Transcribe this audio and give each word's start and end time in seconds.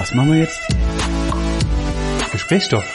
Was 0.00 0.14
machen 0.14 0.32
wir 0.32 0.38
jetzt? 0.38 0.58
Gesprächsstoff. 2.32 2.86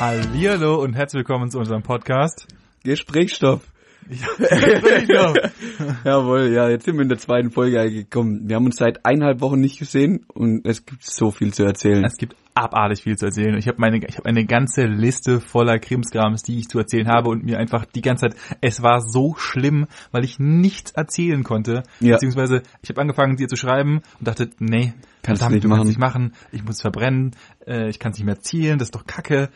Hallihallo 0.00 0.82
und 0.82 0.94
herzlich 0.94 1.18
willkommen 1.18 1.52
zu 1.52 1.60
unserem 1.60 1.84
Podcast. 1.84 2.48
Gesprächsstoff. 2.82 3.60
Gesprächsstoff. 4.08 5.36
Jawohl, 6.04 6.52
ja, 6.52 6.68
jetzt 6.68 6.84
sind 6.84 6.94
wir 6.96 7.02
in 7.02 7.08
der 7.08 7.18
zweiten 7.18 7.50
Folge 7.50 7.80
angekommen. 7.80 8.48
Wir 8.48 8.56
haben 8.56 8.66
uns 8.66 8.76
seit 8.76 9.04
eineinhalb 9.04 9.40
Wochen 9.40 9.60
nicht 9.60 9.78
gesehen 9.78 10.24
und 10.32 10.66
es 10.66 10.84
gibt 10.84 11.02
so 11.04 11.30
viel 11.30 11.52
zu 11.52 11.64
erzählen. 11.64 12.04
es 12.04 12.16
gibt 12.16 12.36
abartig 12.54 13.02
viel 13.02 13.16
zu 13.16 13.26
erzählen. 13.26 13.56
Ich 13.58 13.66
habe 13.66 13.78
meine, 13.80 13.98
ich 14.06 14.16
habe 14.16 14.28
eine 14.28 14.44
ganze 14.46 14.84
Liste 14.84 15.40
voller 15.40 15.78
Krimskrams, 15.78 16.42
die 16.42 16.58
ich 16.58 16.68
zu 16.68 16.78
erzählen 16.78 17.08
habe 17.08 17.30
und 17.30 17.44
mir 17.44 17.58
einfach 17.58 17.84
die 17.84 18.00
ganze 18.00 18.28
Zeit, 18.28 18.36
es 18.60 18.80
war 18.82 19.00
so 19.00 19.34
schlimm, 19.36 19.86
weil 20.12 20.24
ich 20.24 20.38
nichts 20.38 20.92
erzählen 20.92 21.42
konnte. 21.42 21.82
Ja. 22.00 22.12
Beziehungsweise 22.14 22.62
ich 22.82 22.90
habe 22.90 23.00
angefangen, 23.00 23.36
dir 23.36 23.48
zu 23.48 23.56
schreiben 23.56 24.02
und 24.20 24.28
dachte, 24.28 24.50
nee, 24.60 24.94
Kannst 25.22 25.40
verdammt, 25.40 25.54
nicht 25.54 25.64
du 25.64 25.68
machen. 25.68 25.78
kannst 25.78 25.88
nicht 25.88 25.98
machen, 25.98 26.32
ich 26.52 26.64
muss 26.64 26.80
verbrennen, 26.80 27.32
äh, 27.66 27.88
ich 27.88 27.98
kann 27.98 28.12
es 28.12 28.18
nicht 28.18 28.26
mehr 28.26 28.38
zielen, 28.40 28.78
das 28.78 28.88
ist 28.88 28.94
doch 28.94 29.06
Kacke. 29.06 29.48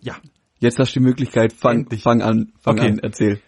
Ja, 0.00 0.14
Jetzt 0.58 0.78
hast 0.78 0.94
du 0.96 1.00
die 1.00 1.04
Möglichkeit, 1.04 1.52
fang, 1.52 1.80
Endlich. 1.80 2.02
fang 2.02 2.22
an, 2.22 2.50
fang 2.62 2.78
Okay. 2.78 2.88
an, 2.88 2.98
erzähl. 3.00 3.40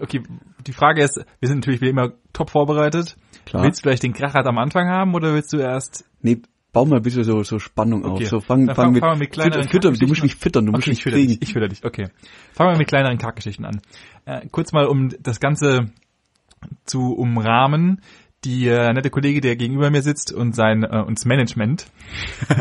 Okay, 0.00 0.22
die 0.66 0.72
Frage 0.72 1.02
ist, 1.02 1.16
wir 1.40 1.48
sind 1.48 1.58
natürlich 1.58 1.80
wie 1.80 1.88
immer 1.88 2.12
top 2.32 2.50
vorbereitet. 2.50 3.16
Klar. 3.46 3.62
Willst 3.64 3.80
du 3.80 3.82
vielleicht 3.82 4.02
den 4.02 4.12
Krachert 4.12 4.46
am 4.46 4.58
Anfang 4.58 4.88
haben 4.88 5.14
oder 5.14 5.32
willst 5.34 5.52
du 5.52 5.58
erst 5.58 6.04
Nee, 6.20 6.42
bau 6.72 6.84
mal 6.84 6.96
ein 6.96 7.02
bisschen 7.02 7.24
so, 7.24 7.42
so 7.42 7.58
Spannung 7.58 8.04
Okay. 8.04 8.24
auf. 8.24 8.28
So 8.30 8.40
fang, 8.40 8.66
fang, 8.66 8.74
fang- 8.74 8.92
mit, 8.92 9.00
fangen 9.00 9.14
wir 9.16 9.18
mit 9.20 9.32
kleineren 9.32 9.68
fütter, 9.68 9.90
du 9.92 10.06
musst 10.06 10.22
mich 10.22 10.34
füttern, 10.36 10.66
du 10.66 10.72
musst 10.72 10.82
Okay, 10.82 10.90
mich 10.90 10.98
ich 10.98 11.02
fütter 11.04 11.16
kriegen. 11.16 11.28
dich, 11.28 11.42
ich 11.42 11.52
fütter 11.52 11.68
dich, 11.68 11.84
okay. 11.84 12.08
Fangen 12.52 12.72
wir 12.72 12.78
mit 12.78 12.88
kleineren 12.88 13.18
Kackgeschichten 13.18 13.64
an. 13.64 13.80
Äh, 14.26 14.46
kurz 14.50 14.72
mal, 14.72 14.86
um 14.86 15.08
das 15.22 15.40
Ganze 15.40 15.86
zu 16.84 17.14
umrahmen. 17.14 18.02
Die 18.44 18.68
äh, 18.68 18.92
nette 18.92 19.10
Kollege, 19.10 19.40
der 19.40 19.56
gegenüber 19.56 19.90
mir 19.90 20.02
sitzt 20.02 20.32
und 20.32 20.54
sein 20.54 20.84
äh, 20.84 21.02
und 21.04 21.18
das 21.18 21.24
Management 21.24 21.86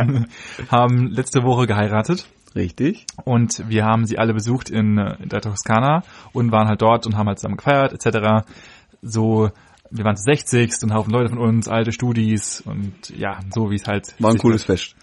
haben 0.72 1.08
letzte 1.12 1.44
Woche 1.44 1.68
geheiratet 1.68 2.28
Richtig. 2.56 3.06
und 3.26 3.68
wir 3.70 3.86
haben 3.86 4.06
sie 4.06 4.18
alle 4.18 4.34
besucht 4.34 4.70
in, 4.70 4.98
äh, 4.98 5.16
in 5.22 5.30
der 5.30 5.42
Toskana 5.42 6.04
und 6.34 6.52
waren 6.52 6.68
halt 6.68 6.82
dort 6.82 7.06
und 7.06 7.16
haben 7.18 7.28
halt 7.28 7.40
zusammen 7.40 7.58
gefeiert 7.58 7.94
etc. 7.94 8.46
So, 9.02 9.52
wir 9.92 10.04
waren 10.04 10.16
zu 10.18 10.24
60 10.24 10.72
und 10.84 10.92
ein 10.92 10.96
Haufen 10.96 11.12
Leute 11.14 11.30
von 11.30 11.38
uns, 11.38 11.68
alte 11.68 11.92
Studis 11.92 12.62
und 12.62 13.10
ja, 13.10 13.40
so 13.54 13.70
wie 13.72 13.76
es 13.76 13.86
halt 13.88 14.16
War 14.20 14.32
ein 14.32 14.38
cooles 14.38 14.64
Fest. 14.66 14.96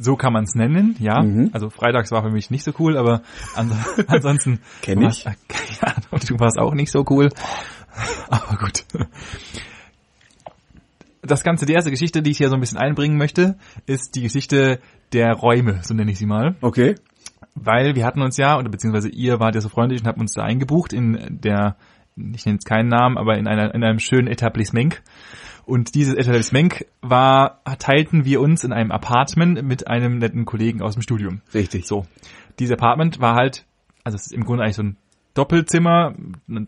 so 0.00 0.16
kann 0.16 0.32
man 0.32 0.44
es 0.44 0.54
nennen, 0.54 0.96
ja. 0.98 1.22
Mhm. 1.22 1.50
Also 1.52 1.70
freitags 1.70 2.10
war 2.10 2.22
für 2.22 2.30
mich 2.30 2.50
nicht 2.50 2.64
so 2.64 2.72
cool, 2.78 2.96
aber 2.96 3.22
ans 3.54 3.72
ansonsten 4.08 4.60
Kenn 4.82 5.02
ich. 5.02 5.24
war's- 5.24 5.36
Ja, 5.82 5.94
du 6.26 6.38
warst 6.40 6.58
auch 6.58 6.74
nicht 6.74 6.90
so 6.90 7.04
cool. 7.10 7.28
Aber 8.28 8.56
gut. 8.58 8.84
Das 11.28 11.44
Ganze, 11.44 11.66
die 11.66 11.74
erste 11.74 11.90
Geschichte, 11.90 12.22
die 12.22 12.30
ich 12.30 12.38
hier 12.38 12.48
so 12.48 12.54
ein 12.54 12.60
bisschen 12.60 12.78
einbringen 12.78 13.18
möchte, 13.18 13.58
ist 13.86 14.16
die 14.16 14.22
Geschichte 14.22 14.80
der 15.12 15.34
Räume, 15.34 15.80
so 15.82 15.94
nenne 15.94 16.10
ich 16.10 16.18
sie 16.18 16.26
mal. 16.26 16.56
Okay. 16.62 16.94
Weil 17.54 17.94
wir 17.94 18.06
hatten 18.06 18.22
uns 18.22 18.36
ja, 18.38 18.58
oder 18.58 18.70
beziehungsweise 18.70 19.08
ihr 19.10 19.38
wart 19.38 19.54
ja 19.54 19.60
so 19.60 19.68
freundlich 19.68 20.00
und 20.00 20.06
habt 20.06 20.18
uns 20.18 20.32
da 20.32 20.42
eingebucht 20.42 20.92
in 20.92 21.38
der, 21.42 21.76
ich 22.16 22.46
nenne 22.46 22.56
jetzt 22.56 22.66
keinen 22.66 22.88
Namen, 22.88 23.18
aber 23.18 23.36
in, 23.36 23.46
einer, 23.46 23.74
in 23.74 23.84
einem 23.84 23.98
schönen 23.98 24.26
Etablissement. 24.26 25.02
Und 25.66 25.94
dieses 25.94 26.14
Etablissement 26.14 26.86
war, 27.02 27.62
teilten 27.78 28.24
wir 28.24 28.40
uns 28.40 28.64
in 28.64 28.72
einem 28.72 28.90
Apartment 28.90 29.62
mit 29.62 29.86
einem 29.86 30.16
netten 30.16 30.46
Kollegen 30.46 30.80
aus 30.80 30.94
dem 30.94 31.02
Studium. 31.02 31.42
Richtig. 31.52 31.86
So. 31.86 32.06
Dieses 32.58 32.72
Apartment 32.72 33.20
war 33.20 33.34
halt, 33.34 33.66
also 34.02 34.16
es 34.16 34.28
ist 34.28 34.32
im 34.32 34.44
Grunde 34.44 34.64
eigentlich 34.64 34.76
so 34.76 34.82
ein 34.82 34.96
Doppelzimmer, 35.38 36.14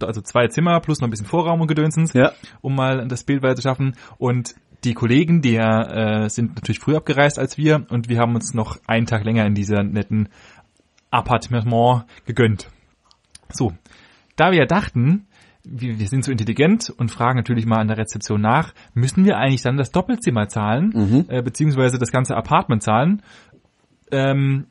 also 0.03 0.21
zwei 0.23 0.47
Zimmer 0.49 0.81
plus 0.81 1.01
noch 1.01 1.09
ein 1.09 1.11
bisschen 1.11 1.27
Vorraum 1.27 1.61
und 1.61 1.67
Gedönsens, 1.67 2.13
Ja. 2.13 2.33
um 2.61 2.75
mal 2.75 3.07
das 3.09 3.25
Bild 3.25 3.43
weiter 3.43 3.57
zu 3.57 3.63
schaffen. 3.63 3.97
Und 4.19 4.55
die 4.85 4.95
Kollegen, 4.95 5.43
die 5.43 5.57
äh, 5.57 6.29
sind 6.29 6.55
natürlich 6.55 6.79
früher 6.79 6.97
abgereist 6.99 7.39
als 7.39 7.59
wir 7.59 7.85
und 7.91 8.09
wir 8.09 8.19
haben 8.19 8.35
uns 8.35 8.55
noch 8.55 8.79
einen 8.87 9.05
Tag 9.07 9.25
länger 9.25 9.45
in 9.45 9.55
dieser 9.55 9.83
netten 9.83 10.29
Appartement 11.11 12.05
gegönnt. 12.25 12.69
So, 13.53 13.73
da 14.37 14.53
wir 14.53 14.59
ja 14.61 14.67
dachten, 14.67 15.27
wir, 15.65 15.99
wir 15.99 16.07
sind 16.09 16.25
so 16.25 16.33
intelligent 16.33 16.89
und 16.97 17.11
fragen 17.11 17.37
natürlich 17.37 17.67
mal 17.67 17.79
an 17.81 17.89
der 17.89 17.99
Rezeption 17.99 18.41
nach, 18.41 18.73
müssen 18.95 19.25
wir 19.25 19.37
eigentlich 19.37 19.63
dann 19.63 19.77
das 19.77 19.91
Doppelzimmer 19.91 20.49
zahlen, 20.49 20.93
Mhm. 20.95 21.25
äh, 21.29 21.43
beziehungsweise 21.43 21.99
das 21.99 22.11
ganze 22.13 22.37
Apartment 22.37 22.83
zahlen? 22.83 23.23
Ähm, 24.13 24.67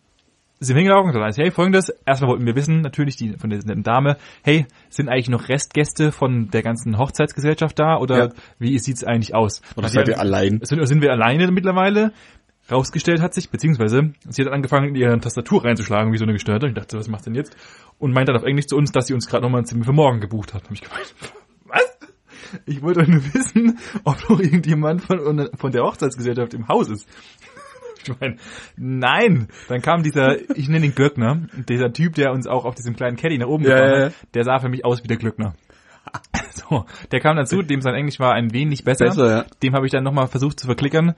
sind 0.60 0.76
hingelaufen 0.76 1.16
und 1.16 1.38
hey, 1.38 1.52
folgendes, 1.52 1.90
erstmal 2.06 2.32
wollten 2.32 2.46
wir 2.46 2.56
wissen, 2.56 2.82
natürlich 2.82 3.16
die 3.16 3.38
von 3.38 3.50
der 3.50 3.60
netten 3.60 3.84
Dame, 3.84 4.18
hey, 4.44 4.66
sind 4.90 5.08
eigentlich 5.10 5.30
noch 5.30 5.48
Restgäste 5.48 6.12
von 6.12 6.50
der 6.50 6.62
ganzen 6.64 6.98
Hochzeitsgesellschaft 6.98 7.80
da 7.80 7.98
oder 7.98 8.18
Ja. 8.18 8.30
wie 8.60 8.78
sieht's 8.80 9.04
eigentlich 9.04 9.34
aus? 9.34 9.62
Oder 9.76 9.88
seid 9.88 10.08
ihr 10.10 10.20
allein? 10.20 10.60
sind, 10.64 10.86
sind 10.86 11.02
wir 11.02 11.12
alleine 11.12 11.50
mittlerweile? 11.52 12.12
Rausgestellt 12.72 13.22
hat 13.22 13.34
sich, 13.34 13.50
beziehungsweise 13.50 14.14
sie 14.28 14.44
hat 14.44 14.52
angefangen, 14.52 14.90
in 14.90 14.96
ihre 14.96 15.20
Tastatur 15.20 15.64
reinzuschlagen, 15.66 16.14
wie 16.14 16.18
so 16.18 16.24
eine 16.24 16.34
Gestörte. 16.34 16.68
Und 16.68 16.74
ich 16.74 16.78
dachte, 16.78 16.98
was 17.00 17.08
macht 17.08 17.26
denn 17.26 17.34
jetzt? 17.34 17.56
Und 17.98 18.14
meint 18.14 18.30
dann 18.30 18.36
auf 18.36 18.44
Englisch 18.44 18.68
zu 18.68 18.76
uns, 18.76 18.92
dass 18.92 19.08
sie 19.08 19.14
uns 19.16 19.28
gerade 19.28 19.44
nochmal 19.44 19.62
ein 19.62 19.66
Zimmer 19.66 19.86
für 19.86 19.92
morgen 19.92 20.20
gebucht 20.20 20.54
hat. 20.54 20.66
Hab 20.66 20.72
ich 20.72 20.82
gemeint, 20.82 21.16
was? 21.66 21.98
Ich 22.66 22.82
wollte 22.84 23.10
nur 23.10 23.24
wissen, 23.34 23.80
ob 24.04 24.30
noch 24.30 24.40
irgendjemand 24.40 25.02
von, 25.02 25.50
von 25.58 25.72
der 25.72 25.84
Hochzeitsgesellschaft 25.84 26.54
im 26.54 26.68
Haus 26.68 26.90
ist. 26.90 27.08
Ich 28.04 28.20
meine, 28.20 28.38
nein. 28.78 29.48
Dann 29.68 29.82
kam 29.82 30.04
dieser, 30.04 30.38
ich 30.56 30.70
nenne 30.70 30.86
ihn 30.86 30.96
Glöckner, 30.96 31.42
dieser 31.68 31.92
Typ, 31.92 32.16
der 32.16 32.32
uns 32.32 32.48
auch 32.48 32.66
auf 32.66 32.76
diesem 32.76 32.96
kleinen 32.96 33.18
Caddy 33.18 33.38
nach 33.38 33.48
oben 33.48 33.66
Ja, 33.66 33.70
gefahren 33.70 34.04
hat, 34.06 34.14
der 34.34 34.44
sah 34.44 34.60
für 34.60 34.70
mich 34.70 34.86
aus 34.86 35.04
wie 35.04 35.08
der 35.08 35.18
Glöckner. 35.18 35.54
So, 36.52 36.86
der 37.12 37.20
kam 37.20 37.38
dazu, 37.38 37.62
dem 37.62 37.82
sein 37.82 37.96
Englisch 37.96 38.20
war 38.20 38.34
ein 38.34 38.52
wenig 38.52 38.84
besser. 38.84 39.06
Besser, 39.06 39.30
ja. 39.30 39.46
Dem 39.64 39.74
habe 39.76 39.86
ich 39.86 39.92
dann 39.92 40.04
nochmal 40.04 40.28
versucht 40.28 40.60
zu 40.60 40.66
verklickern, 40.66 41.14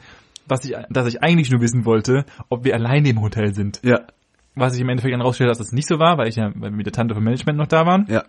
dass 0.47 0.65
ich, 0.65 0.75
dass 0.89 1.07
ich 1.07 1.23
eigentlich 1.23 1.49
nur 1.49 1.61
wissen 1.61 1.85
wollte, 1.85 2.25
ob 2.49 2.63
wir 2.63 2.73
alleine 2.73 3.09
im 3.09 3.21
Hotel 3.21 3.53
sind. 3.53 3.79
Ja. 3.83 4.01
Was 4.55 4.75
ich 4.75 4.81
im 4.81 4.89
Endeffekt 4.89 5.13
dann 5.13 5.21
rausstellte, 5.21 5.49
dass 5.49 5.59
das 5.59 5.71
nicht 5.71 5.87
so 5.87 5.99
war, 5.99 6.17
weil 6.17 6.27
ich 6.27 6.35
ja 6.35 6.51
weil 6.55 6.71
wir 6.71 6.77
mit 6.77 6.85
der 6.85 6.93
Tante 6.93 7.15
vom 7.15 7.23
Management 7.23 7.57
noch 7.57 7.67
da 7.67 7.85
waren. 7.85 8.05
Ja. 8.09 8.25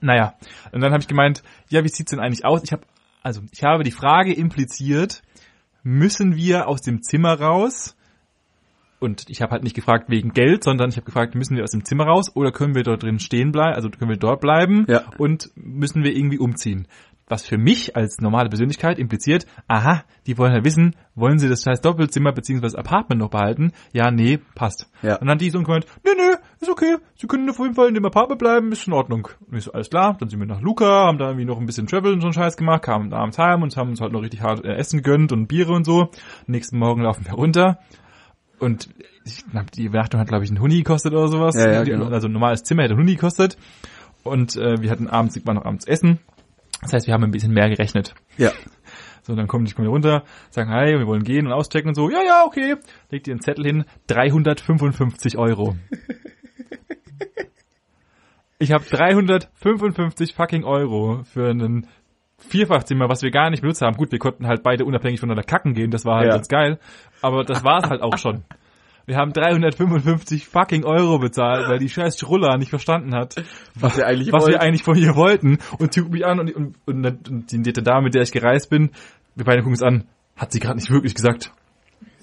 Naja, 0.00 0.34
und 0.72 0.82
dann 0.82 0.92
habe 0.92 1.00
ich 1.00 1.08
gemeint, 1.08 1.42
ja, 1.68 1.82
wie 1.82 1.88
sieht's 1.88 2.10
denn 2.10 2.20
eigentlich 2.20 2.44
aus? 2.44 2.62
Ich 2.62 2.72
habe, 2.72 2.82
also 3.22 3.40
ich 3.50 3.64
habe 3.64 3.82
die 3.82 3.90
Frage 3.90 4.34
impliziert, 4.34 5.22
müssen 5.86 6.34
wir 6.34 6.66
aus 6.66 6.82
dem 6.82 7.02
Zimmer 7.02 7.40
raus? 7.40 7.96
Und 8.98 9.26
ich 9.28 9.40
habe 9.40 9.52
halt 9.52 9.62
nicht 9.62 9.76
gefragt 9.76 10.10
wegen 10.10 10.32
Geld, 10.32 10.64
sondern 10.64 10.88
ich 10.90 10.96
habe 10.96 11.04
gefragt, 11.06 11.34
müssen 11.36 11.56
wir 11.56 11.62
aus 11.62 11.70
dem 11.70 11.84
Zimmer 11.84 12.04
raus 12.06 12.34
oder 12.34 12.50
können 12.50 12.74
wir 12.74 12.82
dort 12.82 13.04
drin 13.04 13.20
stehen 13.20 13.52
bleiben, 13.52 13.74
also 13.76 13.88
können 13.90 14.10
wir 14.10 14.16
dort 14.16 14.40
bleiben 14.40 14.84
Ja. 14.88 15.02
und 15.18 15.50
müssen 15.54 16.02
wir 16.02 16.16
irgendwie 16.16 16.38
umziehen. 16.38 16.88
Was 17.28 17.44
für 17.44 17.58
mich 17.58 17.96
als 17.96 18.20
normale 18.20 18.48
Persönlichkeit 18.48 19.00
impliziert, 19.00 19.46
aha, 19.66 20.04
die 20.26 20.38
wollen 20.38 20.54
ja 20.54 20.64
wissen, 20.64 20.94
wollen 21.16 21.40
sie 21.40 21.48
das 21.48 21.64
scheiß 21.64 21.80
Doppelzimmer 21.80 22.32
bzw. 22.32 22.60
das 22.60 22.76
Apartment 22.76 23.20
noch 23.20 23.30
behalten? 23.30 23.72
Ja, 23.92 24.12
nee, 24.12 24.38
passt. 24.54 24.88
Ja. 25.02 25.16
Und 25.16 25.26
dann 25.26 25.38
die 25.38 25.50
so 25.50 25.60
gemeint, 25.60 25.86
nee, 26.04 26.12
nee, 26.16 26.36
ist 26.60 26.70
okay, 26.70 26.96
sie 27.16 27.26
können 27.26 27.50
auf 27.50 27.58
jeden 27.58 27.74
Fall 27.74 27.88
in 27.88 27.94
dem 27.94 28.04
Apartment 28.04 28.38
bleiben, 28.38 28.70
ist 28.70 28.86
in 28.86 28.92
Ordnung. 28.92 29.28
Und 29.50 29.56
ich 29.56 29.64
so, 29.64 29.72
alles 29.72 29.90
klar, 29.90 30.16
dann 30.20 30.28
sind 30.28 30.38
wir 30.38 30.46
nach 30.46 30.60
Luca, 30.60 31.06
haben 31.06 31.18
da 31.18 31.26
irgendwie 31.26 31.46
noch 31.46 31.58
ein 31.58 31.66
bisschen 31.66 31.88
Travel 31.88 32.12
und 32.12 32.20
so 32.20 32.28
einen 32.28 32.34
Scheiß 32.34 32.56
gemacht, 32.56 32.82
kamen 32.82 33.12
abends 33.12 33.38
heim 33.38 33.62
und 33.62 33.76
haben 33.76 33.90
uns 33.90 34.00
halt 34.00 34.12
noch 34.12 34.22
richtig 34.22 34.42
hart 34.42 34.64
äh, 34.64 34.74
Essen 34.76 35.02
gegönnt 35.02 35.32
und 35.32 35.48
Biere 35.48 35.72
und 35.72 35.84
so. 35.84 36.10
Nächsten 36.46 36.78
Morgen 36.78 37.02
laufen 37.02 37.24
wir 37.26 37.32
runter 37.32 37.80
und 38.58 38.88
ich 39.24 39.44
glaub, 39.50 39.70
die 39.72 39.84
Übernachtung 39.84 40.20
hat, 40.20 40.28
glaube 40.28 40.44
ich, 40.44 40.50
einen 40.50 40.60
Huni 40.60 40.78
gekostet 40.78 41.12
oder 41.12 41.28
sowas. 41.28 41.56
Ja, 41.56 41.72
ja, 41.72 41.82
genau. 41.82 42.06
Also 42.06 42.28
ein 42.28 42.32
normales 42.32 42.62
Zimmer 42.62 42.84
hätte 42.84 42.94
einen 42.94 43.02
Huni 43.02 43.14
gekostet. 43.14 43.56
Und 44.22 44.56
äh, 44.56 44.80
wir 44.80 44.90
hatten 44.90 45.08
abends, 45.08 45.44
waren 45.44 45.56
noch 45.56 45.64
abends 45.64 45.86
Essen. 45.86 46.20
Das 46.82 46.92
heißt, 46.92 47.06
wir 47.06 47.14
haben 47.14 47.24
ein 47.24 47.30
bisschen 47.30 47.52
mehr 47.52 47.68
gerechnet. 47.68 48.14
Ja. 48.36 48.52
So, 49.22 49.34
dann 49.34 49.48
kommen 49.48 49.64
die 49.64 49.72
kommen 49.72 49.88
runter, 49.88 50.22
sagen, 50.50 50.70
hi, 50.70 50.98
wir 50.98 51.06
wollen 51.06 51.24
gehen 51.24 51.46
und 51.46 51.52
auschecken 51.52 51.88
und 51.88 51.94
so. 51.96 52.08
Ja, 52.10 52.22
ja, 52.22 52.44
okay. 52.46 52.76
Legt 53.10 53.26
ihr 53.26 53.32
einen 53.32 53.40
Zettel 53.40 53.64
hin, 53.64 53.84
355 54.06 55.36
Euro. 55.36 55.76
ich 58.58 58.72
habe 58.72 58.84
355 58.84 60.34
fucking 60.34 60.64
Euro 60.64 61.22
für 61.24 61.50
einen 61.50 61.86
Vierfachzimmer, 62.38 63.08
was 63.08 63.22
wir 63.22 63.30
gar 63.30 63.50
nicht 63.50 63.62
benutzt 63.62 63.82
haben. 63.82 63.96
Gut, 63.96 64.12
wir 64.12 64.18
konnten 64.18 64.46
halt 64.46 64.62
beide 64.62 64.84
unabhängig 64.84 65.20
voneinander 65.20 65.42
kacken 65.42 65.74
gehen, 65.74 65.90
das 65.90 66.04
war 66.04 66.18
halt 66.18 66.28
Ja. 66.28 66.34
ganz 66.34 66.48
geil. 66.48 66.78
Aber 67.22 67.44
das 67.44 67.64
war's 67.64 67.88
halt 67.90 68.02
auch 68.02 68.18
schon. 68.18 68.44
Wir 69.06 69.16
haben 69.16 69.32
355 69.32 70.48
fucking 70.48 70.84
Euro 70.84 71.20
bezahlt, 71.20 71.68
weil 71.68 71.78
die 71.78 71.88
scheiß 71.88 72.18
Schruller 72.18 72.58
nicht 72.58 72.70
verstanden 72.70 73.14
hat, 73.14 73.36
Was 73.76 73.96
ihr 73.96 74.06
eigentlich 74.06 74.32
was 74.32 74.48
wir 74.48 74.60
eigentlich 74.60 74.82
von 74.82 74.98
ihr 74.98 75.14
wollten. 75.14 75.58
Und 75.78 75.94
sie 75.94 76.00
guckt 76.00 76.12
mich 76.12 76.26
an 76.26 76.40
und, 76.40 76.54
und, 76.54 76.76
und, 76.86 77.28
und 77.28 77.52
die 77.52 77.58
nette 77.58 77.84
Dame, 77.84 78.02
mit 78.02 78.14
der 78.14 78.22
ich 78.22 78.32
gereist 78.32 78.68
bin, 78.68 78.90
wir 79.36 79.44
beide 79.44 79.58
gucken 79.58 79.74
uns 79.74 79.82
an, 79.82 80.04
hat 80.36 80.52
sie 80.52 80.58
gerade 80.58 80.76
nicht 80.76 80.90
wirklich 80.90 81.14
gesagt, 81.14 81.52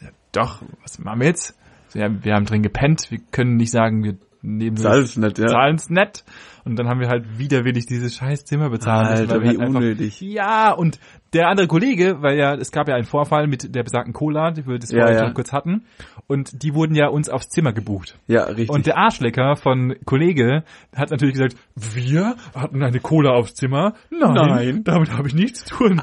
ja, 0.02 0.10
doch, 0.34 0.62
was 0.82 1.00
machen 1.00 1.22
wir 1.22 1.28
jetzt? 1.28 1.58
So, 1.88 2.00
ja, 2.00 2.10
wir 2.24 2.34
haben 2.34 2.46
drin 2.46 2.64
gepennt, 2.64 3.10
wir 3.12 3.20
können 3.32 3.56
nicht 3.56 3.72
sagen, 3.72 4.04
wir 4.04 4.18
nehmen 4.44 4.78
wir 4.78 4.84
Zahlen's 4.84 5.18
nicht, 5.18 5.40
ja. 5.40 5.48
zahlen's 5.48 5.90
nett. 5.90 6.24
Und 6.66 6.78
dann 6.78 6.88
haben 6.88 7.02
wir 7.02 7.10
halt 7.10 7.38
widerwillig 7.38 7.88
dieses 7.88 8.16
scheiß 8.16 8.46
Zimmer 8.46 8.70
bezahlt. 8.70 9.08
Alter, 9.10 9.42
wie 9.42 9.48
halt 9.48 9.60
einfach- 9.60 9.76
unnötig. 9.80 10.22
Ja, 10.22 10.72
und 10.72 10.98
der 11.34 11.50
andere 11.50 11.68
Kollege, 11.68 12.22
weil 12.22 12.38
ja, 12.38 12.54
es 12.56 12.72
gab 12.72 12.88
ja 12.88 12.96
einen 12.96 13.04
Vorfall 13.06 13.48
mit 13.48 13.74
der 13.76 13.84
besagten 13.84 14.14
Cola, 14.14 14.52
die 14.52 14.66
wir 14.66 14.78
das 14.80 14.92
Ja, 14.92 15.12
ja. 15.12 15.26
schon 15.26 15.34
kurz 15.34 15.52
hatten. 15.52 15.84
Und 16.28 16.64
die 16.64 16.74
wurden 16.74 16.96
ja 16.96 17.08
uns 17.08 17.28
aufs 17.28 17.50
Zimmer 17.50 17.74
gebucht. 17.74 18.18
Ja, 18.28 18.44
richtig. 18.44 18.70
Und 18.70 18.86
der 18.86 18.98
Arschlecker 18.98 19.56
von 19.58 19.96
Kollege 20.06 20.64
hat 20.96 21.12
natürlich 21.12 21.34
gesagt, 21.34 21.56
wir 21.76 22.36
hatten 22.56 22.82
eine 22.82 23.00
Cola 23.02 23.32
aufs 23.32 23.56
Zimmer. 23.56 23.94
Nein, 24.10 24.34
Nein. 24.34 24.84
damit 24.86 25.12
habe 25.12 25.28
ich 25.28 25.34
nichts 25.36 25.66
zu 25.66 25.76
tun. 25.76 26.02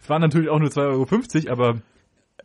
Es 0.00 0.08
waren 0.08 0.22
natürlich 0.22 0.48
auch 0.48 0.58
nur 0.58 0.70
2,50 0.70 1.46
Euro, 1.50 1.52
aber 1.52 1.80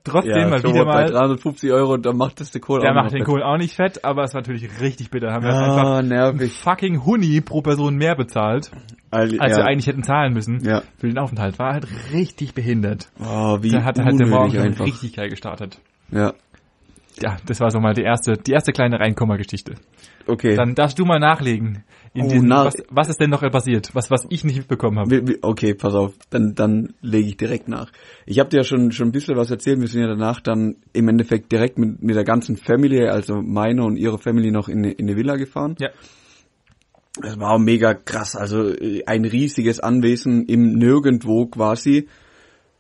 trotzdem 0.06 0.38
ja, 0.38 0.48
mal 0.48 0.64
wieder 0.64 0.86
bei 0.86 0.94
mal. 0.94 1.06
350 1.12 1.72
Euro, 1.72 1.98
da 1.98 2.14
macht 2.14 2.40
das 2.40 2.52
der 2.52 2.62
Kohle 2.62 2.82
Der 2.82 2.92
auch 2.92 2.96
macht 2.96 3.14
den. 3.14 3.24
Kohl 3.24 3.44
auch 3.44 3.58
nicht 3.58 3.76
fett, 3.76 4.06
aber 4.06 4.24
es 4.24 4.34
war 4.34 4.42
natürlich 4.42 4.80
richtig 4.80 5.10
bitter. 5.12 5.34
Haben 5.34 5.44
wir 5.44 5.54
Ah, 5.54 5.98
einfach 5.98 6.02
nervig. 6.08 6.54
fucking 6.54 7.06
Huni 7.06 7.42
pro 7.42 7.62
Person 7.62 7.96
mehr 7.98 8.16
bezahlt, 8.16 8.72
Al- 9.12 9.40
als 9.40 9.52
ja. 9.52 9.64
wir 9.64 9.66
eigentlich 9.66 9.88
hätten 9.88 10.04
zahlen 10.04 10.34
müssen 10.34 10.64
Ja. 10.64 10.82
für 10.98 11.08
den 11.08 11.18
Aufenthalt. 11.18 11.60
War 11.60 11.74
halt 11.74 11.88
richtig 12.14 12.54
behindert. 12.54 13.10
Oh, 13.20 13.58
wie 13.62 13.70
Da 13.72 13.84
hat 13.84 14.00
halt 14.00 14.20
der 14.20 14.28
Morgen 14.28 14.58
einfach. 14.58 14.86
richtig 14.86 15.14
geil 15.16 15.30
gestartet. 15.30 15.80
Ja, 16.12 16.34
Ja, 17.22 17.38
das 17.46 17.60
war 17.62 17.72
so 17.72 17.80
mal 17.80 17.94
die 17.94 18.02
erste, 18.04 18.34
die 18.34 18.52
erste 18.52 18.72
kleine 18.74 19.00
Reinkommergeschichte. 19.00 19.76
okay. 20.28 20.56
Dann 20.56 20.76
darfst 20.76 21.00
du 21.00 21.06
mal 21.06 21.20
nachlegen. 21.20 21.84
In 22.14 22.26
Oh, 22.26 22.30
diesen, 22.30 22.48
nach- 22.48 22.66
was, 22.66 22.84
was 22.90 23.10
ist 23.10 23.20
denn 23.22 23.30
noch 23.30 23.42
passiert? 23.52 23.90
Was, 23.94 24.10
was 24.12 24.26
ich 24.30 24.44
nicht 24.44 24.58
mitbekommen 24.58 25.00
habe? 25.00 25.38
Okay, 25.42 25.74
pass 25.74 25.94
auf, 25.94 26.14
dann, 26.30 26.56
dann 26.56 26.94
lege 27.02 27.28
ich 27.30 27.38
direkt 27.38 27.68
nach. 27.68 27.92
Ich 28.26 28.40
habe 28.40 28.50
dir 28.50 28.58
ja 28.58 28.64
schon, 28.64 28.92
schon 28.92 29.10
ein 29.10 29.12
bisschen 29.12 29.36
was 29.38 29.52
erzählt, 29.52 29.80
wir 29.82 29.88
sind 29.88 30.02
ja 30.02 30.08
danach 30.08 30.40
dann 30.42 30.76
im 30.94 31.08
Endeffekt 31.10 31.52
direkt 31.52 31.78
mit, 31.78 32.02
mit 32.02 32.16
der 32.16 32.24
ganzen 32.24 32.58
Family, 32.58 33.06
also 33.08 33.42
meine 33.42 33.84
und 33.84 33.98
ihre 33.98 34.18
Family 34.18 34.52
noch 34.52 34.68
in, 34.70 34.84
in 34.84 35.08
eine 35.08 35.18
Villa 35.18 35.36
gefahren. 35.36 35.76
Ja. 35.80 35.90
Das 37.22 37.40
war 37.40 37.58
mega 37.60 37.94
krass, 37.94 38.36
also 38.36 38.74
äh, 38.74 39.04
ein 39.06 39.24
riesiges 39.24 39.80
Anwesen 39.80 40.46
im 40.48 40.74
Nirgendwo 40.74 41.46
quasi. 41.46 42.08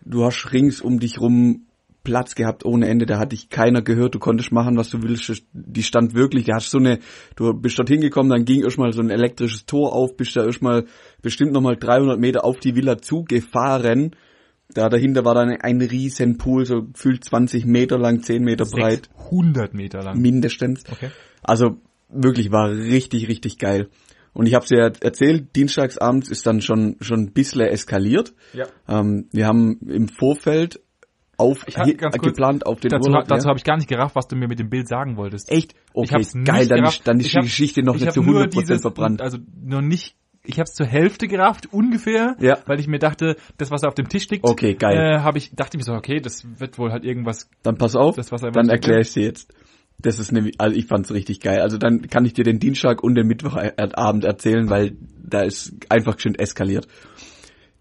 Du 0.03 0.25
hast 0.25 0.51
rings 0.51 0.81
um 0.81 0.99
dich 0.99 1.19
rum 1.21 1.61
Platz 2.05 2.35
gehabt 2.35 2.63
ohne 2.63 2.87
Ende, 2.87 3.05
da 3.05 3.19
hat 3.19 3.33
dich 3.33 3.49
keiner 3.49 3.81
gehört, 3.81 4.15
du 4.15 4.19
konntest 4.19 4.53
machen, 4.53 4.77
was 4.77 4.89
du 4.89 5.01
willst. 5.01 5.43
Die 5.51 5.83
stand 5.83 6.13
wirklich, 6.13 6.45
da 6.45 6.55
hast 6.55 6.69
so 6.69 6.77
eine, 6.77 6.99
du 7.35 7.53
bist 7.53 7.77
dort 7.77 7.89
hingekommen, 7.89 8.29
dann 8.29 8.45
ging 8.45 8.63
erstmal 8.63 8.93
so 8.93 9.01
ein 9.01 9.09
elektrisches 9.09 9.65
Tor 9.65 9.91
auf, 9.91 10.15
bist 10.15 10.37
da 10.37 10.45
erstmal 10.45 10.85
bestimmt 11.21 11.51
nochmal 11.51 11.75
300 11.75 12.17
Meter 12.17 12.45
auf 12.45 12.59
die 12.59 12.75
Villa 12.75 12.97
zugefahren. 12.97 14.15
Da 14.73 14.87
dahinter 14.87 15.25
war 15.25 15.35
dann 15.35 15.49
ein 15.49 15.81
riesen 15.81 16.37
Pool, 16.37 16.65
so 16.65 16.83
gefühlt 16.83 17.25
20 17.25 17.65
Meter 17.65 17.97
lang, 17.97 18.23
10 18.23 18.41
Meter 18.41 18.65
breit, 18.65 19.09
100 19.25 19.73
Meter 19.73 20.01
lang. 20.01 20.21
mindestens. 20.21 20.83
Okay. 20.89 21.09
Also 21.43 21.77
wirklich 22.09 22.51
war 22.51 22.69
richtig, 22.71 23.27
richtig 23.27 23.57
geil. 23.57 23.89
Und 24.35 24.47
ich 24.47 24.53
habe 24.53 24.65
dir 24.65 24.91
erzählt, 24.99 25.55
dienstagsabends 25.55 26.29
ist 26.29 26.45
dann 26.45 26.61
schon 26.61 26.97
schon 26.99 27.21
ein 27.21 27.31
bisschen 27.31 27.61
eskaliert. 27.61 28.33
Ja. 28.51 28.65
Ähm, 28.87 29.29
wir 29.31 29.47
haben 29.47 29.79
im 29.87 30.09
Vorfeld 30.09 30.81
auf 31.37 31.63
Ich 31.67 31.75
hier- 31.75 31.95
ganz 31.95 32.17
kurz- 32.17 32.31
geplant 32.33 32.65
auf 32.65 32.79
den 32.79 32.89
Dazu, 32.89 33.09
Urlaub. 33.09 33.27
dazu 33.27 33.45
ja. 33.45 33.49
habe 33.49 33.57
ich 33.57 33.63
gar 33.63 33.77
nicht 33.77 33.87
gerafft, 33.89 34.15
was 34.15 34.27
du 34.27 34.35
mir 34.35 34.47
mit 34.47 34.59
dem 34.59 34.69
Bild 34.69 34.87
sagen 34.87 35.17
wolltest. 35.17 35.51
Echt? 35.51 35.73
Ich 35.73 35.79
Okay, 35.93 36.13
hab's 36.15 36.35
nicht 36.35 36.47
geil, 36.47 36.67
dann, 36.67 36.79
gerafft. 36.79 37.07
dann 37.07 37.19
ist 37.19 37.27
Ich 37.27 37.31
die 37.33 37.39
Geschichte 37.41 37.83
noch 37.83 37.95
ich 37.95 38.01
nicht 38.01 38.13
zu 38.13 38.21
nur 38.21 38.41
100% 38.43 38.61
dieses- 38.69 38.81
verbrannt. 38.81 39.21
Also 39.21 39.37
noch 39.63 39.81
nicht, 39.81 40.15
ich 40.43 40.55
habe 40.55 40.63
es 40.65 40.73
zur 40.73 40.85
Hälfte 40.85 41.27
gerafft, 41.27 41.71
ungefähr, 41.73 42.35
Ja. 42.39 42.57
weil 42.65 42.79
ich 42.79 42.87
mir 42.87 42.99
dachte, 42.99 43.35
das, 43.57 43.71
was 43.71 43.81
da 43.81 43.87
auf 43.87 43.95
dem 43.95 44.09
Tisch 44.09 44.27
liegt, 44.29 44.43
Okay, 44.47 44.75
geil. 44.75 44.95
äh, 44.97 45.19
habe 45.21 45.37
ich, 45.37 45.55
dachte 45.55 45.77
ich 45.77 45.79
mir 45.79 45.83
so, 45.85 45.93
okay, 45.93 46.19
das 46.19 46.45
wird 46.59 46.77
wohl 46.77 46.91
halt 46.91 47.03
irgendwas, 47.05 47.49
Dann 47.63 47.77
pass 47.77 47.95
auf, 47.95 48.15
Das, 48.15 48.31
was 48.31 48.41
dann 48.41 48.69
erkläre 48.69 49.01
ich 49.01 49.13
dir 49.13 49.23
jetzt. 49.23 49.53
Das 49.97 50.19
ist 50.19 50.33
nämlich, 50.33 50.59
also 50.59 50.75
ich 50.77 50.87
fand's 50.87 51.11
richtig 51.13 51.39
geil. 51.39 51.61
Also 51.61 51.77
dann 51.77 52.01
kann 52.09 52.25
ich 52.25 52.33
dir 52.33 52.43
den 52.43 52.59
Dienstag 52.59 53.01
und 53.01 53.15
den 53.15 53.27
Mittwochabend 53.27 54.25
erzählen, 54.25 54.69
weil 54.69 54.97
da 55.23 55.41
ist 55.43 55.73
einfach 55.89 56.19
schön 56.19 56.35
eskaliert. 56.35 56.85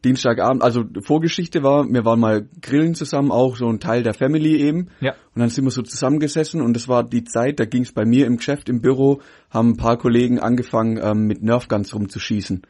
Dienstagabend, 0.05 0.63
also 0.63 0.85
Vorgeschichte 1.01 1.63
war, 1.63 1.87
wir 1.89 2.05
waren 2.05 2.21
mal 2.21 2.47
grillen 2.61 2.95
zusammen, 2.95 3.33
auch 3.33 3.57
so 3.57 3.67
ein 3.69 3.81
Teil 3.81 4.03
der 4.03 4.15
Family 4.15 4.57
eben. 4.57 4.89
ja, 5.01 5.13
Und 5.35 5.41
dann 5.41 5.49
sind 5.49 5.65
wir 5.65 5.71
so 5.71 5.83
zusammengesessen 5.83 6.61
und 6.61 6.75
das 6.75 6.89
war 6.89 7.03
die 7.03 7.25
Zeit, 7.25 7.59
da 7.59 7.65
ging 7.65 7.83
es 7.83 7.93
bei 7.93 8.05
mir 8.05 8.27
im 8.27 8.37
Geschäft, 8.37 8.69
im 8.69 8.81
Büro, 8.81 9.21
haben 9.51 9.71
ein 9.71 9.77
paar 9.77 9.97
Kollegen 9.97 10.39
angefangen, 10.39 11.01
ähm, 11.03 11.27
mit 11.27 11.43
Nerfguns 11.43 11.95
rumzuschießen. 11.95 12.63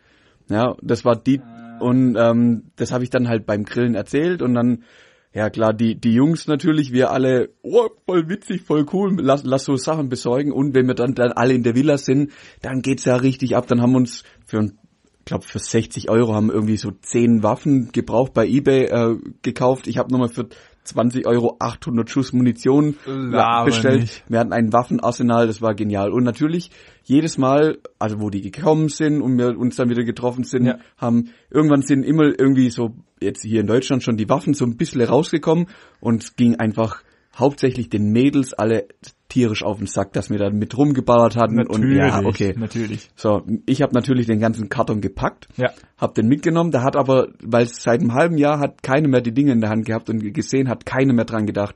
Ja, 0.48 0.76
das 0.80 1.04
war 1.04 1.16
die, 1.16 1.40
und 1.80 2.16
ähm, 2.16 2.70
das 2.76 2.92
habe 2.92 3.04
ich 3.04 3.10
dann 3.10 3.28
halt 3.28 3.46
beim 3.46 3.64
Grillen 3.64 3.94
erzählt 3.94 4.40
und 4.40 4.54
dann, 4.54 4.84
ja 5.32 5.50
klar, 5.50 5.72
die, 5.72 5.96
die 5.96 6.12
Jungs 6.12 6.46
natürlich, 6.46 6.92
wir 6.92 7.10
alle, 7.10 7.50
oh, 7.62 7.88
voll 8.06 8.28
witzig, 8.28 8.62
voll 8.62 8.86
cool, 8.92 9.16
lass, 9.20 9.42
lass 9.44 9.64
so 9.64 9.74
Sachen 9.76 10.08
besorgen 10.08 10.52
und 10.52 10.74
wenn 10.74 10.86
wir 10.86 10.94
dann, 10.94 11.14
dann 11.14 11.32
alle 11.32 11.54
in 11.54 11.62
der 11.62 11.74
Villa 11.74 11.98
sind, 11.98 12.30
dann 12.62 12.80
geht's 12.80 13.04
ja 13.04 13.16
richtig 13.16 13.56
ab, 13.56 13.66
dann 13.66 13.82
haben 13.82 13.92
wir 13.92 13.98
uns 13.98 14.22
für 14.46 14.58
ein 14.58 14.78
ich 15.24 15.26
glaube 15.26 15.44
für 15.44 15.58
60 15.58 16.10
Euro 16.10 16.34
haben 16.34 16.50
irgendwie 16.50 16.76
so 16.76 16.90
10 16.90 17.42
Waffen 17.42 17.90
gebraucht 17.92 18.34
bei 18.34 18.46
eBay 18.46 18.84
äh, 18.84 19.16
gekauft. 19.40 19.86
Ich 19.86 19.96
habe 19.96 20.12
nochmal 20.12 20.28
für 20.28 20.50
20 20.84 21.26
Euro 21.26 21.56
800 21.60 22.10
Schuss 22.10 22.34
Munition 22.34 22.96
Laber 23.06 23.64
bestellt. 23.64 24.00
nicht. 24.02 24.22
Wir 24.28 24.38
hatten 24.38 24.52
ein 24.52 24.70
Waffenarsenal, 24.74 25.46
das 25.46 25.62
war 25.62 25.74
genial. 25.74 26.12
Und 26.12 26.24
natürlich 26.24 26.70
jedes 27.04 27.38
Mal, 27.38 27.78
also 27.98 28.20
wo 28.20 28.28
die 28.28 28.42
gekommen 28.42 28.90
sind 28.90 29.22
und 29.22 29.38
wir 29.38 29.58
uns 29.58 29.76
dann 29.76 29.88
wieder 29.88 30.04
getroffen 30.04 30.44
sind, 30.44 30.66
Ja. 30.66 30.78
haben 30.98 31.30
irgendwann 31.48 31.80
sind 31.80 32.02
immer 32.04 32.24
irgendwie 32.38 32.68
so 32.68 32.94
jetzt 33.18 33.42
hier 33.42 33.60
in 33.62 33.66
Deutschland 33.66 34.02
schon 34.02 34.18
die 34.18 34.28
Waffen 34.28 34.52
so 34.52 34.66
ein 34.66 34.76
bisschen 34.76 35.00
rausgekommen 35.00 35.68
und 36.00 36.22
es 36.22 36.36
ging 36.36 36.56
einfach 36.56 37.02
hauptsächlich 37.36 37.88
den 37.88 38.10
Mädels 38.10 38.52
alle 38.54 38.86
tierisch 39.28 39.64
auf 39.64 39.78
den 39.78 39.86
Sack, 39.86 40.12
dass 40.12 40.30
wir 40.30 40.38
da 40.38 40.50
mit 40.50 40.76
rumgeballert 40.76 41.36
hatten 41.36 41.58
und 41.66 41.90
ja, 41.92 42.20
okay. 42.24 42.54
natürlich. 42.56 43.10
So, 43.16 43.42
ich 43.66 43.82
habe 43.82 43.92
natürlich 43.92 44.26
den 44.26 44.38
ganzen 44.38 44.68
Karton 44.68 45.00
gepackt, 45.00 45.48
Ja. 45.56 45.70
hab 45.98 46.14
den 46.14 46.28
mitgenommen. 46.28 46.70
Da 46.70 46.82
hat 46.82 46.96
aber, 46.96 47.28
weil 47.42 47.64
es 47.64 47.82
seit 47.82 48.00
einem 48.00 48.14
halben 48.14 48.38
Jahr 48.38 48.60
hat 48.60 48.82
keine 48.82 49.08
mehr 49.08 49.20
die 49.20 49.32
Dinge 49.32 49.52
in 49.52 49.60
der 49.60 49.70
Hand 49.70 49.86
gehabt 49.86 50.08
und 50.08 50.20
gesehen, 50.32 50.68
hat 50.68 50.86
keine 50.86 51.12
mehr 51.12 51.24
dran 51.24 51.46
gedacht. 51.46 51.74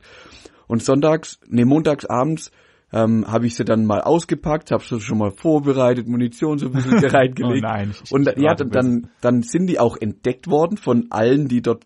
Und 0.69 0.84
sonntags, 0.84 1.40
nee, 1.49 1.64
montags 1.64 2.05
abends 2.05 2.52
ähm, 2.93 3.26
habe 3.26 3.46
ich 3.46 3.55
sie 3.55 3.64
dann 3.64 3.85
mal 3.85 4.00
ausgepackt, 4.00 4.70
habe 4.70 4.82
sie 4.82 5.00
schon 5.00 5.19
mal 5.19 5.31
vorbereitet, 5.31 6.08
Munition 6.08 6.58
so 6.58 6.67
ein 6.67 6.73
bisschen 6.73 6.99
reingelegt. 7.05 7.64
Oh 7.64 7.69
nein, 7.69 7.94
ich- 8.02 8.12
und 8.12 8.29
ich 8.29 8.37
ja, 8.43 8.50
rate 8.50 8.67
dann, 8.67 9.11
dann 9.20 9.43
sind 9.43 9.67
die 9.67 9.79
auch 9.79 9.96
entdeckt 10.00 10.49
worden 10.49 10.76
von 10.79 11.06
allen, 11.11 11.49
die 11.49 11.61
dort 11.61 11.85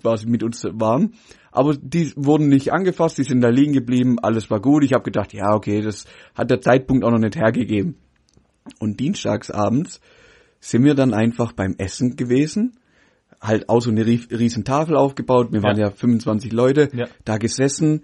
quasi 0.00 0.26
mit 0.26 0.42
uns 0.44 0.62
waren. 0.72 1.14
Aber 1.50 1.74
die 1.74 2.12
wurden 2.16 2.48
nicht 2.48 2.72
angefasst, 2.72 3.16
die 3.18 3.24
sind 3.24 3.40
da 3.40 3.48
liegen 3.48 3.72
geblieben, 3.72 4.18
alles 4.20 4.50
war 4.50 4.60
gut. 4.60 4.84
Ich 4.84 4.92
habe 4.92 5.04
gedacht, 5.04 5.32
ja, 5.32 5.54
okay, 5.54 5.80
das 5.80 6.04
hat 6.34 6.50
der 6.50 6.60
Zeitpunkt 6.60 7.02
auch 7.02 7.10
noch 7.10 7.18
nicht 7.18 7.36
hergegeben. 7.36 7.96
Und 8.78 9.00
dienstags 9.00 9.50
abends 9.50 10.00
sind 10.60 10.84
wir 10.84 10.94
dann 10.94 11.14
einfach 11.14 11.52
beim 11.52 11.74
Essen 11.78 12.16
gewesen, 12.16 12.76
halt 13.40 13.68
auch 13.68 13.80
so 13.80 13.90
eine 13.90 14.04
rie- 14.04 14.28
riesen 14.30 14.64
Tafel 14.64 14.96
aufgebaut. 14.96 15.52
Wir 15.52 15.62
waren 15.62 15.78
Ja. 15.78 15.86
ja 15.86 15.90
25 15.90 16.52
Leute, 16.52 16.88
Ja. 16.92 17.06
da 17.24 17.38
gesessen, 17.38 18.02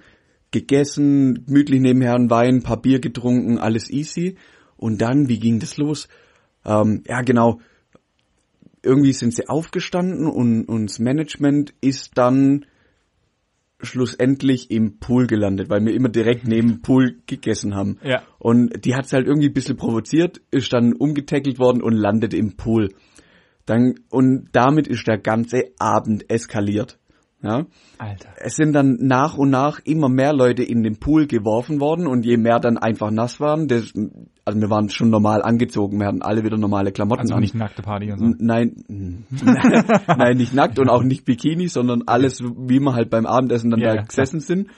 gegessen, 0.53 1.47
gemütlich 1.47 1.81
nebenher 1.81 2.15
ein 2.15 2.31
Wein, 2.31 2.57
ein 2.57 2.63
paar 2.63 2.81
Bier 2.81 3.01
getrunken, 3.01 3.59
alles 3.59 3.91
easy. 3.91 4.37
Und 4.77 5.01
dann, 5.01 5.29
wie 5.29 5.39
ging 5.39 5.59
das 5.59 5.77
los? 5.77 6.09
Ähm, 6.65 7.03
ja, 7.07 7.23
genau. 7.23 7.61
Irgendwie 8.83 9.13
sind 9.13 9.35
sie 9.35 9.49
aufgestanden 9.49 10.27
und, 10.27 10.65
und 10.65 10.91
das 10.91 10.99
Management 10.99 11.75
ist 11.81 12.13
dann 12.17 12.67
schlussendlich 13.81 14.71
im 14.71 14.99
Pool 14.99 15.27
gelandet, 15.27 15.69
weil 15.69 15.85
wir 15.85 15.95
immer 15.95 16.09
direkt 16.09 16.47
neben 16.47 16.69
dem 16.69 16.83
Pool 16.83 17.17
gegessen 17.27 17.75
haben. 17.75 17.99
Ja. 18.03 18.23
Und 18.39 18.85
die 18.85 18.95
hat's 18.95 19.13
halt 19.13 19.27
irgendwie 19.27 19.49
ein 19.49 19.55
bisschen 19.55 19.77
provoziert, 19.77 20.41
ist 20.51 20.73
dann 20.73 20.93
umgetackelt 20.93 21.59
worden 21.59 21.83
und 21.83 21.95
landet 21.95 22.35
im 22.35 22.57
Pool. 22.57 22.91
Dann, 23.67 23.95
und 24.11 24.49
damit 24.53 24.89
ist 24.89 25.07
der 25.07 25.19
ganze 25.19 25.73
Abend 25.79 26.31
eskaliert. 26.31 26.99
Ja. 27.43 27.67
Alter. 27.99 28.29
Es 28.37 28.55
sind 28.55 28.73
dann 28.73 28.99
nach 29.01 29.37
und 29.37 29.51
nach 29.51 29.81
immer 29.85 30.09
mehr 30.09 30.33
Leute 30.33 30.63
in 30.63 30.83
den 30.85 30.99
Pool 30.99 31.27
geworfen 31.27 31.81
worden 31.81 32.07
und 32.07 32.25
je 32.25 32.37
mehr 32.37 32.61
dann 32.61 32.79
einfach 32.79 33.11
nass 33.11 33.41
waren, 33.41 33.67
das, 33.67 33.93
also 34.45 34.61
wir 34.61 34.71
waren 34.71 34.89
schon 34.91 35.11
normal 35.11 35.43
angezogen, 35.43 35.99
wir 35.99 36.07
hatten 36.07 36.23
alle 36.23 36.45
wieder 36.45 36.57
normale 36.57 36.93
Klamotten 36.93 37.23
Also 37.23 37.35
an. 37.35 37.41
nicht 37.41 37.57
nackte 37.57 37.83
Party 37.83 38.13
und 38.13 38.19
so. 38.19 38.35
Nein, 38.39 38.85
nein, 40.07 40.37
nicht 40.37 40.55
nackt 40.55 40.79
und 40.79 40.89
auch 40.89 41.03
nicht 41.03 41.25
Bikini, 41.25 41.67
sondern 41.67 42.03
alles, 42.07 42.41
wie 42.43 42.79
wir 42.79 42.95
halt 42.95 43.11
beim 43.11 43.27
Abendessen 43.27 43.71
dann 43.71 43.81
Ja, 43.81 43.97
da 43.97 44.03
gesessen 44.03 44.39
sind. 44.39 44.69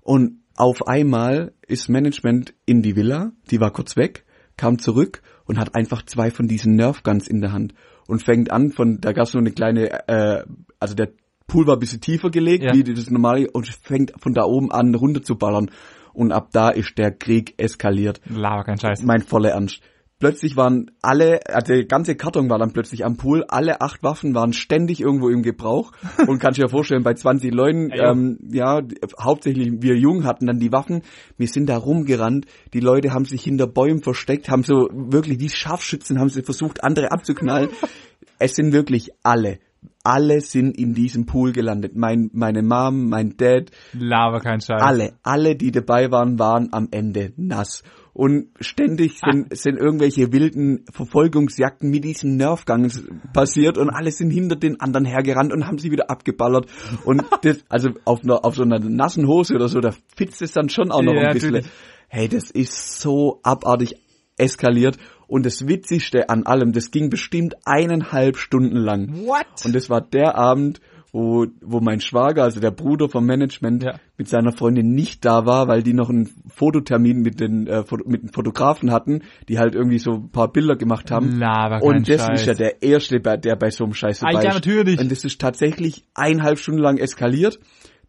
Und 0.00 0.40
auf 0.56 0.86
einmal 0.88 1.52
ist 1.68 1.88
Management 1.88 2.54
in 2.64 2.82
die 2.82 2.96
Villa, 2.96 3.32
die 3.50 3.60
war 3.60 3.70
kurz 3.70 3.96
weg, 3.96 4.24
kam 4.56 4.78
zurück 4.78 5.22
und 5.44 5.58
hat 5.58 5.74
einfach 5.76 6.02
zwei 6.04 6.30
von 6.30 6.48
diesen 6.48 6.74
Nerfguns 6.74 7.28
in 7.28 7.40
der 7.40 7.52
Hand 7.52 7.74
und 8.08 8.24
fängt 8.24 8.50
an 8.50 8.70
von, 8.70 9.00
da 9.00 9.12
gab 9.12 9.24
es 9.24 9.32
so 9.32 9.38
eine 9.38 9.52
kleine, 9.52 10.08
äh, 10.08 10.44
also 10.80 10.94
der 10.94 11.10
Pool 11.46 11.66
war 11.66 11.74
ein 11.76 11.80
bisschen 11.80 12.00
tiefer 12.00 12.30
gelegt, 12.30 12.64
Ja. 12.64 12.74
wie 12.74 12.82
das 12.82 13.10
normale, 13.10 13.50
und 13.50 13.66
fängt 13.68 14.12
von 14.20 14.34
da 14.34 14.44
oben 14.44 14.70
an 14.72 14.94
runter 14.94 15.22
zu 15.22 15.36
ballern. 15.36 15.70
Und 16.12 16.32
ab 16.32 16.48
da 16.52 16.70
ist 16.70 16.96
der 16.96 17.12
Krieg 17.12 17.54
eskaliert 17.58 18.20
Laber 18.28 18.64
kein 18.64 18.78
Scheiß. 18.78 19.02
mein 19.02 19.20
voller 19.22 19.50
Ernst. 19.50 19.80
plötzlich 20.18 20.56
waren 20.56 20.90
alle, 21.02 21.40
also 21.46 21.74
der 21.74 21.84
ganze 21.84 22.14
Karton 22.16 22.48
war 22.48 22.58
dann 22.58 22.72
plötzlich 22.72 23.04
am 23.04 23.18
Pool, 23.18 23.44
alle 23.48 23.82
acht 23.82 24.02
Waffen 24.02 24.34
waren 24.34 24.54
ständig 24.54 25.00
irgendwo 25.02 25.28
im 25.28 25.42
Gebrauch 25.42 25.92
und 26.26 26.38
kannst 26.38 26.56
dir 26.58 26.62
ja 26.62 26.68
vorstellen, 26.68 27.02
bei 27.02 27.12
20 27.12 27.52
Leuten, 27.52 27.90
Ja, 27.94 28.12
ähm, 28.12 28.38
ja, 28.50 28.80
hauptsächlich 29.20 29.72
wir 29.82 29.94
Jungen 29.94 30.24
hatten 30.24 30.46
dann 30.46 30.58
die 30.58 30.72
Waffen, 30.72 31.02
wir 31.36 31.48
sind 31.48 31.68
da 31.68 31.76
rumgerannt, 31.76 32.46
die 32.72 32.80
Leute 32.80 33.12
haben 33.12 33.26
sich 33.26 33.44
hinter 33.44 33.66
Bäumen 33.66 34.02
versteckt, 34.02 34.48
haben 34.48 34.62
so 34.62 34.88
wirklich 34.90 35.38
wie 35.38 35.50
Scharfschützen 35.50 36.18
haben 36.18 36.30
sie 36.30 36.42
versucht, 36.42 36.82
andere 36.82 37.12
abzuknallen. 37.12 37.68
es 38.38 38.54
sind 38.54 38.72
wirklich 38.72 39.10
alle, 39.22 39.58
alle 40.02 40.40
sind 40.40 40.78
in 40.78 40.94
diesem 40.94 41.26
Pool 41.26 41.52
gelandet. 41.52 41.96
Mein, 41.96 42.30
meine 42.32 42.62
Mom, 42.62 43.08
mein 43.08 43.36
Dad, 43.36 43.70
Lava 43.92 44.38
kein 44.40 44.60
Scheiß. 44.60 44.80
alle, 44.80 45.14
alle, 45.22 45.56
die 45.56 45.72
dabei 45.72 46.10
waren, 46.10 46.38
waren 46.38 46.68
am 46.72 46.88
Ende 46.90 47.32
nass. 47.36 47.82
Und 48.12 48.46
ständig 48.60 49.18
sind, 49.20 49.54
sind 49.54 49.76
irgendwelche 49.76 50.32
wilden 50.32 50.86
Verfolgungsjagden 50.90 51.90
mit 51.90 52.04
diesem 52.04 52.36
Nerfgang 52.36 52.90
passiert 53.34 53.76
und 53.76 53.90
alle 53.90 54.10
sind 54.10 54.30
hinter 54.30 54.56
den 54.56 54.80
anderen 54.80 55.04
hergerannt 55.04 55.52
und 55.52 55.66
haben 55.66 55.78
sie 55.78 55.90
wieder 55.90 56.08
abgeballert. 56.08 56.66
Und 57.04 57.24
das, 57.42 57.64
also 57.68 57.90
auf 58.06 58.22
einer, 58.22 58.42
auf 58.44 58.54
so 58.54 58.62
einer 58.62 58.78
nassen 58.78 59.26
Hose 59.26 59.54
oder 59.54 59.68
so, 59.68 59.80
da 59.80 59.92
fitzt 60.16 60.40
es 60.40 60.52
dann 60.52 60.70
schon 60.70 60.90
auch 60.92 61.02
noch 61.02 61.12
Ja, 61.12 61.28
ein 61.28 61.34
bisschen. 61.34 61.52
natürlich. 61.52 61.72
Hey, 62.08 62.28
das 62.28 62.50
ist 62.50 63.00
so 63.00 63.40
abartig 63.42 63.96
eskaliert. 64.38 64.96
Und 65.28 65.44
das 65.46 65.66
Witzigste 65.66 66.28
an 66.28 66.44
allem, 66.44 66.72
das 66.72 66.90
ging 66.90 67.10
bestimmt 67.10 67.56
eineinhalb 67.64 68.36
Stunden 68.36 68.76
lang. 68.76 69.26
What? 69.26 69.46
Und 69.64 69.74
das 69.74 69.90
war 69.90 70.00
der 70.00 70.36
Abend, 70.36 70.80
wo, 71.12 71.46
wo 71.62 71.80
mein 71.80 72.00
Schwager, 72.00 72.42
also 72.42 72.60
der 72.60 72.70
Bruder 72.70 73.08
vom 73.08 73.24
Management, 73.26 73.82
Ja. 73.84 73.94
mit 74.18 74.28
seiner 74.28 74.52
Freundin 74.52 74.92
nicht 74.94 75.24
da 75.24 75.46
war, 75.46 75.66
weil 75.66 75.82
die 75.82 75.94
noch 75.94 76.10
einen 76.10 76.28
Fototermin 76.48 77.22
mit 77.22 77.40
den, 77.40 77.66
äh, 77.66 77.84
mit 78.04 78.22
den 78.22 78.28
Fotografen 78.32 78.90
hatten, 78.92 79.22
die 79.48 79.58
halt 79.58 79.74
irgendwie 79.74 79.98
so 79.98 80.12
ein 80.12 80.30
paar 80.30 80.52
Bilder 80.52 80.76
gemacht 80.76 81.10
haben. 81.10 81.38
Lava 81.38 81.78
Und 81.78 82.08
das 82.08 82.24
Scheiß. 82.24 82.40
ist 82.40 82.46
ja 82.46 82.54
der 82.54 82.82
Erste, 82.82 83.18
der 83.20 83.56
bei 83.56 83.70
so 83.70 83.84
einem 83.84 83.94
Scheiß 83.94 84.22
Ah, 84.22 84.26
dabei 84.30 84.42
ja, 84.44 84.48
ist. 84.50 84.54
natürlich. 84.56 85.00
Und 85.00 85.10
das 85.10 85.24
ist 85.24 85.40
tatsächlich 85.40 86.04
eineinhalb 86.14 86.58
Stunden 86.58 86.80
lang 86.82 86.98
eskaliert. 86.98 87.58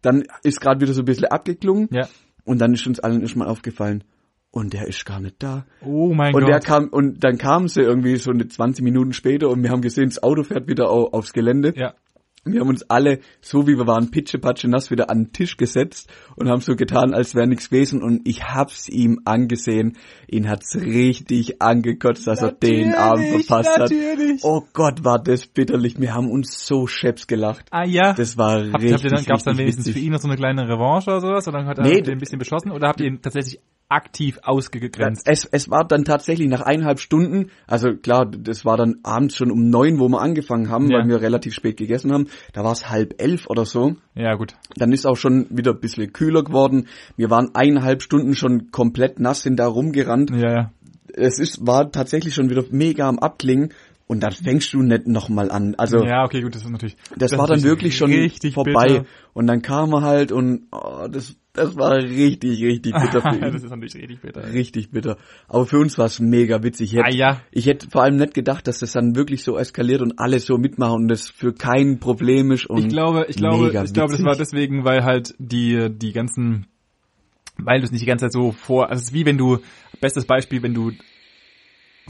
Dann 0.02 0.24
ist 0.42 0.60
gerade 0.60 0.80
wieder 0.80 0.92
so 0.92 1.02
ein 1.02 1.06
bisschen 1.06 1.26
abgeklungen. 1.26 1.88
Ja. 1.90 2.08
Und 2.44 2.60
dann 2.60 2.74
ist 2.74 2.86
uns 2.86 3.00
allen 3.00 3.22
erstmal 3.22 3.48
aufgefallen, 3.48 4.04
und 4.58 4.72
der 4.72 4.86
ist 4.86 5.04
gar 5.06 5.20
nicht 5.20 5.36
da. 5.38 5.64
Oh 5.84 6.12
mein 6.14 6.34
Und 6.34 6.42
Gott. 6.42 6.50
der 6.50 6.60
kam, 6.60 6.88
und 6.88 7.24
dann 7.24 7.38
kam 7.38 7.68
sie 7.68 7.80
irgendwie 7.82 8.16
so 8.16 8.30
eine 8.30 8.46
20 8.48 8.84
Minuten 8.84 9.12
später 9.12 9.48
und 9.48 9.62
wir 9.62 9.70
haben 9.70 9.82
gesehen, 9.82 10.08
das 10.10 10.22
Auto 10.22 10.42
fährt 10.42 10.68
wieder 10.68 10.90
au, 10.90 11.06
aufs 11.10 11.32
Gelände. 11.32 11.72
ja. 11.76 11.94
Wir 12.44 12.60
haben 12.60 12.68
uns 12.68 12.88
alle, 12.88 13.18
so 13.42 13.66
wie 13.66 13.76
wir 13.76 13.86
waren, 13.86 14.10
pitschepatsche 14.10 14.68
nass 14.68 14.90
wieder 14.90 15.10
an 15.10 15.24
den 15.24 15.32
Tisch 15.32 15.58
gesetzt 15.58 16.08
und 16.34 16.48
haben 16.48 16.62
so 16.62 16.76
getan, 16.76 17.12
als 17.12 17.34
wäre 17.34 17.46
nichts 17.46 17.68
gewesen. 17.68 18.00
Und 18.02 18.26
ich 18.26 18.42
hab's 18.44 18.88
ihm 18.88 19.20
angesehen. 19.26 19.98
Ihn 20.28 20.48
hat's 20.48 20.74
richtig 20.76 21.60
angekotzt, 21.60 22.26
dass 22.26 22.40
er 22.40 22.52
den 22.52 22.94
Abend 22.94 23.24
Natürlich, 23.26 23.46
verpasst 23.48 23.78
natürlich. 23.78 24.42
hat. 24.42 24.48
Oh 24.50 24.62
Gott, 24.72 25.04
war 25.04 25.18
das 25.22 25.46
bitterlich. 25.46 26.00
Wir 26.00 26.14
haben 26.14 26.30
uns 26.30 26.64
so 26.66 26.86
scheps 26.86 27.26
gelacht. 27.26 27.66
Ah 27.70 27.84
ja. 27.84 28.14
Das 28.14 28.38
war 28.38 28.62
Habt, 28.72 28.82
richtig, 28.82 28.92
habt 28.94 29.04
ihr 29.04 29.10
dann, 29.10 29.24
gab's 29.26 29.44
dann 29.44 29.58
wenigstens 29.58 29.86
witzig. 29.88 30.00
für 30.00 30.06
ihn 30.06 30.12
noch 30.12 30.20
so 30.20 30.28
eine 30.28 30.36
kleine 30.36 30.66
Revanche 30.66 31.10
oder 31.10 31.20
sowas? 31.20 31.48
Oder 31.48 31.66
hat 31.66 31.78
er 31.78 31.84
Nee, 31.84 32.02
ein 32.08 32.18
bisschen 32.18 32.38
beschossen? 32.38 32.70
Oder 32.70 32.88
habt 32.88 33.00
ihr 33.00 33.08
ihn 33.08 33.20
tatsächlich 33.20 33.60
aktiv 33.88 34.38
ausgegrenzt? 34.42 35.26
Es, 35.26 35.44
es 35.44 35.70
war 35.70 35.86
dann 35.86 36.04
tatsächlich 36.04 36.48
nach 36.48 36.60
eineinhalb 36.60 37.00
Stunden, 37.00 37.50
also 37.66 37.94
klar, 37.94 38.26
das 38.26 38.64
war 38.64 38.76
dann 38.76 38.96
abends 39.02 39.36
schon 39.36 39.50
um 39.50 39.70
neun, 39.70 39.98
wo 39.98 40.08
wir 40.08 40.20
angefangen 40.20 40.68
haben, 40.68 40.90
Ja. 40.90 40.98
weil 40.98 41.08
wir 41.08 41.20
relativ 41.20 41.54
spät 41.54 41.76
gegessen 41.76 42.12
haben. 42.12 42.26
Da 42.52 42.64
war 42.64 42.72
es 42.72 42.88
halb 42.90 43.20
elf 43.20 43.46
oder 43.48 43.64
so. 43.64 43.96
Ja, 44.14 44.34
gut. 44.34 44.54
Dann 44.76 44.92
ist 44.92 45.06
auch 45.06 45.16
schon 45.16 45.46
wieder 45.50 45.72
ein 45.72 45.80
bisschen 45.80 46.12
kühler 46.12 46.44
geworden. 46.44 46.86
Wir 47.16 47.30
waren 47.30 47.54
eineinhalb 47.54 48.02
Stunden 48.02 48.34
schon 48.34 48.70
komplett 48.70 49.20
nass, 49.20 49.42
sind 49.42 49.56
da 49.56 49.66
rumgerannt. 49.66 50.30
Ja, 50.30 50.52
ja. 50.52 50.72
Es 51.14 51.38
ist, 51.38 51.66
war 51.66 51.90
tatsächlich 51.90 52.34
schon 52.34 52.50
wieder 52.50 52.64
mega 52.70 53.08
am 53.08 53.18
Abklingen. 53.18 53.72
Und 54.06 54.22
dann 54.22 54.32
fängst 54.32 54.72
du 54.72 54.80
nicht 54.80 55.06
nochmal 55.06 55.50
an. 55.50 55.74
Also 55.76 55.98
ja, 55.98 56.24
okay, 56.24 56.40
gut, 56.40 56.54
das 56.54 56.62
ist 56.62 56.70
natürlich. 56.70 56.96
das, 57.16 57.36
war 57.36 57.46
dann 57.46 57.62
wirklich 57.62 57.94
schon 57.94 58.10
vorbei. 58.54 58.86
Bitter. 58.86 59.04
Und 59.34 59.46
dann 59.46 59.60
kam 59.60 59.92
er 59.92 60.00
halt 60.00 60.32
und 60.32 60.62
oh, 60.72 61.06
das, 61.10 61.36
das 61.58 61.76
war 61.76 61.96
richtig, 61.96 62.62
richtig 62.62 62.92
bitter 63.00 63.20
für 63.20 63.34
ihn. 63.36 63.40
das 63.52 63.62
ist 63.62 63.70
natürlich 63.70 63.94
richtig 63.96 64.20
bitter. 64.20 64.52
Richtig 64.52 64.90
bitter. 64.90 65.16
Aber 65.48 65.66
für 65.66 65.78
uns 65.78 65.98
war 65.98 66.06
es 66.06 66.20
mega 66.20 66.62
witzig. 66.62 66.92
Ich 66.92 66.98
hätte, 66.98 67.06
Ah, 67.06 67.10
ja. 67.14 67.40
ich 67.50 67.66
hätte 67.66 67.88
vor 67.90 68.02
allem 68.02 68.16
nicht 68.16 68.34
gedacht, 68.34 68.66
dass 68.66 68.78
das 68.78 68.92
dann 68.92 69.14
wirklich 69.16 69.42
so 69.44 69.58
eskaliert 69.58 70.00
und 70.02 70.18
alle 70.18 70.38
so 70.38 70.56
mitmachen 70.58 71.02
und 71.02 71.08
das 71.08 71.28
für 71.28 71.52
kein 71.52 71.98
Problem 71.98 72.50
ist. 72.52 72.66
Und 72.66 72.78
Ich 72.78 72.88
glaube, 72.88 73.26
ich 73.28 73.36
glaube, 73.36 73.66
ich 73.66 73.72
glaube, 73.72 73.90
das 73.92 74.12
witzig. 74.12 74.24
war 74.26 74.36
deswegen, 74.36 74.84
weil 74.84 75.04
halt 75.04 75.34
die, 75.38 75.88
die 75.90 76.12
ganzen, 76.12 76.66
weil 77.58 77.80
du 77.80 77.84
es 77.84 77.90
nicht 77.92 78.02
die 78.02 78.06
ganze 78.06 78.26
Zeit 78.26 78.32
so 78.32 78.52
vor, 78.52 78.88
also 78.90 79.00
es 79.00 79.08
ist 79.08 79.14
wie 79.14 79.26
wenn 79.26 79.36
du, 79.38 79.58
bestes 80.00 80.24
Beispiel, 80.26 80.62
wenn 80.62 80.74
du 80.74 80.92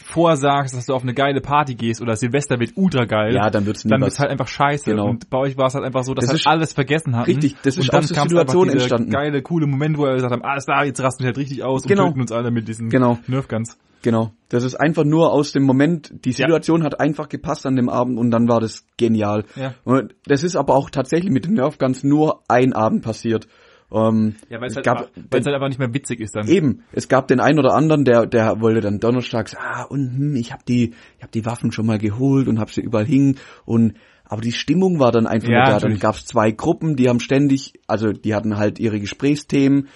vorsagst, 0.00 0.76
dass 0.76 0.87
du 0.87 0.95
auf 0.95 1.02
eine 1.02 1.14
geile 1.14 1.40
Party 1.40 1.75
gehst 1.75 2.00
oder 2.00 2.17
Silvester 2.17 2.59
wird 2.59 2.73
ultra 2.76 3.05
geil. 3.05 3.35
Ja, 3.35 3.50
dann 3.50 3.67
wird's 3.67 3.83
dann 3.83 4.00
wird's 4.00 4.19
halt 4.19 4.31
einfach 4.31 4.49
scheiße. 4.49 4.90
Genau. 4.90 5.09
Und 5.09 5.31
bei 5.31 5.38
euch 5.38 5.57
war 5.57 5.67
es 5.67 5.75
halt 5.75 5.85
einfach 5.85 6.05
so, 6.05 6.14
dass 6.14 6.26
Das 6.26 6.35
halt 6.35 6.47
alles 6.47 6.73
vergessen 6.73 7.17
hatten. 7.17 7.31
Richtig, 7.31 7.57
das 7.62 7.76
ist 7.76 7.85
und 7.85 7.93
dann 7.93 8.02
aus 8.05 8.09
der 8.09 8.23
Situation 8.23 8.69
entstanden. 8.69 9.11
geile, 9.11 9.43
coole 9.43 9.67
Moment, 9.67 9.99
wo 9.99 10.05
wir 10.05 10.14
gesagt 10.14 10.33
haben, 10.33 10.43
alles 10.43 10.64
klar, 10.67 10.85
jetzt 10.85 11.00
rasten 11.02 11.23
wir 11.25 11.28
halt 11.28 11.38
richtig 11.38 11.62
aus 11.62 11.83
Genau. 11.85 12.05
und 12.05 12.09
töten 12.11 12.21
uns 12.23 12.33
alle 12.33 12.50
mit 12.50 12.69
diesen 12.69 12.88
Genau. 12.88 13.19
Nerfguns. 13.26 13.78
Genau. 14.02 14.31
Das 14.49 14.62
ist 14.62 14.76
einfach 14.76 15.05
nur 15.05 15.33
aus 15.33 15.52
dem 15.52 15.64
Moment, 15.64 16.12
die 16.25 16.33
Situation 16.33 16.85
hat 16.85 17.00
einfach 17.00 17.28
gepasst 17.28 17.67
an 17.67 17.75
dem 17.75 17.88
Abend 17.88 18.17
und 18.19 18.31
dann 18.31 18.49
war 18.49 18.61
das 18.61 18.87
genial. 18.97 19.45
Ja. 19.57 19.75
Und 19.85 20.14
das 20.25 20.45
ist 20.45 20.55
aber 20.57 20.75
auch 20.75 20.88
tatsächlich 20.90 21.33
mit 21.33 21.47
den 21.47 21.55
Nerfguns 21.55 22.05
nur 22.05 22.43
ein 22.49 22.73
Abend 22.73 23.02
passiert. 23.02 23.49
Ähm, 23.90 24.35
Ja, 24.50 24.61
weil 24.61 24.66
es 24.66 24.73
es 24.73 24.76
halt, 24.76 24.85
gab, 24.85 24.99
einfach- 24.99 25.11
weil's 25.30 25.47
halt 25.47 25.54
einfach 25.54 25.68
nicht 25.68 25.78
mehr 25.78 25.95
witzig 25.95 26.21
ist 26.21 26.37
dann. 26.37 26.47
Eben, 26.49 26.83
es 26.92 27.09
gab 27.09 27.26
den 27.28 27.40
einen 27.40 27.59
oder 27.59 27.75
anderen, 27.75 28.04
der 28.04 28.26
der 28.26 28.61
wollte 28.61 28.80
dann 28.83 29.00
donnerstags, 29.00 29.54
ah 29.57 29.85
und 29.85 30.14
hm, 30.16 30.37
ich 30.37 30.52
habe 30.52 30.62
die 30.68 30.95
ich 31.16 31.23
habe 31.23 31.33
die 31.33 31.47
Waffen 31.47 31.73
schon 31.73 31.87
mal 31.87 31.99
geholt 31.99 32.49
und 32.49 32.59
habe 32.59 32.71
sie 32.71 32.83
überall 32.83 33.07
hing 33.07 33.37
und 33.64 33.95
aber 34.30 34.42
die 34.42 34.52
Stimmung 34.52 34.99
war 35.00 35.11
dann 35.11 35.26
einfach 35.26 35.49
Ja, 35.49 35.54
nicht 35.61 35.66
da. 35.68 35.73
Dann 35.73 35.75
natürlich. 35.80 36.00
gab's 36.00 36.26
zwei 36.26 36.50
Gruppen, 36.50 36.97
die 36.97 37.09
haben 37.09 37.18
ständig, 37.18 37.73
also 37.87 38.12
die 38.12 38.35
hatten 38.35 38.59
halt 38.59 38.78
ihre 38.78 39.00
Gesprächsthemen 39.00 39.88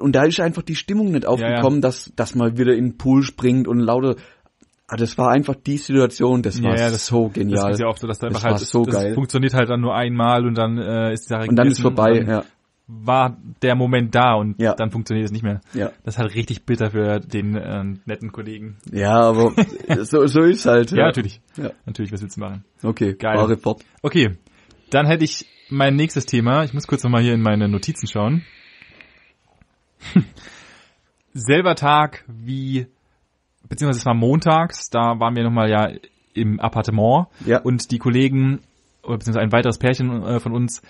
und 0.00 0.16
da 0.16 0.24
ist 0.24 0.40
einfach 0.40 0.62
die 0.62 0.74
Stimmung 0.74 1.12
nicht 1.12 1.26
aufgekommen, 1.26 1.80
dass 1.80 2.12
dass 2.16 2.34
man 2.34 2.58
wieder 2.58 2.74
in 2.74 2.86
den 2.90 2.98
Pool 2.98 3.22
springt 3.22 3.68
und 3.68 3.78
lauter 3.78 4.16
Ah, 4.88 4.94
das 4.96 5.18
war 5.18 5.30
einfach 5.30 5.56
die 5.56 5.78
Situation, 5.78 6.42
das 6.42 6.62
war 6.62 6.76
Ja, 6.76 6.82
ja, 6.84 6.90
das- 6.90 7.06
so 7.06 7.24
Das 7.26 7.32
genial. 7.34 7.72
ist 7.72 7.80
ja 7.80 7.88
oft 7.88 7.98
so, 7.98 8.06
dass 8.06 8.20
da 8.20 8.28
Das 8.28 8.36
einfach 8.36 8.44
halt, 8.50 8.60
war 8.60 8.66
so 8.66 8.84
das 8.84 8.94
geil. 8.94 9.14
funktioniert 9.14 9.52
halt 9.52 9.68
dann 9.68 9.80
nur 9.80 9.96
einmal 9.96 10.46
und 10.46 10.56
dann 10.56 10.78
äh, 10.78 11.12
ist 11.12 11.24
die 11.24 11.28
Sache 11.30 11.48
und 11.48 11.56
dann 11.56 11.66
ist 11.66 11.80
vorbei, 11.80 12.20
und 12.20 12.28
dann 12.28 12.28
ja. 12.28 12.44
War 12.88 13.36
der 13.62 13.74
Moment 13.74 14.14
da 14.14 14.34
und 14.34 14.60
Ja. 14.60 14.74
dann 14.74 14.92
funktioniert 14.92 15.26
es 15.26 15.32
nicht 15.32 15.42
mehr. 15.42 15.60
Ja. 15.74 15.90
Das 16.04 16.14
ist 16.14 16.18
halt 16.18 16.34
richtig 16.36 16.64
bitter 16.66 16.92
für 16.92 17.18
den 17.18 17.56
äh, 17.56 17.82
netten 18.04 18.30
Kollegen. 18.30 18.76
Ja, 18.92 19.18
aber 19.22 19.52
so, 20.04 20.26
so 20.28 20.42
ist 20.42 20.66
halt. 20.66 20.92
Ja, 20.92 21.06
natürlich. 21.06 21.40
Ja. 21.56 21.70
Natürlich, 21.84 22.12
was 22.12 22.22
willst 22.22 22.36
du 22.36 22.40
machen? 22.40 22.64
Okay, 22.84 23.14
Geil. 23.14 23.36
wahre 23.38 23.56
fort. 23.56 23.82
Okay, 24.02 24.36
dann 24.90 25.06
hätte 25.06 25.24
ich 25.24 25.46
mein 25.68 25.96
nächstes 25.96 26.26
Thema. 26.26 26.62
Ich 26.62 26.74
muss 26.74 26.86
kurz 26.86 27.02
nochmal 27.02 27.22
hier 27.22 27.34
in 27.34 27.42
meine 27.42 27.68
Notizen 27.68 28.06
schauen. 28.06 28.44
Selber 31.34 31.74
Tag 31.74 32.24
wie, 32.28 32.86
beziehungsweise 33.68 34.00
es 34.00 34.06
war 34.06 34.14
montags, 34.14 34.90
da 34.90 35.18
waren 35.18 35.34
wir 35.36 35.42
nochmal 35.42 35.68
ja 35.70 35.90
im 36.34 36.60
Appartement 36.60 37.26
Ja. 37.44 37.60
und 37.60 37.90
die 37.90 37.98
Kollegen, 37.98 38.60
oder 39.02 39.18
beziehungsweise 39.18 39.44
ein 39.44 39.52
weiteres 39.52 39.78
Pärchen 39.78 40.22
äh, 40.22 40.40
von 40.40 40.52
uns, 40.52 40.82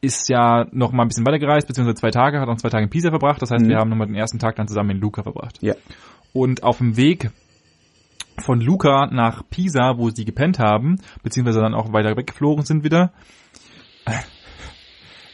ist 0.00 0.28
ja 0.28 0.66
noch 0.70 0.92
mal 0.92 1.02
ein 1.02 1.08
bisschen 1.08 1.26
weitergereist, 1.26 1.66
beziehungsweise 1.66 1.96
zwei 1.96 2.10
Tage, 2.10 2.40
hat 2.40 2.46
noch 2.48 2.56
zwei 2.58 2.68
Tage 2.68 2.84
in 2.84 2.90
Pisa 2.90 3.10
verbracht. 3.10 3.42
Das 3.42 3.50
heißt, 3.50 3.64
Mhm. 3.64 3.68
wir 3.68 3.76
haben 3.78 3.90
nochmal 3.90 4.06
den 4.06 4.16
ersten 4.16 4.38
Tag 4.38 4.56
dann 4.56 4.68
zusammen 4.68 4.90
in 4.90 4.98
Luca 5.00 5.22
verbracht. 5.22 5.58
Ja. 5.60 5.74
Und 6.32 6.62
auf 6.62 6.78
dem 6.78 6.96
Weg 6.96 7.30
von 8.40 8.60
Luca 8.60 9.06
nach 9.06 9.42
Pisa, 9.50 9.98
wo 9.98 10.10
sie 10.10 10.24
gepennt 10.24 10.58
haben, 10.60 11.00
beziehungsweise 11.24 11.60
dann 11.60 11.74
auch 11.74 11.92
weiter 11.92 12.16
weggeflogen 12.16 12.64
sind 12.64 12.84
wieder. 12.84 13.12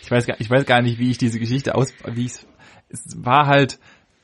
Ich 0.03 0.11
weiß 0.11 0.27
gar, 0.27 0.39
ich 0.39 0.51
weiß 0.51 0.67
gar 0.67 0.83
nicht, 0.83 0.99
wie 0.99 1.11
ich 1.11 1.17
diese 1.17 1.39
Geschichte 1.39 1.75
aus, 1.75 1.91
wie 2.07 2.27
ich 2.27 2.33
es 2.91 3.25
war 3.25 3.47
halt, 3.47 3.79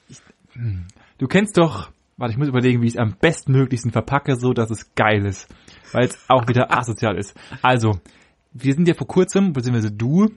ich, 0.09 0.19
hm, 0.53 0.85
du 1.17 1.27
kennst 1.27 1.57
doch, 1.57 1.91
warte, 2.19 2.33
ich 2.33 2.39
muss 2.39 2.49
überlegen, 2.49 2.83
wie 2.83 2.87
ich 2.87 2.95
es 2.95 2.99
am 3.01 3.15
bestmöglichsten 3.19 3.91
verpacke, 3.91 4.37
so 4.37 4.53
dass 4.53 4.71
es 4.71 4.95
geil 4.95 5.25
ist, 5.25 5.49
weil 5.93 6.05
es 6.05 6.19
auch 6.29 6.47
wieder 6.49 6.77
asozial 6.77 7.17
ist. 7.17 7.35
Also, 7.63 7.99
wir 8.53 8.75
sind 8.75 8.89
ja 8.89 8.95
vor 8.95 9.07
kurzem, 9.07 9.53
beziehungsweise 9.53 9.93
du, 9.93 10.31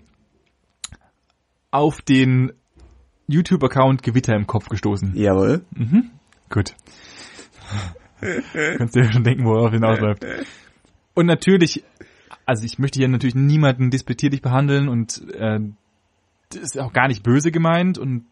auf 1.72 2.02
den 2.02 2.54
YouTube-Account 3.28 4.04
Gewitter 4.04 4.36
im 4.36 4.48
Kopf 4.48 4.70
gestoßen. 4.70 5.16
Jawohl. 5.16 5.66
Gut. 6.50 6.76
Kannst 8.78 8.96
dir 8.96 9.12
schon 9.12 9.24
denken, 9.24 9.46
worauf 9.46 9.72
hinausläuft. 9.72 10.26
Und 11.14 11.26
natürlich, 11.26 11.84
also 12.46 12.64
ich 12.64 12.80
möchte 12.80 13.00
hier 13.00 13.08
natürlich 13.08 13.36
niemanden 13.36 13.90
despektierlich 13.90 14.42
behandeln 14.42 14.88
und 14.88 15.22
äh, 15.34 15.60
das 16.50 16.62
ist 16.62 16.80
auch 16.80 16.94
gar 16.94 17.08
nicht 17.08 17.24
böse 17.24 17.52
gemeint 17.52 17.98
und 17.98 18.26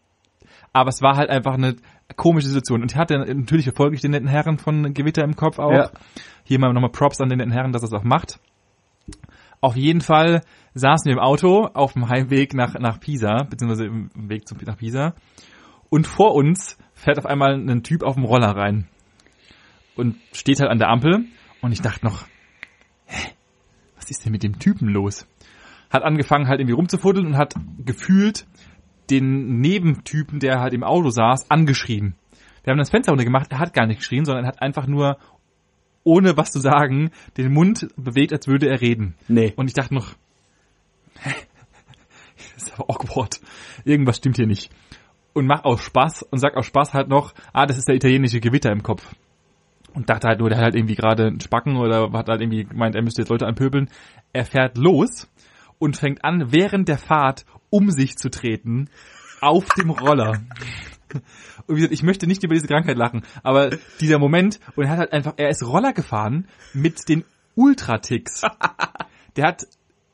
aber 0.74 0.90
es 0.90 1.02
war 1.02 1.18
halt 1.18 1.30
einfach 1.30 1.56
eine 1.56 1.76
komische 2.16 2.48
Situation. 2.48 2.82
Und 2.82 2.92
ich 2.92 2.98
hatte 2.98 3.18
natürlich 3.18 3.66
verfolge 3.66 3.96
ich 3.96 4.02
den 4.02 4.12
netten 4.12 4.30
Herren 4.30 4.58
von 4.58 4.94
Gewitter 4.94 5.24
im 5.24 5.36
Kopf 5.36 5.60
auch. 5.60 5.72
Ja. 5.72 5.92
Hier 6.44 6.60
mal 6.60 6.72
nochmal 6.72 6.92
Props 6.92 7.20
an 7.20 7.30
den 7.30 7.40
netten 7.40 7.52
Herren, 7.52 7.74
dass 7.74 7.84
er 7.84 7.88
es 7.88 7.94
auch 7.94 8.04
macht. 8.04 8.40
Auf 9.62 9.76
jeden 9.76 10.02
Fall 10.02 10.42
saßen 10.74 11.06
wir 11.06 11.14
im 11.14 11.20
Auto 11.20 11.68
auf 11.74 11.94
dem 11.94 12.10
Heimweg 12.10 12.54
nach, 12.54 12.74
nach 12.80 13.00
Pisa, 13.00 13.44
beziehungsweise 13.44 13.86
im 13.86 14.10
Weg 14.16 14.48
zum, 14.48 14.58
nach 14.66 14.78
Pisa. 14.78 15.14
Und 15.90 16.08
vor 16.08 16.34
uns 16.34 16.78
fährt 16.94 17.20
auf 17.20 17.26
einmal 17.26 17.54
ein 17.54 17.84
Typ 17.84 18.04
auf 18.04 18.16
dem 18.16 18.26
Roller 18.26 18.56
rein. 18.56 18.88
Und 19.96 20.18
steht 20.32 20.60
halt 20.60 20.72
an 20.72 20.80
der 20.80 20.90
Ampel. 20.90 21.26
Und 21.62 21.72
ich 21.74 21.82
dachte 21.82 22.06
noch, 22.06 22.26
hä, 23.06 23.34
was 23.96 24.10
ist 24.10 24.26
denn 24.26 24.32
mit 24.32 24.42
dem 24.42 24.58
Typen 24.58 24.88
los? 24.88 25.28
Hat 25.92 26.04
angefangen 26.04 26.48
halt 26.48 26.60
irgendwie 26.60 26.76
rumzufuddeln 26.76 27.28
und 27.28 27.38
hat 27.38 27.54
gefühlt 27.86 28.48
den 29.12 29.60
Nebentypen, 29.60 30.40
der 30.40 30.60
halt 30.60 30.74
im 30.74 30.84
Auto 30.84 31.10
saß, 31.10 31.52
angeschrien. 31.52 32.16
Wir 32.64 32.72
haben 32.72 32.78
das 32.78 32.90
Fenster 32.90 33.12
runter 33.12 33.26
gemacht, 33.26 33.52
er 33.52 33.60
hat 33.60 33.74
gar 33.74 33.86
nicht 33.86 34.00
geschrien, 34.00 34.24
sondern 34.24 34.46
er 34.46 34.50
hat 34.50 34.62
einfach 34.62 34.88
nur, 34.88 35.18
ohne 36.04 36.38
was 36.38 36.52
zu 36.52 36.60
sagen, 36.60 37.12
den 37.38 37.52
Mund 37.54 37.88
bewegt, 37.96 38.34
als 38.34 38.48
würde 38.48 38.68
er 38.68 38.82
reden. 38.82 39.16
Nee. 39.28 39.54
Und 39.56 39.68
ich 39.68 39.74
dachte 39.74 39.94
noch, 39.94 40.14
das 42.56 42.64
ist 42.64 42.74
aber 42.74 42.90
awkward. 42.90 43.40
Irgendwas 43.86 44.18
stimmt 44.18 44.38
hier 44.38 44.48
nicht. 44.48 44.72
Und 45.34 45.46
mach 45.48 45.64
aus 45.64 45.82
Spaß 45.82 46.24
und 46.24 46.40
sag 46.40 46.58
aus 46.58 46.66
Spaß 46.66 46.94
halt 46.94 47.08
noch, 47.08 47.34
ah, 47.54 47.66
das 47.66 47.78
ist 47.78 47.88
der 47.88 47.96
italienische 47.96 48.40
Gewitter 48.40 48.72
im 48.72 48.84
Kopf. 48.84 49.16
Und 49.94 50.10
dachte 50.10 50.28
halt 50.28 50.40
nur, 50.40 50.50
der 50.50 50.58
hat 50.58 50.66
halt 50.66 50.76
irgendwie 50.76 50.96
gerade 50.96 51.28
einen 51.28 51.42
Spacken 51.42 51.78
oder 51.78 52.12
hat 52.14 52.30
halt 52.30 52.42
irgendwie 52.42 52.64
gemeint, 52.64 52.96
er 52.96 53.02
müsste 53.02 53.22
jetzt 53.22 53.30
Leute 53.30 53.46
anpöbeln. 53.46 53.90
Er 54.34 54.46
fährt 54.46 54.78
los 54.78 55.30
und 55.80 55.98
fängt 55.98 56.24
an, 56.24 56.52
während 56.52 56.88
der 56.88 56.98
Fahrt 56.98 57.46
um 57.70 57.90
sich 57.90 58.16
zu 58.18 58.30
treten 58.30 58.90
auf 59.42 59.66
dem 59.70 59.90
Roller. 59.90 60.40
Und 61.68 61.76
wie 61.76 61.76
gesagt, 61.76 61.94
ich 61.94 62.04
möchte 62.04 62.28
nicht 62.28 62.44
über 62.44 62.54
diese 62.54 62.68
Krankheit 62.68 62.98
lachen, 62.98 63.24
aber 63.44 63.72
dieser 64.00 64.20
Moment, 64.20 64.60
und 64.76 64.86
er 64.86 64.90
hat 64.90 65.00
halt 65.00 65.14
einfach, 65.14 65.34
er 65.38 65.50
ist 65.50 65.64
Roller 65.64 65.94
gefahren 65.94 66.48
mit 66.74 67.08
den 67.10 67.24
Ultraticks. 67.56 68.42
Der 69.38 69.48
hat, 69.48 69.66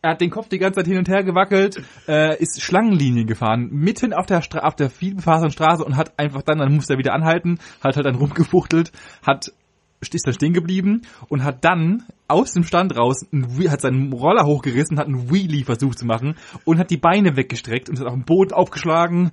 er 0.04 0.12
hat 0.12 0.22
den 0.22 0.30
Kopf 0.30 0.48
die 0.48 0.60
ganze 0.60 0.80
Zeit 0.80 0.88
hin 0.88 1.00
und 1.00 1.10
her 1.10 1.24
gewackelt, 1.24 1.82
äh, 2.08 2.40
ist 2.40 2.62
Schlangenlinien 2.62 3.26
gefahren, 3.26 3.70
mitten 3.72 4.14
auf 4.14 4.28
der, 4.28 4.44
Stra 4.44 4.60
auf 4.60 4.76
der 4.76 4.92
vielbefahrenen 4.92 5.50
Straße 5.50 5.84
und 5.84 5.98
hat 5.98 6.20
einfach 6.20 6.44
dann, 6.44 6.60
dann 6.60 6.76
musste 6.76 6.94
er 6.94 7.00
wieder 7.00 7.16
anhalten, 7.16 7.58
hat 7.82 7.96
halt 7.96 8.06
dann 8.06 8.14
rumgefuchtelt, 8.14 8.92
hat 9.26 9.52
ist 10.00 10.28
dann 10.28 10.34
stehen 10.34 10.54
geblieben 10.54 11.02
und 11.28 11.44
hat 11.44 11.66
dann 11.66 12.04
aus 12.28 12.54
dem 12.54 12.64
Stand 12.64 12.96
raus, 12.96 13.26
hat 13.68 13.82
seinen 13.82 14.14
Roller 14.14 14.46
hochgerissen, 14.46 15.00
hat 15.00 15.08
einen 15.08 15.32
Wheelie 15.32 15.66
versucht 15.66 15.98
zu 15.98 16.06
machen 16.06 16.36
und 16.66 16.78
hat 16.78 16.92
die 16.92 16.98
Beine 16.98 17.36
weggestreckt 17.36 17.90
und 17.90 18.00
hat 18.00 18.06
auf 18.06 18.14
dem 18.14 18.26
Boden 18.26 18.54
aufgeschlagen 18.54 19.32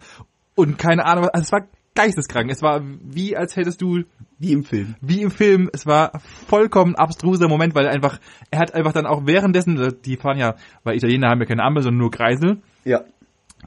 und 0.55 0.79
keine 0.79 1.05
Ahnung, 1.05 1.29
also 1.29 1.43
es 1.45 1.53
war 1.53 1.67
geisteskrank. 1.95 2.51
Es 2.51 2.61
war 2.63 2.83
wie, 2.85 3.37
als 3.37 3.57
hättest 3.57 3.81
du, 3.81 4.03
Wie 4.39 4.53
im 4.53 4.65
Film. 4.65 4.97
wie 5.01 5.23
im 5.23 5.31
Film, 5.31 5.71
es 5.73 5.87
war 5.87 6.19
vollkommen 6.49 6.97
abstruser 6.97 7.49
Moment, 7.49 7.75
weil 7.75 7.87
er 7.87 7.93
einfach, 7.93 8.19
er 8.51 8.59
hat 8.59 8.75
einfach 8.75 8.93
dann 8.93 9.07
auch 9.07 9.27
währenddessen, 9.27 9.95
die 10.05 10.17
fahren 10.17 10.39
ja, 10.39 10.57
weil 10.83 10.97
Italiener 10.97 11.29
haben 11.29 11.41
ja 11.41 11.47
keine 11.47 11.63
Ampel, 11.63 11.83
sondern 11.83 11.99
nur 12.01 12.11
Kreisel, 12.11 12.59
Ja. 12.85 13.03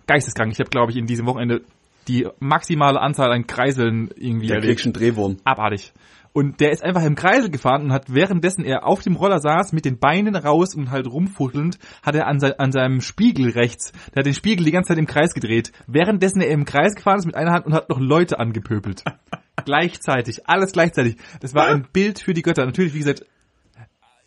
geisteskrank. 0.08 0.52
Ich 0.52 0.60
habe, 0.60 0.70
glaube 0.70 0.92
ich, 0.92 0.98
in 0.98 1.06
diesem 1.08 1.26
Wochenende 1.26 1.62
die 2.08 2.28
maximale 2.40 3.00
Anzahl 3.02 3.32
an 3.32 3.48
Kreiseln 3.48 4.10
irgendwie 4.16 4.48
kriegst 4.48 4.86
du 4.86 4.90
einen 4.90 4.94
Drehwurm. 4.94 5.38
abartig. 5.44 5.92
Und 6.38 6.60
der 6.60 6.72
ist 6.72 6.84
einfach 6.84 7.04
im 7.04 7.16
Kreisel 7.16 7.50
gefahren 7.50 7.86
und 7.86 7.92
hat 7.92 8.14
währenddessen 8.14 8.64
er 8.64 8.86
auf 8.86 9.02
dem 9.02 9.16
Roller 9.16 9.40
saß, 9.40 9.74
mit 9.74 9.86
den 9.86 9.98
Beinen 9.98 10.36
raus 10.36 10.76
und 10.76 10.92
halt 10.92 11.08
rumfuchtelnd, 11.08 11.80
hat 12.04 12.14
er 12.14 12.28
an, 12.28 12.40
sei, 12.40 12.56
an 12.60 12.72
seinem 12.72 13.02
Spiegel 13.02 13.50
rechts, 13.50 13.92
der 14.14 14.20
hat 14.20 14.28
den 14.28 14.36
Spiegel 14.36 14.64
die 14.64 14.72
ganze 14.72 14.90
Zeit 14.90 15.00
im 15.00 15.08
Kreis 15.08 15.34
gedreht. 15.34 15.72
Währenddessen 15.88 16.40
er 16.42 16.50
im 16.50 16.64
Kreis 16.64 16.94
gefahren 16.94 17.18
ist 17.18 17.26
mit 17.26 17.34
einer 17.34 17.54
Hand 17.54 17.66
und 17.66 17.74
hat 17.74 17.90
noch 17.90 18.00
Leute 18.00 18.38
angepöbelt. 18.38 19.04
gleichzeitig, 19.66 20.48
alles 20.48 20.74
gleichzeitig. 20.74 21.18
Das 21.40 21.56
war 21.56 21.66
ein 21.70 21.88
Bild 21.92 22.20
für 22.20 22.36
die 22.36 22.44
Götter. 22.44 22.68
Natürlich, 22.68 22.94
wie 22.94 23.00
gesagt, 23.00 23.26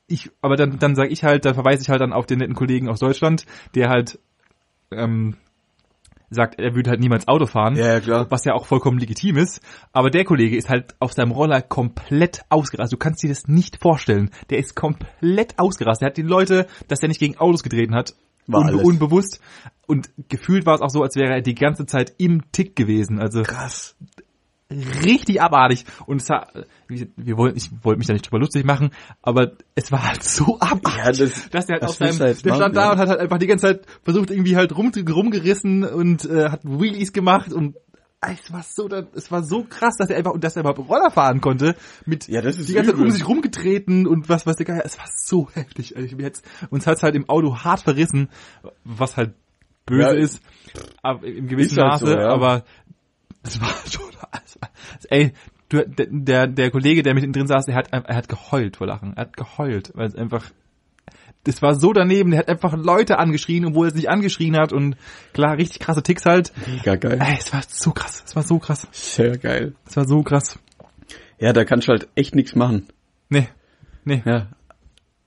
ich, 0.09 0.33
aber 0.43 0.57
dann, 0.57 0.81
dann 0.81 0.97
sage 0.97 1.11
ich 1.11 1.23
halt, 1.23 1.45
dann 1.45 1.55
verweise 1.55 1.83
ich 1.83 1.91
halt 1.91 2.01
dann 2.01 2.13
auf 2.13 2.27
den 2.27 2.41
netten 2.41 2.57
Kollegen 2.57 2.89
aus 2.89 2.99
Deutschland, 2.99 3.47
der 3.77 3.89
halt 3.89 4.19
ähm, 4.91 5.37
sagt, 6.31 6.61
er 6.61 6.75
würde 6.75 6.91
halt 6.91 7.01
niemals 7.01 7.27
Auto 7.29 7.47
fahren 7.47 7.75
Ja, 7.77 7.95
ja, 7.95 8.01
klar. 8.01 8.27
was 8.31 8.45
ja 8.45 8.55
auch 8.55 8.67
vollkommen 8.67 8.99
legitim 8.99 9.37
ist. 9.37 9.61
Aber 9.93 10.11
der 10.11 10.25
Kollege 10.25 10.57
ist 10.57 10.69
halt 10.69 10.95
auf 11.01 11.13
seinem 11.13 11.33
Roller 11.33 11.61
komplett 11.61 12.43
ausgerastet. 12.49 12.93
Du 12.95 13.03
kannst 13.03 13.23
dir 13.23 13.29
das 13.29 13.49
nicht 13.49 13.79
vorstellen. 13.81 14.31
Der 14.51 14.59
ist 14.59 14.75
komplett 14.77 15.59
ausgerastet. 15.59 16.03
Er 16.07 16.11
hat 16.11 16.17
die 16.17 16.23
Leute, 16.23 16.67
dass 16.89 17.03
er 17.03 17.09
nicht 17.09 17.21
gegen 17.21 17.37
Autos 17.39 17.63
getreten 17.63 17.95
hat, 17.95 18.15
War 18.47 18.61
unbe 18.61 18.73
alles. 18.75 18.85
unbewusst. 18.87 19.41
Und 19.87 20.09
gefühlt 20.29 20.67
war 20.67 20.77
es 20.77 20.81
auch 20.83 20.91
so, 20.91 21.03
als 21.03 21.17
wäre 21.17 21.33
er 21.35 21.41
die 21.43 21.55
ganze 21.57 21.85
Zeit 21.85 22.15
im 22.19 22.53
Tick 22.53 22.77
gewesen. 22.77 23.19
Also 23.19 23.43
Krass. 23.43 23.97
Richtig 24.71 25.43
abartig. 25.43 25.85
Und 26.07 26.23
es 26.23 26.29
war, 26.29 26.49
wie- 26.89 27.11
wir 27.17 27.37
wollten, 27.37 27.57
ich 27.59 27.71
wollte 27.83 27.99
mich 27.99 28.07
da 28.07 28.13
nicht 28.13 28.27
drüber 28.27 28.39
lustig 28.41 28.65
machen, 28.65 28.91
aber 29.23 29.53
es 29.75 29.91
war 29.93 30.07
halt 30.07 30.23
so 30.23 30.59
abartig, 30.61 30.97
Ja, 30.99 31.13
das- 31.13 31.51
dass 31.51 31.67
der 31.67 31.75
halt 31.75 31.83
das 31.83 31.91
auf 31.91 31.97
seinem, 31.97 32.29
jetzt 32.29 32.45
der 32.45 32.55
stand 32.55 32.61
machen, 32.61 32.75
da 32.75 32.83
ja. 32.87 32.93
und 32.93 32.99
hat 32.99 33.09
halt 33.09 33.21
einfach 33.21 33.39
die 33.39 33.47
ganze 33.47 33.67
Zeit 33.67 33.87
versucht 34.03 34.31
irgendwie 34.31 34.57
halt 34.57 34.77
rum, 34.77 34.93
rumgerissen 34.95 35.85
und 35.85 36.25
äh, 36.25 36.51
hat 36.51 36.61
Wheelies 36.65 37.13
gemacht 37.13 37.53
und 37.53 37.77
es 38.23 38.53
war 38.53 38.63
so, 38.63 38.87
es 39.15 39.33
war 39.33 39.43
so 39.43 39.65
krass, 39.65 39.97
dass 39.97 40.11
er 40.11 40.19
einfach, 40.19 40.33
und 40.33 40.45
dass 40.45 40.55
er 40.55 40.61
überhaupt 40.61 40.87
Roller 40.91 41.11
fahren 41.11 41.41
konnte, 41.41 41.75
mit 42.05 42.29
Ja, 42.29 42.43
das 42.43 42.59
ist 42.59 42.69
die 42.69 42.75
ganze 42.75 42.91
Zeit 42.91 43.01
um 43.01 43.11
sich 43.11 43.27
rumgetreten 43.27 44.07
und 44.07 44.29
was 44.29 44.47
weiß 44.47 44.57
der 44.57 44.67
Geier, 44.67 44.83
es 44.85 44.99
war 44.99 45.07
so 45.17 45.49
heftig. 45.55 45.97
Also 45.97 46.17
jetzt, 46.19 46.45
uns 46.69 46.87
hat's 46.87 47.03
halt 47.03 47.15
im 47.15 47.29
Auto 47.31 47.57
hart 47.65 47.81
verrissen, 47.81 48.29
was 48.85 49.17
halt 49.17 49.33
böse 49.87 50.03
Ja, 50.03 50.11
ist, 50.13 50.43
aber 51.03 51.27
im 51.27 51.49
gewissen 51.49 51.73
ist 51.73 51.79
halt 51.79 51.93
Maße, 51.93 52.07
so, 52.09 52.13
ja. 52.13 52.29
aber 52.29 52.65
es 53.43 53.61
war 53.61 53.75
schon, 53.91 54.11
war, 54.21 54.31
ey, 55.09 55.33
du, 55.69 55.85
der, 55.87 56.47
der, 56.47 56.71
Kollege, 56.71 57.03
der 57.03 57.15
mit 57.15 57.35
drin 57.35 57.47
saß, 57.47 57.67
der 57.67 57.75
hat, 57.75 57.89
er 57.93 58.17
hat 58.17 58.29
geheult 58.29 58.77
vor 58.77 58.87
Lachen. 58.87 59.15
Er 59.17 59.23
hat 59.23 59.37
geheult, 59.37 59.93
weil 59.95 60.09
es 60.09 60.15
einfach, 60.17 60.45
das 61.45 61.63
war 61.63 61.75
so 61.75 61.93
daneben, 61.93 62.31
der 62.31 62.41
hat 62.41 62.49
einfach 62.49 62.75
Leute 62.77 63.19
angeschrien, 63.19 63.65
obwohl 63.65 63.87
er 63.87 63.89
es 63.89 63.95
nicht 63.95 64.11
angeschrien 64.11 64.57
hat 64.57 64.73
und 64.73 64.97
klar, 65.33 65.57
richtig 65.57 65.81
krasse 65.81 66.03
Ticks 66.03 66.27
halt. 66.27 66.53
Mega 66.67 66.97
geil. 66.97 67.19
Ey, 67.21 67.37
es 67.39 67.53
war 67.53 67.63
so 67.67 67.93
krass, 67.93 68.23
es 68.27 68.37
war 68.37 68.43
so 68.43 68.59
krass, 68.59 68.87
Sehr 68.93 69.39
geil. 69.39 69.75
es 69.87 69.97
war 69.97 70.07
so 70.07 70.23
krass. 70.23 70.59
Ja, 71.39 71.53
da 71.53 71.65
kannst 71.65 71.89
du 71.89 71.93
halt 71.93 72.09
echt 72.15 72.35
nichts 72.35 72.55
machen. 72.55 72.87
Nee, 73.31 73.49
nee. 74.05 74.23
Ja. 74.27 74.49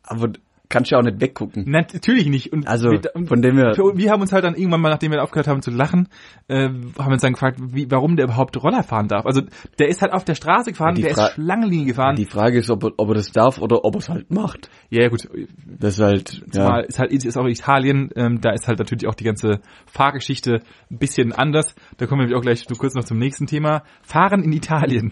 Aber 0.03 0.33
kannst 0.73 0.91
du 0.91 0.95
ja 0.95 0.99
auch 0.99 1.05
nicht 1.05 1.21
weggucken. 1.21 1.63
Na, 1.67 1.79
natürlich 1.93 2.25
nicht. 2.27 2.51
Und 2.51 2.67
Also, 2.67 2.89
wir, 2.89 2.99
von 3.27 3.41
dem 3.41 3.55
für, 3.75 3.95
wir 3.95 4.11
haben 4.11 4.21
uns 4.21 4.33
halt 4.33 4.43
dann 4.43 4.55
irgendwann 4.55 4.81
mal, 4.81 4.89
nachdem 4.89 5.11
wir 5.11 5.23
aufgehört 5.23 5.47
haben 5.47 5.61
zu 5.61 5.71
lachen, 5.71 6.09
äh, 6.47 6.67
haben 6.67 7.11
uns 7.13 7.21
dann 7.21 7.33
gefragt, 7.33 7.59
wie, 7.61 7.89
warum 7.89 8.15
der 8.17 8.25
überhaupt 8.25 8.61
Roller 8.61 8.83
fahren 8.83 9.07
darf. 9.07 9.25
Also 9.25 9.41
der 9.79 9.87
ist 9.87 10.01
halt 10.01 10.11
auf 10.11 10.25
der 10.25 10.35
Straße 10.35 10.71
gefahren, 10.71 10.95
der 10.95 11.13
Fra- 11.13 11.27
ist 11.27 11.33
Schlangenlinie 11.35 11.85
gefahren. 11.85 12.15
Die 12.15 12.25
Frage 12.25 12.57
ist, 12.57 12.69
ob 12.69 12.83
er, 12.83 12.91
ob 12.97 13.09
er 13.09 13.13
das 13.15 13.31
darf 13.31 13.59
oder 13.61 13.85
ob 13.85 13.95
er 13.95 13.99
es 13.99 14.09
halt 14.09 14.31
macht. 14.31 14.69
ja, 14.89 15.03
ja, 15.03 15.09
gut. 15.09 15.29
Das 15.65 15.93
ist 15.93 15.99
halt, 16.03 16.41
ja. 16.53 16.79
ist 16.79 16.99
halt 16.99 17.13
ist 17.13 17.37
auch 17.37 17.45
Italien, 17.47 18.09
ähm, 18.15 18.41
da 18.41 18.51
ist 18.51 18.67
halt 18.67 18.79
natürlich 18.79 19.07
auch 19.07 19.15
die 19.15 19.23
ganze 19.23 19.61
Fahrgeschichte 19.85 20.61
ein 20.91 20.97
bisschen 20.97 21.31
anders. 21.31 21.75
Da 21.97 22.07
kommen 22.07 22.27
wir 22.27 22.37
auch 22.37 22.41
gleich 22.41 22.65
so 22.67 22.75
kurz 22.75 22.95
noch 22.95 23.03
zum 23.03 23.19
nächsten 23.19 23.45
Thema. 23.45 23.83
Fahren 24.01 24.43
in 24.43 24.51
Italien. 24.51 25.11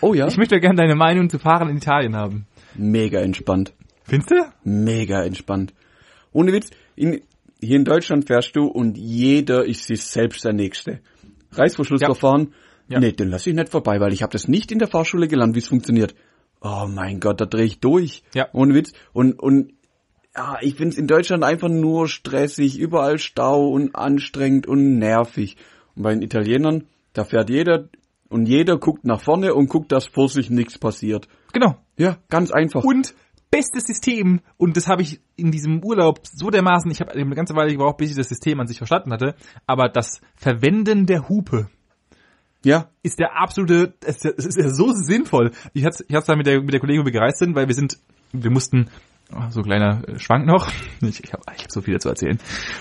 Oh 0.00 0.14
ja. 0.14 0.26
Ich 0.26 0.36
möchte 0.36 0.58
gerne 0.60 0.76
deine 0.76 0.94
Meinung 0.94 1.28
zu 1.28 1.38
Fahren 1.38 1.68
in 1.68 1.76
Italien 1.76 2.16
haben. 2.16 2.46
Mega 2.74 3.20
entspannt. 3.20 3.72
Findest 4.06 4.30
du? 4.30 4.36
Mega 4.64 5.22
entspannt. 5.24 5.74
Ohne 6.32 6.52
Witz, 6.52 6.70
in, 6.94 7.22
hier 7.60 7.76
in 7.76 7.84
Deutschland 7.84 8.26
fährst 8.26 8.54
du 8.56 8.66
und 8.66 8.96
jeder 8.96 9.64
ist 9.64 9.84
sich 9.86 10.02
selbst 10.04 10.44
der 10.44 10.52
Nächste. 10.52 11.00
Reißverschlussverfahren, 11.52 12.52
Ja. 12.88 13.00
nee, 13.00 13.12
den 13.12 13.30
lass 13.30 13.46
ich 13.46 13.54
nicht 13.54 13.70
vorbei, 13.70 13.98
weil 14.00 14.12
ich 14.12 14.22
habe 14.22 14.32
das 14.32 14.48
nicht 14.48 14.70
in 14.72 14.78
der 14.78 14.88
Fahrschule 14.88 15.28
gelernt, 15.28 15.54
wie 15.54 15.60
es 15.60 15.68
funktioniert. 15.68 16.14
Oh 16.60 16.86
mein 16.88 17.20
Gott, 17.20 17.40
da 17.40 17.46
drehe 17.46 17.64
ich 17.64 17.80
durch. 17.80 18.22
Ja. 18.34 18.48
Ohne 18.52 18.74
Witz. 18.74 18.92
Und, 19.12 19.40
und 19.40 19.72
ja, 20.36 20.58
ich 20.60 20.76
find's 20.76 20.96
in 20.98 21.06
Deutschland 21.06 21.44
einfach 21.44 21.68
nur 21.68 22.08
stressig, 22.08 22.78
überall 22.78 23.18
Stau 23.18 23.68
und 23.68 23.94
anstrengend 23.94 24.66
und 24.66 24.98
nervig. 24.98 25.56
Und 25.94 26.02
bei 26.02 26.12
den 26.12 26.22
Italienern, 26.22 26.84
da 27.12 27.24
fährt 27.24 27.50
jeder 27.50 27.88
und 28.28 28.46
jeder 28.46 28.76
guckt 28.78 29.04
nach 29.04 29.20
vorne 29.20 29.54
und 29.54 29.68
guckt, 29.68 29.92
dass 29.92 30.06
vor 30.06 30.28
sich 30.28 30.50
nichts 30.50 30.78
passiert. 30.78 31.28
Genau. 31.52 31.76
Ja, 31.96 32.18
ganz 32.28 32.50
einfach. 32.50 32.84
Und 32.84 33.14
bestes 33.50 33.84
System, 33.84 34.40
und 34.56 34.76
das 34.76 34.88
habe 34.88 35.02
ich 35.02 35.20
in 35.36 35.50
diesem 35.50 35.82
Urlaub 35.84 36.20
so 36.24 36.50
dermaßen, 36.50 36.90
ich 36.90 37.00
habe 37.00 37.12
eine 37.12 37.34
ganze 37.34 37.54
Weile 37.54 37.72
gebraucht, 37.72 37.98
bis 37.98 38.10
ich 38.10 38.16
das 38.16 38.28
System 38.28 38.60
an 38.60 38.66
sich 38.66 38.78
verstanden 38.78 39.12
hatte, 39.12 39.34
aber 39.66 39.88
das 39.88 40.20
Verwenden 40.34 41.06
der 41.06 41.28
Hupe 41.28 41.68
ja, 42.66 42.88
ist 43.04 43.20
der 43.20 43.36
absolute, 43.40 43.94
es 44.04 44.24
ist 44.24 44.58
ja 44.58 44.68
so 44.70 44.90
sinnvoll. 44.90 45.52
Ich 45.72 45.84
hatte 45.84 46.04
ich 46.08 46.16
hatte 46.16 46.26
da 46.26 46.36
mit 46.36 46.46
der, 46.46 46.60
mit 46.60 46.72
der 46.72 46.80
Kollegin, 46.80 47.02
wo 47.02 47.06
wir 47.06 47.12
gereist 47.12 47.38
sind, 47.38 47.54
weil 47.54 47.68
wir 47.68 47.74
sind, 47.74 47.96
wir 48.32 48.50
mussten, 48.50 48.88
oh, 49.32 49.50
so 49.50 49.60
ein 49.60 49.64
kleiner 49.64 50.02
Schwank 50.18 50.46
noch, 50.46 50.68
ich, 51.00 51.22
ich 51.22 51.32
habe 51.32 51.44
ich 51.54 51.62
hab 51.62 51.70
so 51.70 51.80
viel 51.80 51.94
dazu 51.94 52.08
erzählen. 52.08 52.38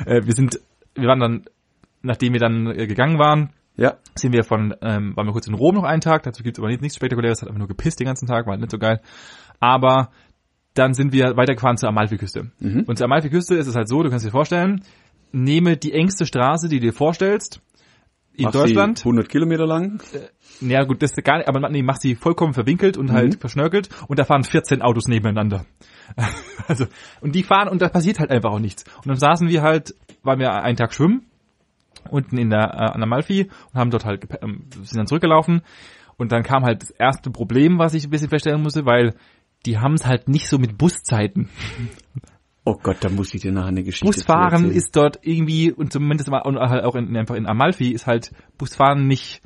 Äh, 0.08 0.25
wir 0.25 0.34
sind, 0.34 0.60
wir 0.95 1.08
waren 1.08 1.19
dann, 1.19 1.45
nachdem 2.01 2.34
wir 2.34 2.39
dann 2.39 2.67
äh, 2.67 2.88
gegangen 2.88 3.19
waren, 3.19 3.51
ja, 3.78 3.97
sind 4.15 4.34
wir 4.34 4.43
von, 4.43 4.73
ähm, 4.82 5.15
waren 5.15 5.28
wir 5.28 5.34
kurz 5.34 5.47
in 5.47 5.54
Rom 5.54 5.75
noch 5.75 5.84
einen 5.84 6.01
Tag, 6.01 6.23
dazu 6.23 6.41
gibt's 6.41 6.58
aber 6.58 6.69
nichts, 6.69 6.82
nichts 6.82 6.95
Spektakuläres, 6.95 7.41
hat 7.41 7.49
einfach 7.49 7.60
nur 7.60 7.67
gepisst 7.67 7.99
den 7.99 8.08
ganzen 8.08 8.28
Tag, 8.28 8.47
war 8.47 8.58
nicht 8.58 8.71
so 8.71 8.80
geil. 8.80 9.01
Aber 9.60 10.10
dann 10.75 10.93
sind 10.93 11.11
wir 11.13 11.35
weitergefahren 11.35 11.77
zur 11.77 11.89
Amalfiküste. 11.89 12.51
Und 12.85 12.97
zur 12.97 13.05
Amalfiküste 13.05 13.55
ist 13.55 13.67
es 13.67 13.75
halt 13.75 13.88
so, 13.88 14.03
du 14.03 14.09
kannst 14.09 14.25
dir 14.25 14.31
vorstellen, 14.31 14.83
nehme 15.31 15.77
die 15.77 15.93
engste 15.93 16.25
Straße, 16.25 16.69
die 16.69 16.79
du 16.79 16.88
dir 16.88 16.93
vorstellst, 16.93 17.61
in 18.33 18.45
Mach 18.45 18.51
Deutschland, 18.51 18.99
100 18.99 19.29
Kilometer 19.29 19.65
lang. 19.65 20.01
ja 20.59 20.83
gut, 20.83 21.01
das 21.01 21.11
ist 21.11 21.23
gar 21.23 21.38
nicht, 21.38 21.47
aber 21.47 21.69
nee, 21.69 21.81
mach 21.81 21.95
sie 21.97 22.15
vollkommen 22.15 22.53
verwinkelt 22.53 22.97
und 22.97 23.11
halt 23.11 23.39
verschnörkelt 23.39 23.89
und 24.07 24.19
da 24.19 24.25
fahren 24.25 24.43
14 24.43 24.81
Autos 24.81 25.07
nebeneinander. 25.07 25.65
also, 26.67 26.85
und 27.21 27.33
die 27.33 27.43
fahren 27.43 27.69
und 27.69 27.81
da 27.81 27.88
passiert 27.88 28.19
halt 28.19 28.31
einfach 28.31 28.51
auch 28.51 28.59
nichts. 28.59 28.83
Und 28.97 29.07
dann 29.07 29.17
saßen 29.17 29.47
wir 29.47 29.61
halt, 29.61 29.95
waren 30.23 30.39
wir 30.39 30.51
einen 30.51 30.75
Tag 30.75 30.93
schwimmen 30.93 31.25
unten 32.09 32.38
in 32.38 32.49
der 32.49 32.73
äh, 32.73 32.91
an 32.91 32.99
der 32.99 33.07
Malfi 33.07 33.49
und 33.71 33.79
haben 33.79 33.91
dort 33.91 34.05
halt 34.05 34.27
ähm, 34.41 34.65
sind 34.69 34.97
dann 34.97 35.07
zurückgelaufen 35.07 35.61
und 36.17 36.31
dann 36.31 36.43
kam 36.43 36.63
halt 36.63 36.81
das 36.81 36.91
erste 36.91 37.31
Problem, 37.31 37.77
was 37.77 37.93
ich 37.93 38.05
ein 38.05 38.09
bisschen 38.09 38.29
feststellen 38.29 38.61
musste, 38.61 38.85
weil 38.85 39.15
die 39.65 39.78
haben 39.78 39.95
es 39.95 40.06
halt 40.06 40.30
nicht 40.30 40.47
so 40.47 40.58
mit 40.58 40.78
Buszeiten. 40.78 41.49
Oh 42.63 42.75
Gott, 42.82 42.97
da 43.01 43.10
muss 43.10 43.34
ich 43.34 43.41
dir 43.41 43.51
nachher 43.51 43.67
eine 43.67 43.84
Geschichte 43.84 44.08
Busfahren 44.08 44.71
ist 44.71 44.95
dort 44.95 45.19
irgendwie 45.21 45.71
und 45.71 45.93
zumindest 45.93 46.30
mal 46.30 46.41
und 46.41 46.58
halt 46.58 46.84
auch 46.84 46.95
in, 46.95 47.15
einfach 47.15 47.36
in 47.36 47.45
Amalfi 47.45 47.91
ist 47.91 48.08
halt 48.08 48.32
Busfahren 48.58 49.08
nicht 49.08 49.41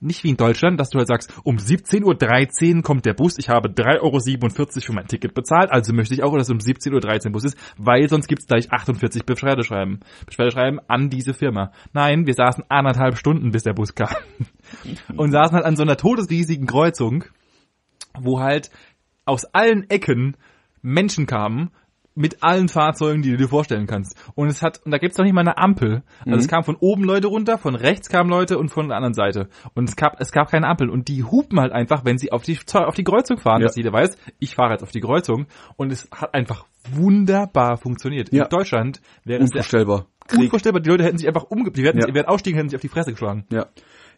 nicht 0.00 0.24
wie 0.24 0.30
in 0.30 0.36
Deutschland, 0.36 0.80
dass 0.80 0.90
du 0.90 0.98
halt 0.98 1.08
sagst, 1.08 1.32
um 1.44 1.56
17.13 1.56 2.76
Uhr 2.76 2.82
kommt 2.82 3.04
der 3.04 3.12
Bus, 3.14 3.36
ich 3.38 3.48
habe 3.48 3.68
3,47 3.68 4.00
Euro 4.00 4.80
für 4.80 4.92
mein 4.94 5.06
Ticket 5.06 5.34
bezahlt, 5.34 5.70
also 5.70 5.92
möchte 5.92 6.14
ich 6.14 6.22
auch, 6.22 6.32
dass 6.34 6.48
es 6.48 6.50
um 6.50 6.58
17.13 6.58 7.26
Uhr 7.26 7.32
Bus 7.32 7.44
ist, 7.44 7.58
weil 7.76 8.08
sonst 8.08 8.26
gibt's 8.26 8.46
gleich 8.46 8.72
48 8.72 9.24
Beschwerdeschreiben. 9.26 10.00
Beschwerdeschreiben 10.26 10.80
an 10.88 11.10
diese 11.10 11.34
Firma. 11.34 11.72
Nein, 11.92 12.26
wir 12.26 12.34
saßen 12.34 12.64
anderthalb 12.68 13.18
Stunden, 13.18 13.50
bis 13.50 13.62
der 13.62 13.74
Bus 13.74 13.94
kam. 13.94 14.14
Und 15.16 15.32
saßen 15.32 15.54
halt 15.54 15.66
an 15.66 15.76
so 15.76 15.82
einer 15.82 15.96
todesriesigen 15.96 16.66
Kreuzung, 16.66 17.24
wo 18.18 18.40
halt 18.40 18.70
aus 19.30 19.44
allen 19.46 19.88
Ecken 19.88 20.36
Menschen 20.82 21.26
kamen, 21.26 21.70
mit 22.16 22.42
allen 22.42 22.68
Fahrzeugen, 22.68 23.22
die 23.22 23.30
du 23.30 23.36
dir 23.36 23.48
vorstellen 23.48 23.86
kannst. 23.86 24.16
Und 24.34 24.48
es 24.48 24.60
hat, 24.62 24.80
und 24.84 24.90
da 24.90 24.98
gibt's 24.98 25.16
noch 25.16 25.24
nicht 25.24 25.32
mal 25.32 25.42
eine 25.42 25.56
Ampel. 25.56 26.02
Also 26.26 26.38
es 26.40 26.48
kam 26.48 26.64
von 26.64 26.76
oben 26.76 27.04
Leute 27.04 27.28
runter, 27.28 27.56
von 27.56 27.76
rechts 27.76 28.08
kamen 28.08 28.28
Leute 28.28 28.58
und 28.58 28.68
von 28.68 28.88
der 28.88 28.96
anderen 28.96 29.14
Seite. 29.14 29.48
Und 29.74 29.88
es 29.88 29.94
gab, 29.96 30.20
es 30.20 30.32
gab 30.32 30.50
keine 30.50 30.66
Ampel. 30.66 30.90
Und 30.90 31.06
die 31.08 31.22
hupen 31.22 31.60
halt 31.60 31.72
einfach, 31.72 32.04
wenn 32.04 32.18
sie 32.18 32.32
auf 32.32 32.42
die, 32.42 32.58
auf 32.74 32.94
die 32.94 33.04
Kreuzung 33.04 33.38
fahren, 33.38 33.60
Ja. 33.60 33.68
dass 33.68 33.76
jeder 33.76 33.92
weiß, 33.92 34.18
ich 34.40 34.54
fahre 34.56 34.72
jetzt 34.72 34.82
auf 34.82 34.90
die 34.90 35.00
Kreuzung. 35.00 35.46
Und 35.76 35.92
es 35.92 36.08
hat 36.10 36.34
einfach 36.34 36.66
wunderbar 36.92 37.76
funktioniert. 37.78 38.32
Ja. 38.32 38.44
In 38.44 38.50
Deutschland 38.50 39.00
wäre 39.24 39.42
es 39.42 39.50
Unvorstellbar. 39.50 40.06
Krieg. 40.26 40.40
unvorstellbar. 40.40 40.80
Die 40.82 40.90
Leute 40.90 41.04
hätten 41.04 41.18
sich 41.18 41.28
einfach 41.28 41.44
umge, 41.44 41.70
die 41.70 41.84
hätten, 41.84 42.00
Ja. 42.00 42.12
wären 42.14 42.26
ausstiegen, 42.26 42.56
hätten 42.56 42.68
sich 42.70 42.76
auf 42.76 42.82
die 42.82 42.88
Fresse 42.88 43.12
geschlagen. 43.12 43.46
Ja. 43.50 43.66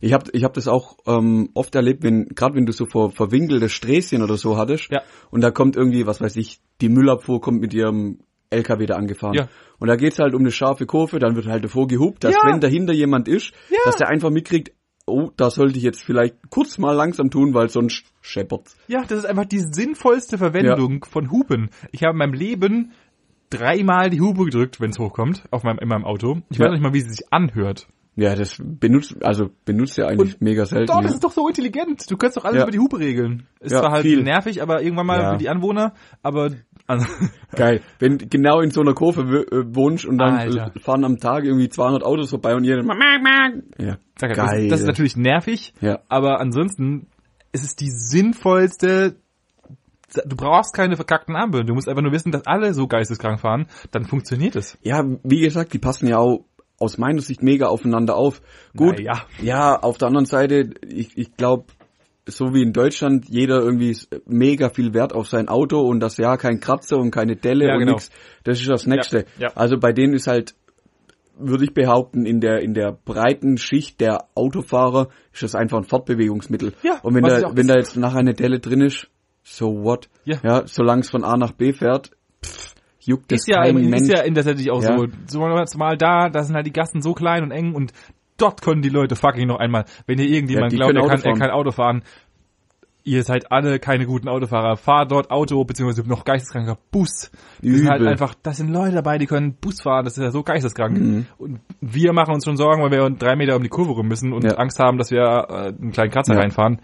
Ich 0.02 0.12
habe 0.12 0.24
ich 0.32 0.42
hab 0.44 0.52
das 0.54 0.66
auch 0.68 0.96
ähm, 1.06 1.50
oft 1.54 1.74
erlebt, 1.74 2.02
wenn 2.02 2.26
gerade 2.34 2.56
wenn 2.56 2.66
du 2.66 2.72
so 2.72 2.86
ver, 2.86 3.10
verwinkelte 3.10 3.68
Sträßchen 3.68 4.22
oder 4.22 4.36
so 4.36 4.56
hattest 4.58 4.88
Ja. 4.90 5.02
und 5.30 5.40
da 5.42 5.50
kommt 5.52 5.76
irgendwie, 5.76 6.06
was 6.06 6.20
weiß 6.20 6.36
ich, 6.36 6.58
die 6.80 6.88
Müllabfuhr 6.88 7.40
kommt 7.40 7.60
mit 7.60 7.72
ihrem 7.72 8.18
LKW 8.50 8.84
da 8.86 8.96
angefahren. 8.96 9.34
Ja. 9.34 9.48
Und 9.78 9.88
da 9.88 9.96
geht's 9.96 10.18
halt 10.18 10.34
um 10.34 10.40
eine 10.40 10.50
scharfe 10.50 10.86
Kurve, 10.86 11.18
dann 11.20 11.36
wird 11.36 11.46
halt 11.46 11.64
davor 11.64 11.86
gehupt, 11.86 12.24
dass 12.24 12.34
Ja. 12.34 12.40
wenn 12.52 12.60
dahinter 12.60 12.92
jemand 12.92 13.28
ist, 13.28 13.52
Ja. 13.70 13.78
dass 13.84 13.96
der 13.96 14.08
einfach 14.08 14.30
mitkriegt, 14.30 14.72
oh, 15.06 15.30
da 15.36 15.50
sollte 15.50 15.78
ich 15.78 15.84
jetzt 15.84 16.02
vielleicht 16.02 16.34
kurz 16.50 16.78
mal 16.78 16.92
langsam 16.94 17.30
tun, 17.30 17.54
weil 17.54 17.68
sonst 17.68 18.04
scheppert's. 18.20 18.76
Ja, 18.88 19.02
das 19.02 19.20
ist 19.20 19.24
einfach 19.26 19.46
die 19.46 19.60
sinnvollste 19.60 20.36
Verwendung 20.36 21.04
von 21.04 21.30
Hupen. 21.30 21.70
Ich 21.92 22.02
habe 22.02 22.12
in 22.12 22.18
meinem 22.18 22.34
Leben 22.34 22.92
dreimal 23.50 24.10
die 24.10 24.20
Hupe 24.20 24.44
gedrückt, 24.44 24.80
wenn 24.80 24.90
es 24.90 24.98
hochkommt, 24.98 25.44
auf 25.50 25.62
meinem, 25.62 25.78
in 25.78 25.88
meinem 25.88 26.04
Auto. 26.04 26.40
Ich 26.50 26.58
weiß 26.58 26.70
nicht 26.72 26.82
mal, 26.82 26.92
wie 26.92 27.00
sie 27.00 27.10
sich 27.10 27.32
anhört. 27.32 27.86
Ja, 28.14 28.34
das 28.34 28.60
benutzt, 28.62 29.16
also 29.22 29.48
benutzt 29.64 29.96
ja 29.96 30.06
eigentlich 30.06 30.38
mega 30.40 30.66
selten. 30.66 30.86
Doch, 30.86 30.96
ja. 30.96 31.02
das 31.02 31.14
ist 31.14 31.24
doch 31.24 31.32
so 31.32 31.48
intelligent. 31.48 32.10
Du 32.10 32.16
kannst 32.18 32.36
doch 32.36 32.44
alles 32.44 32.58
Ja. 32.58 32.62
über 32.64 32.70
die 32.70 32.78
Hupe 32.78 32.98
regeln. 32.98 33.46
Ist 33.58 33.72
Ja, 33.72 33.80
zwar 33.80 33.92
halt 33.92 34.02
viel. 34.02 34.22
nervig, 34.22 34.60
aber 34.60 34.82
irgendwann 34.82 35.06
mal 35.06 35.32
für 35.32 35.38
die 35.38 35.48
Anwohner, 35.48 35.94
aber 36.22 36.50
also, 36.86 37.06
Geil. 37.56 37.80
Wenn 37.98 38.18
genau 38.18 38.60
in 38.60 38.70
so 38.70 38.82
einer 38.82 38.92
Kurve 38.92 39.22
äh, 39.50 39.74
wohnst 39.74 40.04
und 40.04 40.18
dann 40.18 40.34
Alter. 40.34 40.72
äh, 40.74 40.80
fahren 40.80 41.04
am 41.04 41.18
Tag 41.20 41.44
irgendwie 41.44 41.68
200 41.70 42.02
Autos 42.02 42.30
vorbei 42.30 42.54
und 42.54 42.64
jeder 42.64 42.82
ja, 43.78 43.96
sag 44.18 44.34
geil. 44.34 44.68
das, 44.68 44.68
das 44.68 44.80
ist 44.80 44.86
natürlich 44.86 45.16
nervig, 45.16 45.72
Ja. 45.80 46.00
aber 46.08 46.40
ansonsten 46.40 47.06
ist 47.52 47.64
es 47.64 47.76
die 47.76 47.90
sinnvollste 47.90 49.16
Du 50.26 50.36
brauchst 50.36 50.74
keine 50.74 50.96
verkackten 50.96 51.36
Ampeln. 51.36 51.66
Du 51.66 51.72
musst 51.72 51.88
einfach 51.88 52.02
nur 52.02 52.12
wissen, 52.12 52.32
dass 52.32 52.46
alle 52.46 52.74
so 52.74 52.86
geisteskrank 52.86 53.40
fahren. 53.40 53.66
Dann 53.92 54.04
funktioniert 54.04 54.56
es. 54.56 54.76
Ja, 54.82 55.02
wie 55.24 55.40
gesagt, 55.40 55.72
die 55.72 55.78
passen 55.78 56.06
ja 56.06 56.18
auch 56.18 56.44
aus 56.82 56.98
meiner 56.98 57.20
Sicht 57.20 57.42
mega 57.42 57.66
aufeinander 57.66 58.16
auf. 58.16 58.42
Gut, 58.76 58.96
Na 58.98 59.04
ja. 59.04 59.26
ja, 59.40 59.78
auf 59.78 59.98
der 59.98 60.08
anderen 60.08 60.26
Seite, 60.26 60.70
ich, 60.86 61.16
ich 61.16 61.36
glaube, 61.36 61.66
so 62.26 62.54
wie 62.54 62.62
in 62.62 62.72
Deutschland, 62.72 63.28
jeder 63.28 63.60
irgendwie 63.60 63.96
mega 64.26 64.68
viel 64.68 64.94
Wert 64.94 65.12
auf 65.12 65.28
sein 65.28 65.48
Auto 65.48 65.80
und 65.80 66.00
das 66.00 66.16
ja 66.16 66.36
kein 66.36 66.60
Kratzer 66.60 66.98
und 66.98 67.10
keine 67.10 67.36
Delle 67.36 67.66
Ja, 67.66 67.74
und 67.74 67.80
genau. 67.80 67.92
nix. 67.92 68.10
Das 68.44 68.60
ist 68.60 68.68
das 68.68 68.86
Nächste. 68.86 69.24
ja. 69.38 69.48
Also 69.54 69.78
bei 69.78 69.92
denen 69.92 70.14
ist 70.14 70.26
halt, 70.26 70.54
würde 71.38 71.64
ich 71.64 71.74
behaupten, 71.74 72.26
in 72.26 72.40
der 72.40 72.60
in 72.60 72.74
der 72.74 72.92
breiten 72.92 73.56
Schicht 73.56 74.00
der 74.00 74.28
Autofahrer 74.34 75.08
ist 75.32 75.42
das 75.42 75.54
einfach 75.54 75.78
ein 75.78 75.84
Fortbewegungsmittel. 75.84 76.74
Ja, 76.82 77.00
und 77.02 77.14
wenn 77.14 77.24
da 77.24 77.56
wenn 77.56 77.66
da 77.66 77.76
jetzt 77.76 77.96
nachher 77.96 78.20
eine 78.20 78.34
Delle 78.34 78.60
drin 78.60 78.82
ist, 78.82 79.08
so 79.42 79.82
what? 79.82 80.08
Ja. 80.24 80.38
ja 80.44 80.62
solange 80.66 81.00
es 81.00 81.10
von 81.10 81.24
A 81.24 81.36
nach 81.36 81.52
B 81.52 81.72
fährt, 81.72 82.12
pff, 82.44 82.71
juckt 83.04 83.32
ist 83.32 83.48
ja, 83.48 83.62
kein 83.62 83.76
ist 83.78 83.88
Mensch. 83.90 84.08
ja 84.08 84.22
in 84.22 84.34
der 84.34 84.44
natürlich 84.44 84.70
auch 84.70 84.82
Ja. 84.82 84.96
so. 84.98 85.06
Zumal 85.26 85.66
zumal 85.68 85.96
da, 85.96 86.28
da 86.28 86.42
sind 86.42 86.54
halt 86.54 86.66
die 86.66 86.72
Gassen 86.72 87.02
so 87.02 87.12
klein 87.14 87.42
und 87.42 87.50
eng 87.50 87.74
und 87.74 87.92
dort 88.38 88.62
können 88.62 88.82
die 88.82 88.88
Leute 88.88 89.16
fucking 89.16 89.46
noch 89.48 89.58
einmal, 89.58 89.84
wenn 90.06 90.18
ihr 90.18 90.28
irgendjemand 90.28 90.72
Ja, 90.72 90.88
glaubt, 90.88 90.94
er 90.94 91.00
kann, 91.02 91.10
Auto 91.10 91.14
er 91.14 91.22
fahren. 91.22 91.38
kann 91.38 91.50
Auto 91.50 91.70
fahren, 91.72 92.02
ihr 93.04 93.24
seid 93.24 93.50
alle 93.50 93.80
keine 93.80 94.06
guten 94.06 94.28
Autofahrer. 94.28 94.76
Fahr 94.76 95.06
dort 95.06 95.30
Auto, 95.32 95.64
beziehungsweise 95.64 96.08
noch 96.08 96.24
geisteskranker 96.24 96.78
Bus. 96.92 97.32
Das 97.60 97.72
sind 97.76 97.88
halt 97.88 98.02
einfach, 98.06 98.34
das 98.42 98.58
sind 98.58 98.70
Leute 98.70 98.94
dabei, 98.94 99.18
die 99.18 99.26
können 99.26 99.54
Bus 99.54 99.82
fahren, 99.82 100.04
das 100.04 100.16
ist 100.16 100.22
ja 100.22 100.30
so 100.30 100.44
geisteskrank. 100.44 100.96
Mhm. 100.98 101.26
Und 101.38 101.60
wir 101.80 102.12
machen 102.12 102.32
uns 102.34 102.44
schon 102.44 102.56
Sorgen, 102.56 102.80
weil 102.82 102.92
wir 102.92 103.10
drei 103.10 103.34
Meter 103.34 103.56
um 103.56 103.62
die 103.64 103.68
Kurve 103.68 103.90
rum 103.92 104.06
müssen 104.06 104.32
und 104.32 104.44
Ja. 104.44 104.52
Angst 104.54 104.78
haben, 104.78 104.98
dass 104.98 105.10
wir 105.10 105.20
äh, 105.20 105.54
einen 105.80 105.90
kleinen 105.90 106.10
Kratzer 106.12 106.34
Ja. 106.34 106.40
reinfahren. 106.40 106.80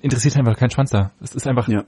Interessiert 0.00 0.36
einfach 0.38 0.56
kein 0.56 0.70
Schwanz 0.70 0.90
da. 0.90 1.10
Es 1.20 1.34
ist 1.34 1.46
einfach, 1.46 1.68
Ja. 1.68 1.84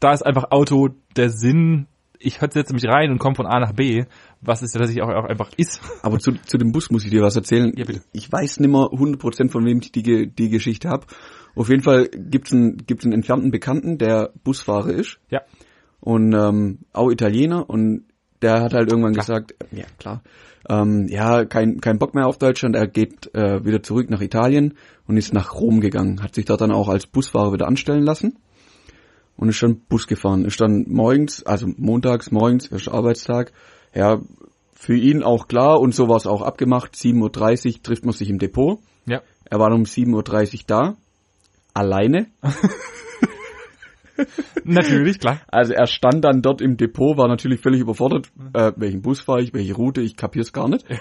da 0.00 0.12
ist 0.12 0.26
einfach 0.26 0.50
Auto 0.50 0.88
der 1.16 1.30
Sinn, 1.30 1.86
ich 2.18 2.38
setze 2.38 2.72
mich 2.72 2.84
rein 2.86 3.10
und 3.10 3.18
komme 3.18 3.34
von 3.34 3.46
A 3.46 3.58
nach 3.60 3.72
B, 3.72 4.04
was 4.40 4.62
ist 4.62 4.74
ja 4.74 4.80
tatsächlich 4.80 5.02
auch, 5.04 5.08
auch 5.08 5.28
einfach 5.28 5.50
ist. 5.56 5.80
Aber 6.02 6.18
zu, 6.18 6.32
zu 6.32 6.58
dem 6.58 6.72
Bus 6.72 6.90
muss 6.90 7.04
ich 7.04 7.10
dir 7.10 7.22
was 7.22 7.36
erzählen. 7.36 7.72
Ja, 7.76 7.84
bitte. 7.84 8.02
Ich 8.12 8.30
weiß 8.30 8.60
nimmer 8.60 8.90
100% 8.92 9.50
von 9.50 9.64
wem 9.64 9.80
ich 9.80 9.92
die, 9.92 10.28
die 10.28 10.48
Geschichte 10.48 10.88
hab. 10.88 11.06
Auf 11.54 11.68
jeden 11.68 11.82
Fall 11.82 12.08
gibt's 12.08 12.52
einen, 12.52 12.76
gibt's 12.78 13.04
einen 13.04 13.14
entfernten 13.14 13.50
Bekannten, 13.50 13.98
der 13.98 14.30
Busfahrer 14.44 14.90
ist 14.90 15.18
Ja. 15.30 15.40
und 16.00 16.34
ähm, 16.34 16.80
auch 16.92 17.10
Italiener 17.10 17.68
und 17.68 18.04
der 18.42 18.60
hat 18.60 18.74
halt 18.74 18.90
irgendwann 18.90 19.14
Klar. 19.14 19.40
gesagt, 19.40 19.54
ja 19.72 19.86
klar, 19.98 20.22
ähm, 20.68 21.06
ja, 21.08 21.46
kein, 21.46 21.80
kein 21.80 21.98
Bock 21.98 22.14
mehr 22.14 22.26
auf 22.26 22.36
Deutschland, 22.36 22.76
er 22.76 22.86
geht 22.86 23.34
äh, 23.34 23.64
wieder 23.64 23.82
zurück 23.82 24.10
nach 24.10 24.20
Italien 24.20 24.74
und 25.06 25.16
ist 25.16 25.32
nach 25.32 25.54
Rom 25.54 25.80
gegangen, 25.80 26.22
hat 26.22 26.34
sich 26.34 26.44
dort 26.44 26.60
dann 26.60 26.72
auch 26.72 26.88
als 26.88 27.06
Busfahrer 27.06 27.54
wieder 27.54 27.66
anstellen 27.66 28.02
lassen 28.04 28.36
und 29.36 29.48
ist 29.48 29.62
dann 29.62 29.80
Bus 29.88 30.06
gefahren, 30.06 30.44
ist 30.44 30.60
dann 30.60 30.84
morgens, 30.88 31.42
also 31.44 31.66
montags 31.76 32.30
morgens, 32.30 32.68
erster 32.68 32.94
Arbeitstag, 32.94 33.52
ja, 33.94 34.20
für 34.74 34.96
ihn 34.96 35.22
auch 35.22 35.48
klar 35.48 35.80
und 35.80 35.94
so 35.94 36.08
war 36.08 36.16
es 36.16 36.26
auch 36.26 36.42
abgemacht, 36.42 36.94
7.30 36.94 37.76
Uhr 37.76 37.82
trifft 37.82 38.04
man 38.04 38.14
sich 38.14 38.28
im 38.30 38.38
Depot, 38.38 38.78
Ja. 39.06 39.22
er 39.44 39.58
war 39.58 39.72
um 39.72 39.82
7.30 39.84 40.54
Uhr 40.54 40.62
da, 40.66 40.96
alleine, 41.74 42.26
Natürlich, 44.64 45.18
klar. 45.18 45.40
Also 45.48 45.72
er 45.72 45.86
stand 45.86 46.24
dann 46.24 46.42
dort 46.42 46.60
im 46.60 46.76
Depot, 46.76 47.16
war 47.16 47.28
natürlich 47.28 47.60
völlig 47.60 47.80
überfordert, 47.80 48.28
äh, 48.52 48.72
welchen 48.76 49.02
Bus 49.02 49.20
fahre 49.20 49.42
ich, 49.42 49.54
welche 49.54 49.74
Route, 49.74 50.00
ich 50.00 50.16
kapier's 50.16 50.52
gar 50.52 50.68
nicht. 50.68 50.84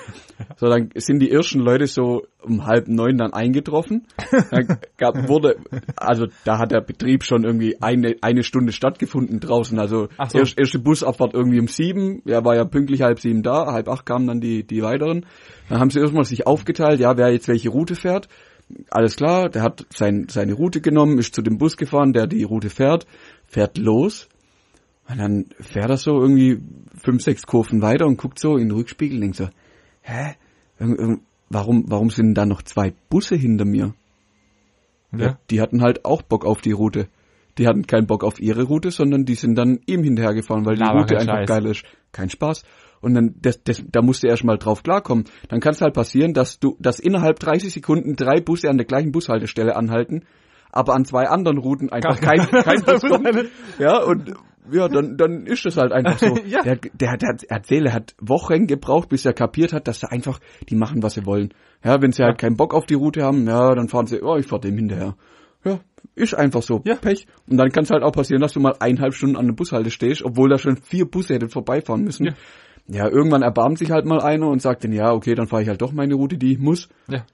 So, 0.58 0.68
dann 0.68 0.90
sind 0.96 1.20
die 1.20 1.32
ersten 1.32 1.60
Leute 1.60 1.88
so 1.88 2.24
um 2.42 2.66
halb 2.66 2.88
neun 2.88 3.18
dann 3.18 3.34
eingetroffen. 3.34 4.06
Dann 4.52 4.80
gab, 4.98 5.16
wurde, 5.30 5.58
also 5.96 6.28
da 6.44 6.60
hat 6.60 6.72
der 6.72 6.82
Betrieb 6.82 7.24
schon 7.24 7.44
irgendwie 7.44 7.82
eine, 7.82 8.16
eine 8.22 8.44
Stunde 8.44 8.72
stattgefunden 8.72 9.40
draußen. 9.40 9.78
Also 9.80 10.08
so. 10.30 10.38
erst, 10.38 10.58
erste 10.58 10.80
Busabfahrt 10.80 11.34
irgendwie 11.34 11.60
um 11.60 11.68
sieben, 11.68 12.22
er 12.26 12.46
war 12.46 12.56
ja 12.56 12.66
pünktlich 12.66 13.02
halb 13.02 13.20
sieben 13.20 13.44
da, 13.44 13.68
halb 13.72 13.90
acht 13.90 14.06
kamen 14.06 14.28
dann 14.28 14.40
die, 14.40 14.66
die 14.66 14.82
weiteren. 14.82 15.26
Dann 15.70 15.80
haben 15.80 15.90
sie 15.90 16.00
erstmal 16.00 16.26
sich 16.26 16.46
aufgeteilt, 16.46 17.00
ja, 17.00 17.18
wer 17.18 17.32
jetzt 17.32 17.48
welche 17.48 17.70
Route 17.70 17.96
fährt. 17.96 18.28
Alles 18.90 19.16
klar, 19.16 19.50
der 19.50 19.62
hat 19.62 19.86
sein, 19.94 20.28
seine 20.30 20.54
Route 20.54 20.82
genommen, 20.82 21.20
ist 21.20 21.36
zu 21.36 21.42
dem 21.42 21.58
Bus 21.58 21.78
gefahren, 21.78 22.14
der 22.14 22.28
die 22.28 22.44
Route 22.44 22.70
fährt, 22.70 23.06
fährt 23.46 23.78
los. 23.78 24.28
Und 25.08 25.20
dann 25.20 25.46
fährt 25.60 25.90
er 25.90 25.98
so 25.98 26.20
irgendwie 26.20 26.60
fünf, 26.98 27.22
sechs 27.22 27.44
Kurven 27.44 27.82
weiter 27.82 28.08
und 28.08 28.18
guckt 28.18 28.40
so 28.40 28.58
in 28.58 28.70
den 28.70 28.78
Rückspiegel 28.78 29.18
und 29.18 29.22
denkt 29.22 29.38
so, 29.38 29.50
hä? 30.02 30.36
Warum, 31.50 31.86
warum 31.88 32.10
sind 32.10 32.34
da 32.34 32.46
noch 32.46 32.64
zwei 32.64 32.94
Busse 33.10 33.36
hinter 33.36 33.66
mir? 33.66 33.94
Ja. 35.16 35.38
Die 35.52 35.62
hatten 35.62 35.82
halt 35.82 36.04
auch 36.06 36.24
Bock 36.24 36.44
auf 36.44 36.62
die 36.62 36.72
Route. 36.72 37.08
Die 37.58 37.68
hatten 37.68 37.88
keinen 37.88 38.08
Bock 38.08 38.24
auf 38.24 38.40
ihre 38.40 38.64
Route, 38.64 38.92
sondern 38.92 39.26
die 39.26 39.36
sind 39.36 39.56
dann 39.56 39.80
ihm 39.86 40.04
hinterhergefahren, 40.04 40.66
weil 40.66 40.76
die 40.76 40.84
Route 40.84 41.18
einfach 41.18 41.38
Scheiß. 41.38 41.48
geil 41.48 41.66
ist. 41.68 41.86
Kein 42.12 42.30
Spaß. 42.30 42.64
Und 43.06 43.14
dann, 43.14 43.36
das, 43.40 43.64
das, 43.64 43.84
da 43.92 44.02
musst 44.02 44.24
du 44.24 44.28
erst 44.28 44.44
mal 44.44 44.58
drauf 44.58 44.82
klarkommen. 44.82 45.26
Dann 45.48 45.60
kann 45.60 45.74
es 45.74 45.82
halt 45.82 45.94
passieren, 45.94 46.34
dass 46.34 46.60
du, 46.60 46.76
dass 46.80 47.00
innerhalb 47.00 47.38
30 47.38 47.72
Sekunden 47.72 48.16
drei 48.16 48.42
Busse 48.42 48.68
an 48.68 48.78
der 48.78 48.88
gleichen 48.88 49.12
Bushaltestelle 49.12 49.76
anhalten, 49.76 50.26
aber 50.72 50.96
an 50.96 51.06
zwei 51.06 51.28
anderen 51.28 51.60
Routen 51.60 51.92
einfach 51.92 52.20
kein, 52.20 52.40
kein 52.40 52.82
Bus 52.84 53.04
kommt. 53.04 53.52
Ja, 53.78 54.02
und 54.02 54.34
ja, 54.72 54.88
dann, 54.88 55.18
dann 55.18 55.46
ist 55.46 55.64
das 55.66 55.78
halt 55.78 55.92
einfach 55.92 56.18
so. 56.18 56.36
Ja. 56.48 56.64
Der, 56.64 56.78
der, 56.78 57.18
der 57.18 57.36
Erzähler 57.48 57.94
hat 57.94 58.16
Wochen 58.20 58.66
gebraucht, 58.66 59.10
bis 59.10 59.24
er 59.24 59.34
kapiert 59.34 59.72
hat, 59.72 59.88
dass 59.88 60.00
da 60.00 60.08
einfach, 60.08 60.40
die 60.68 60.76
machen, 60.76 61.04
was 61.04 61.14
sie 61.14 61.28
wollen. 61.28 61.54
Ja, 61.84 62.02
wenn 62.02 62.12
sie 62.12 62.24
halt 62.24 62.40
keinen 62.40 62.58
Bock 62.58 62.74
auf 62.74 62.88
die 62.88 62.96
Route 62.96 63.22
haben, 63.22 63.48
ja, 63.48 63.76
dann 63.76 63.88
fahren 63.88 64.08
sie, 64.08 64.24
oh, 64.24 64.36
ich 64.36 64.48
fahr 64.48 64.60
dem 64.60 64.78
hinterher. 64.78 65.16
Ja, 65.64 65.80
ist 66.16 66.34
einfach 66.34 66.64
so. 66.64 66.82
Ja. 66.86 66.96
Pech. 66.96 67.28
Und 67.48 67.58
dann 67.58 67.70
kann 67.70 67.84
es 67.84 67.92
halt 67.92 68.02
auch 68.02 68.14
passieren, 68.14 68.42
dass 68.42 68.54
du 68.54 68.60
mal 68.60 68.74
eineinhalb 68.80 69.14
Stunden 69.14 69.36
an 69.36 69.46
der 69.46 69.54
Bushalte 69.54 69.92
stehst, 69.92 70.24
obwohl 70.24 70.50
da 70.50 70.58
schon 70.58 70.78
vier 70.78 71.06
Busse 71.06 71.36
hätten 71.36 71.50
vorbeifahren 71.50 72.04
müssen. 72.04 72.26
Ja. 72.26 72.34
Ja, 72.88 73.08
irgendwann 73.10 73.42
erbarmt 73.42 73.80
sich 73.80 73.90
halt 73.92 74.06
mal 74.06 74.22
einer 74.22 74.48
und 74.48 74.62
sagt 74.62 74.84
dann, 74.84 74.94
ja, 74.94 75.12
okay, 75.12 75.34
dann 75.36 75.48
fahre 75.48 75.64
ich 75.64 75.70
halt 75.70 75.82
doch 75.82 75.92
meine 75.92 76.14
Route, 76.14 76.38
die 76.38 76.54
ich 76.54 76.60
muss. 76.60 76.88
Ja. 77.08 77.26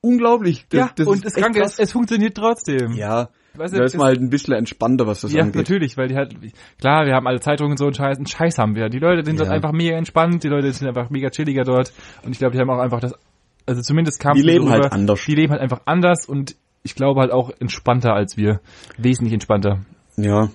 Unglaublich. 0.00 0.66
Das, 0.68 0.78
ja, 0.78 0.90
das 0.94 1.06
und 1.06 1.14
ist 1.16 1.24
das 1.24 1.34
Kranke 1.34 1.62
ist, 1.62 1.80
es 1.80 1.92
funktioniert 1.92 2.36
trotzdem. 2.36 2.92
Ja, 2.92 3.30
Weißt 3.56 3.72
du, 3.72 3.78
da 3.78 3.84
ist 3.84 3.96
mal 3.96 4.06
halt 4.06 4.20
ein 4.20 4.30
bisschen 4.30 4.52
entspannter, 4.52 5.06
was 5.06 5.20
das 5.20 5.32
Ja, 5.32 5.42
angeht. 5.42 5.54
natürlich, 5.56 5.96
weil 5.96 6.08
die 6.08 6.16
halt, 6.16 6.34
klar, 6.78 7.06
wir 7.06 7.14
haben 7.14 7.26
alle 7.26 7.40
Zeitungen 7.40 7.70
und 7.70 7.78
so 7.78 7.84
einen 7.86 7.94
Scheiß, 7.94 8.16
einen 8.18 8.26
Scheiß 8.26 8.58
haben 8.58 8.74
wir. 8.74 8.88
Die 8.88 8.98
Leute 8.98 9.24
sind 9.24 9.38
dort 9.38 9.48
Ja. 9.48 9.54
einfach 9.54 9.72
mega 9.72 9.96
entspannt, 9.96 10.42
die 10.42 10.48
Leute 10.48 10.70
sind 10.72 10.88
einfach 10.88 11.08
mega 11.08 11.30
chilliger 11.30 11.62
dort 11.62 11.92
und 12.24 12.32
ich 12.32 12.38
glaube, 12.38 12.52
die 12.54 12.60
haben 12.60 12.68
auch 12.68 12.80
einfach 12.80 13.00
das, 13.00 13.14
also 13.64 13.80
zumindest 13.80 14.20
kam 14.20 14.36
Die 14.36 14.42
leben 14.42 14.66
so 14.66 14.72
halt 14.72 14.92
anders. 14.92 15.24
Die 15.24 15.34
leben 15.36 15.52
halt 15.52 15.62
einfach 15.62 15.82
anders 15.86 16.26
und 16.28 16.56
ich 16.82 16.96
glaube 16.96 17.20
halt 17.20 17.30
auch 17.30 17.50
entspannter 17.60 18.12
als 18.12 18.36
wir. 18.36 18.60
Wesentlich 18.98 19.32
entspannter. 19.32 19.78
Ja, 20.16 20.50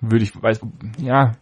Würde 0.00 0.24
ich, 0.24 0.40
weiß, 0.40 0.60
ja, 0.98 1.32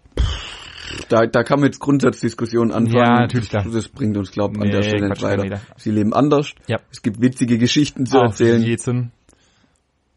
da, 1.09 1.27
da 1.27 1.43
kann 1.43 1.61
man 1.61 1.69
jetzt 1.69 1.81
Grundsatzdiskussionen 1.81 2.73
anfangen. 2.73 2.97
Ja, 2.99 3.21
natürlich, 3.21 3.49
klar. 3.49 3.65
Das 3.73 3.89
bringt 3.89 4.17
uns, 4.17 4.31
glaube 4.31 4.55
ich, 4.57 4.61
an 4.63 4.67
Nee, 4.69 4.73
der 4.75 4.83
Stelle 4.83 5.09
nicht 5.09 5.23
weiter. 5.23 5.61
Sie 5.77 5.91
leben 5.91 6.13
anders. 6.13 6.53
Ja. 6.67 6.79
Es 6.91 7.03
gibt 7.03 7.21
witzige 7.21 7.59
Geschichten 7.59 8.07
zu 8.07 8.19
auf 8.19 8.33
erzählen. 8.41 8.63
jeden. 8.63 9.13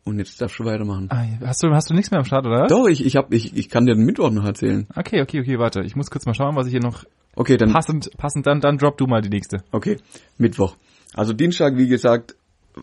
Und 0.05 0.19
jetzt 0.19 0.41
darfst 0.41 0.59
du 0.59 0.65
weitermachen. 0.65 1.07
Ah, 1.11 1.25
Hast 1.45 1.63
du, 1.63 1.69
hast 1.69 1.89
du 1.89 1.93
nichts 1.93 2.11
mehr 2.11 2.19
am 2.19 2.25
Start, 2.25 2.45
oder? 2.45 2.67
Doch, 2.67 2.87
ich, 2.87 3.05
ich, 3.05 3.15
hab, 3.15 3.31
ich, 3.33 3.55
ich 3.55 3.69
kann 3.69 3.85
dir 3.85 3.95
den 3.95 4.05
Mittwoch 4.05 4.31
noch 4.31 4.43
erzählen. 4.45 4.85
Okay, 4.95 5.21
okay, 5.21 5.39
okay, 5.39 5.57
warte. 5.59 5.81
Ich 5.83 5.95
muss 5.95 6.11
kurz 6.11 6.25
mal 6.25 6.33
schauen, 6.33 6.55
was 6.55 6.67
ich 6.67 6.71
hier 6.73 6.81
noch 6.81 7.05
Okay, 7.35 7.57
dann 7.57 7.71
passend, 7.73 8.11
passend, 8.17 8.45
dann, 8.45 8.59
dann 8.61 8.77
drop 8.77 8.97
du 8.97 9.07
mal 9.07 9.21
die 9.21 9.29
nächste. 9.29 9.63
Okay, 9.71 9.97
Mittwoch. 10.37 10.75
Also 11.15 11.33
Dienstag, 11.33 11.77
wie 11.77 11.87
gesagt, 11.87 12.35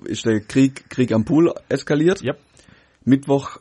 ist 0.05 0.25
der 0.27 0.41
Krieg, 0.41 0.89
Krieg 0.91 1.13
am 1.13 1.25
Pool 1.25 1.53
eskaliert. 1.69 2.23
Yep. 2.23 2.39
Mittwoch, 3.05 3.59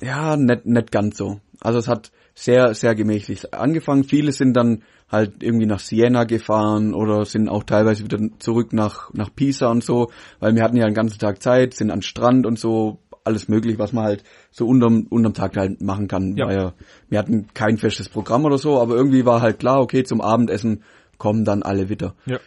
ja, 0.00 0.36
nicht, 0.36 0.64
nicht 0.64 0.90
ganz 0.90 1.18
so. 1.18 1.40
Also 1.60 1.78
es 1.78 1.88
hat 1.88 2.10
sehr, 2.34 2.74
sehr 2.74 2.94
gemächlich 2.94 3.52
angefangen. 3.54 4.04
Viele 4.04 4.32
sind 4.32 4.54
dann 4.54 4.82
halt 5.10 5.42
irgendwie 5.42 5.66
nach 5.66 5.80
Siena 5.80 6.24
gefahren 6.24 6.94
oder 6.94 7.24
sind 7.24 7.48
auch 7.48 7.64
teilweise 7.64 8.04
wieder 8.04 8.18
zurück 8.38 8.72
nach, 8.72 9.12
nach 9.12 9.34
Pisa 9.34 9.70
und 9.70 9.82
so, 9.82 10.10
weil 10.38 10.54
wir 10.54 10.62
hatten 10.62 10.76
ja 10.76 10.86
den 10.86 10.94
ganzen 10.94 11.18
Tag 11.18 11.42
Zeit, 11.42 11.74
sind 11.74 11.90
an 11.90 12.02
Strand 12.02 12.46
und 12.46 12.58
so, 12.58 12.98
alles 13.24 13.48
möglich, 13.48 13.78
was 13.78 13.92
man 13.92 14.04
halt 14.04 14.24
so 14.50 14.66
unterm, 14.66 15.06
unterm 15.10 15.34
Tag 15.34 15.56
halt 15.56 15.82
machen 15.82 16.08
kann. 16.08 16.36
Ja. 16.36 16.50
Ja, 16.50 16.72
wir 17.08 17.18
hatten 17.18 17.48
kein 17.54 17.76
festes 17.76 18.08
Programm 18.08 18.44
oder 18.44 18.58
so, 18.58 18.80
aber 18.80 18.94
irgendwie 18.94 19.26
war 19.26 19.42
halt 19.42 19.58
klar, 19.58 19.80
okay, 19.80 20.04
zum 20.04 20.20
Abendessen 20.20 20.82
kommen 21.18 21.44
dann 21.44 21.62
alle 21.62 21.88
wieder 21.88 22.14
Ja. 22.24 22.38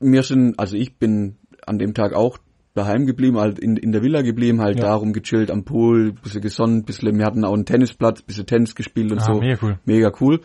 wir 0.00 0.22
sind, 0.22 0.58
also 0.58 0.76
ich 0.76 0.98
bin 0.98 1.36
an 1.64 1.78
dem 1.78 1.94
Tag 1.94 2.12
auch 2.12 2.38
daheim 2.76 3.06
geblieben, 3.06 3.38
halt 3.38 3.58
in, 3.58 3.76
in 3.76 3.92
der 3.92 4.02
Villa 4.02 4.22
geblieben, 4.22 4.60
halt 4.60 4.78
Ja. 4.78 4.86
darum 4.86 5.12
gechillt 5.12 5.50
am 5.50 5.64
Pool, 5.64 6.12
bisschen 6.12 6.40
gesonnt, 6.40 6.86
bisschen, 6.86 7.16
wir 7.18 7.24
hatten 7.24 7.44
auch 7.44 7.54
einen 7.54 7.64
Tennisplatz, 7.64 8.22
bisschen 8.22 8.46
Tennis 8.46 8.74
gespielt 8.74 9.12
und 9.12 9.18
Ah, 9.20 9.34
so. 9.34 9.40
mega 9.40 9.58
cool. 9.62 9.78
Mega 9.84 10.12
cool. 10.20 10.40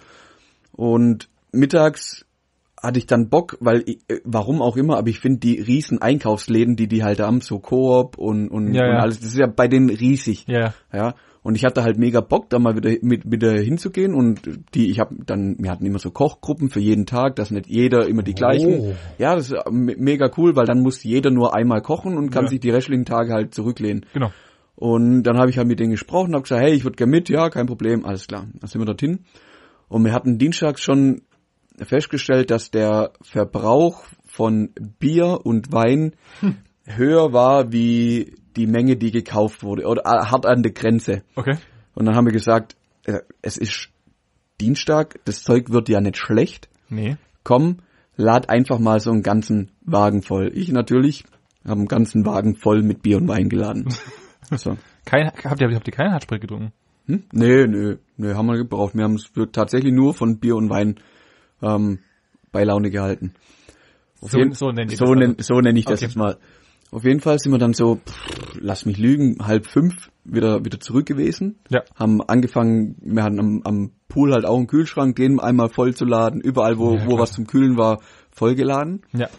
Und 0.71 1.29
mittags 1.51 2.25
hatte 2.81 2.97
ich 2.97 3.05
dann 3.05 3.29
Bock, 3.29 3.57
weil, 3.59 3.83
ich, 3.85 3.99
äh, 4.07 4.21
warum 4.23 4.61
auch 4.61 4.75
immer, 4.75 4.97
aber 4.97 5.09
ich 5.09 5.19
finde 5.19 5.39
die 5.39 5.59
riesen 5.59 6.01
Einkaufsläden, 6.01 6.75
die 6.75 6.87
die 6.87 7.03
halt 7.03 7.19
haben, 7.19 7.41
so 7.41 7.59
Coop 7.59 8.17
und, 8.17 8.47
und, 8.49 8.73
Ja, 8.73 8.85
und 8.85 8.93
ja. 8.95 8.99
alles, 8.99 9.19
das 9.19 9.29
ist 9.33 9.37
ja 9.37 9.47
bei 9.47 9.67
denen 9.67 9.89
riesig. 9.89 10.45
Ja, 10.47 10.73
Ja, 10.91 11.13
und 11.43 11.55
ich 11.55 11.65
hatte 11.65 11.83
halt 11.83 11.97
mega 11.97 12.21
Bock, 12.21 12.49
da 12.49 12.59
mal 12.59 12.75
wieder 12.75 12.91
mit 13.01 13.29
wieder 13.31 13.53
hinzugehen 13.53 14.13
und 14.13 14.41
die, 14.75 14.91
ich 14.91 14.99
habe 14.99 15.15
dann, 15.25 15.55
wir 15.59 15.71
hatten 15.71 15.85
immer 15.85 15.97
so 15.99 16.11
Kochgruppen 16.11 16.69
für 16.69 16.79
jeden 16.79 17.05
Tag, 17.05 17.35
dass 17.35 17.49
nicht 17.51 17.67
jeder 17.67 18.07
immer 18.07 18.21
die 18.23 18.33
gleichen. 18.35 18.73
Oh. 18.79 18.93
Ja, 19.17 19.35
das 19.35 19.47
ist 19.51 19.53
äh, 19.53 19.71
me- 19.71 19.95
mega 19.97 20.29
cool, 20.37 20.55
weil 20.55 20.65
dann 20.65 20.81
muss 20.81 21.03
jeder 21.03 21.31
nur 21.31 21.55
einmal 21.55 21.81
kochen 21.81 22.17
und 22.17 22.29
kann 22.29 22.43
Ja. 22.45 22.49
sich 22.49 22.59
die 22.59 22.69
restlichen 22.69 23.05
Tage 23.05 23.33
halt 23.33 23.53
zurücklehnen. 23.55 24.05
genau. 24.13 24.31
Und 24.75 25.23
dann 25.23 25.37
habe 25.37 25.51
ich 25.51 25.57
halt 25.59 25.67
mit 25.67 25.79
denen 25.79 25.91
gesprochen, 25.91 26.33
habe 26.33 26.41
gesagt, 26.41 26.61
hey, 26.63 26.73
ich 26.73 26.83
würde 26.83 26.95
gerne 26.95 27.11
mit, 27.11 27.29
ja, 27.29 27.49
kein 27.49 27.67
Problem, 27.67 28.03
alles 28.03 28.25
klar. 28.25 28.47
Dann 28.59 28.67
sind 28.67 28.81
wir 28.81 28.85
dorthin. 28.85 29.19
Und 29.89 30.03
wir 30.05 30.11
hatten 30.11 30.39
dienstags 30.39 30.81
schon 30.81 31.21
festgestellt, 31.77 32.49
dass 32.49 32.71
der 32.71 33.11
Verbrauch 33.21 34.03
von 34.25 34.69
Bier 34.97 35.39
und 35.43 35.71
Wein 35.71 36.13
höher 36.85 37.31
war 37.31 37.71
wie 37.71 38.33
die 38.55 38.67
Menge, 38.67 38.97
die 38.97 39.11
gekauft 39.11 39.63
wurde, 39.63 39.85
oder 39.85 40.01
äh, 40.05 40.25
hart 40.25 40.45
an 40.45 40.63
der 40.63 40.71
Grenze. 40.71 41.23
Okay. 41.35 41.57
Und 41.93 42.05
dann 42.05 42.15
haben 42.15 42.25
wir 42.25 42.33
gesagt, 42.33 42.75
äh, 43.05 43.19
es 43.41 43.57
ist 43.57 43.89
Dienstag, 44.59 45.19
das 45.25 45.43
Zeug 45.43 45.69
wird 45.71 45.89
ja 45.89 46.01
nicht 46.01 46.17
schlecht. 46.17 46.69
Nee. 46.89 47.17
Komm, 47.43 47.77
lad 48.15 48.49
einfach 48.49 48.79
mal 48.79 48.99
so 48.99 49.11
einen 49.11 49.23
ganzen 49.23 49.71
Wagen 49.81 50.21
voll. 50.21 50.51
Ich 50.53 50.71
natürlich 50.71 51.23
habe 51.65 51.79
einen 51.79 51.87
ganzen 51.87 52.25
Wagen 52.25 52.55
voll 52.55 52.81
mit 52.83 53.01
Bier 53.01 53.17
und 53.17 53.27
Wein 53.27 53.49
geladen. 53.49 53.87
So. 54.53 54.77
Kein, 55.05 55.27
habt 55.45 55.61
ihr, 55.61 55.73
habt 55.73 55.87
ihr 55.87 55.93
keinen 55.93 56.11
Hartsprit 56.11 56.41
getrunken? 56.41 56.73
Hm? 57.05 57.23
Nee, 57.31 57.67
nee, 57.67 57.95
nee, 58.17 58.33
haben 58.33 58.47
wir 58.47 58.57
gebraucht. 58.57 58.95
Wir 58.95 59.05
haben 59.05 59.15
es 59.15 59.31
tatsächlich 59.53 59.93
nur 59.93 60.13
von 60.13 60.39
Bier 60.39 60.57
und 60.57 60.69
Wein 60.69 60.95
ähm, 61.61 61.99
bei 62.51 62.65
Laune 62.65 62.89
gehalten. 62.89 63.33
So- 64.19 64.37
jeden- 64.37 64.51
so 64.51 64.71
nennt 64.71 64.91
ihr 64.91 64.97
so 64.97 65.05
das 65.05 65.15
nenn, 65.15 65.35
also. 65.37 65.55
so 65.55 65.61
nenn 65.61 65.77
ich 65.77 65.85
das 65.85 65.99
Okay. 66.01 66.05
jetzt 66.07 66.17
mal. 66.17 66.37
Auf 66.91 67.05
jeden 67.05 67.21
Fall 67.21 67.39
sind 67.39 67.53
wir 67.53 67.57
dann 67.57 67.73
so, 67.73 67.95
pff, 67.95 68.57
lass 68.59 68.85
mich 68.85 68.97
lügen, 68.97 69.37
halb 69.45 69.65
fünf 69.65 70.11
wieder 70.25 70.63
wieder 70.65 70.79
zurück 70.79 71.05
gewesen. 71.05 71.57
Ja. 71.69 71.83
Haben 71.95 72.21
angefangen, 72.21 72.95
wir 73.01 73.23
hatten 73.23 73.39
am, 73.39 73.61
am 73.63 73.91
Pool 74.09 74.33
halt 74.33 74.45
auch 74.45 74.57
einen 74.57 74.67
Kühlschrank, 74.67 75.15
den 75.15 75.39
einmal 75.39 75.69
voll 75.69 75.95
zu 75.95 76.03
laden, 76.05 76.41
überall 76.41 76.77
wo, 76.77 76.95
Ja, 76.95 77.07
wo 77.07 77.17
was 77.17 77.31
zum 77.31 77.47
Kühlen 77.47 77.77
war, 77.77 78.01
vollgeladen. 78.31 79.01
Ja. 79.13 79.29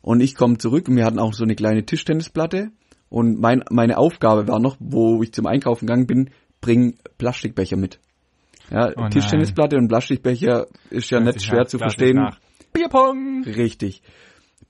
Und 0.00 0.20
ich 0.20 0.36
komme 0.36 0.58
zurück 0.58 0.88
und 0.88 0.96
wir 0.96 1.04
hatten 1.04 1.18
auch 1.18 1.34
so 1.34 1.44
eine 1.44 1.54
kleine 1.56 1.84
Tischtennisplatte. 1.84 2.70
Und 3.08 3.40
mein, 3.40 3.62
meine 3.70 3.98
Aufgabe 3.98 4.48
war 4.48 4.58
noch, 4.58 4.76
wo 4.80 5.22
ich 5.22 5.32
zum 5.32 5.46
Einkaufen 5.46 5.86
gegangen 5.86 6.06
bin, 6.06 6.30
bring 6.60 6.94
Plastikbecher 7.18 7.76
mit. 7.76 7.98
Ja, 8.70 8.90
Oh. 8.96 9.08
Tischtennisplatte 9.08 9.76
und 9.76 9.88
Plastikbecher 9.88 10.66
ist 10.88 11.10
ja 11.10 11.20
nicht 11.20 11.42
schwer 11.42 11.66
zu 11.66 11.78
verstehen. 11.78 12.26
Bierpong! 12.72 13.44
Richtig. 13.44 14.02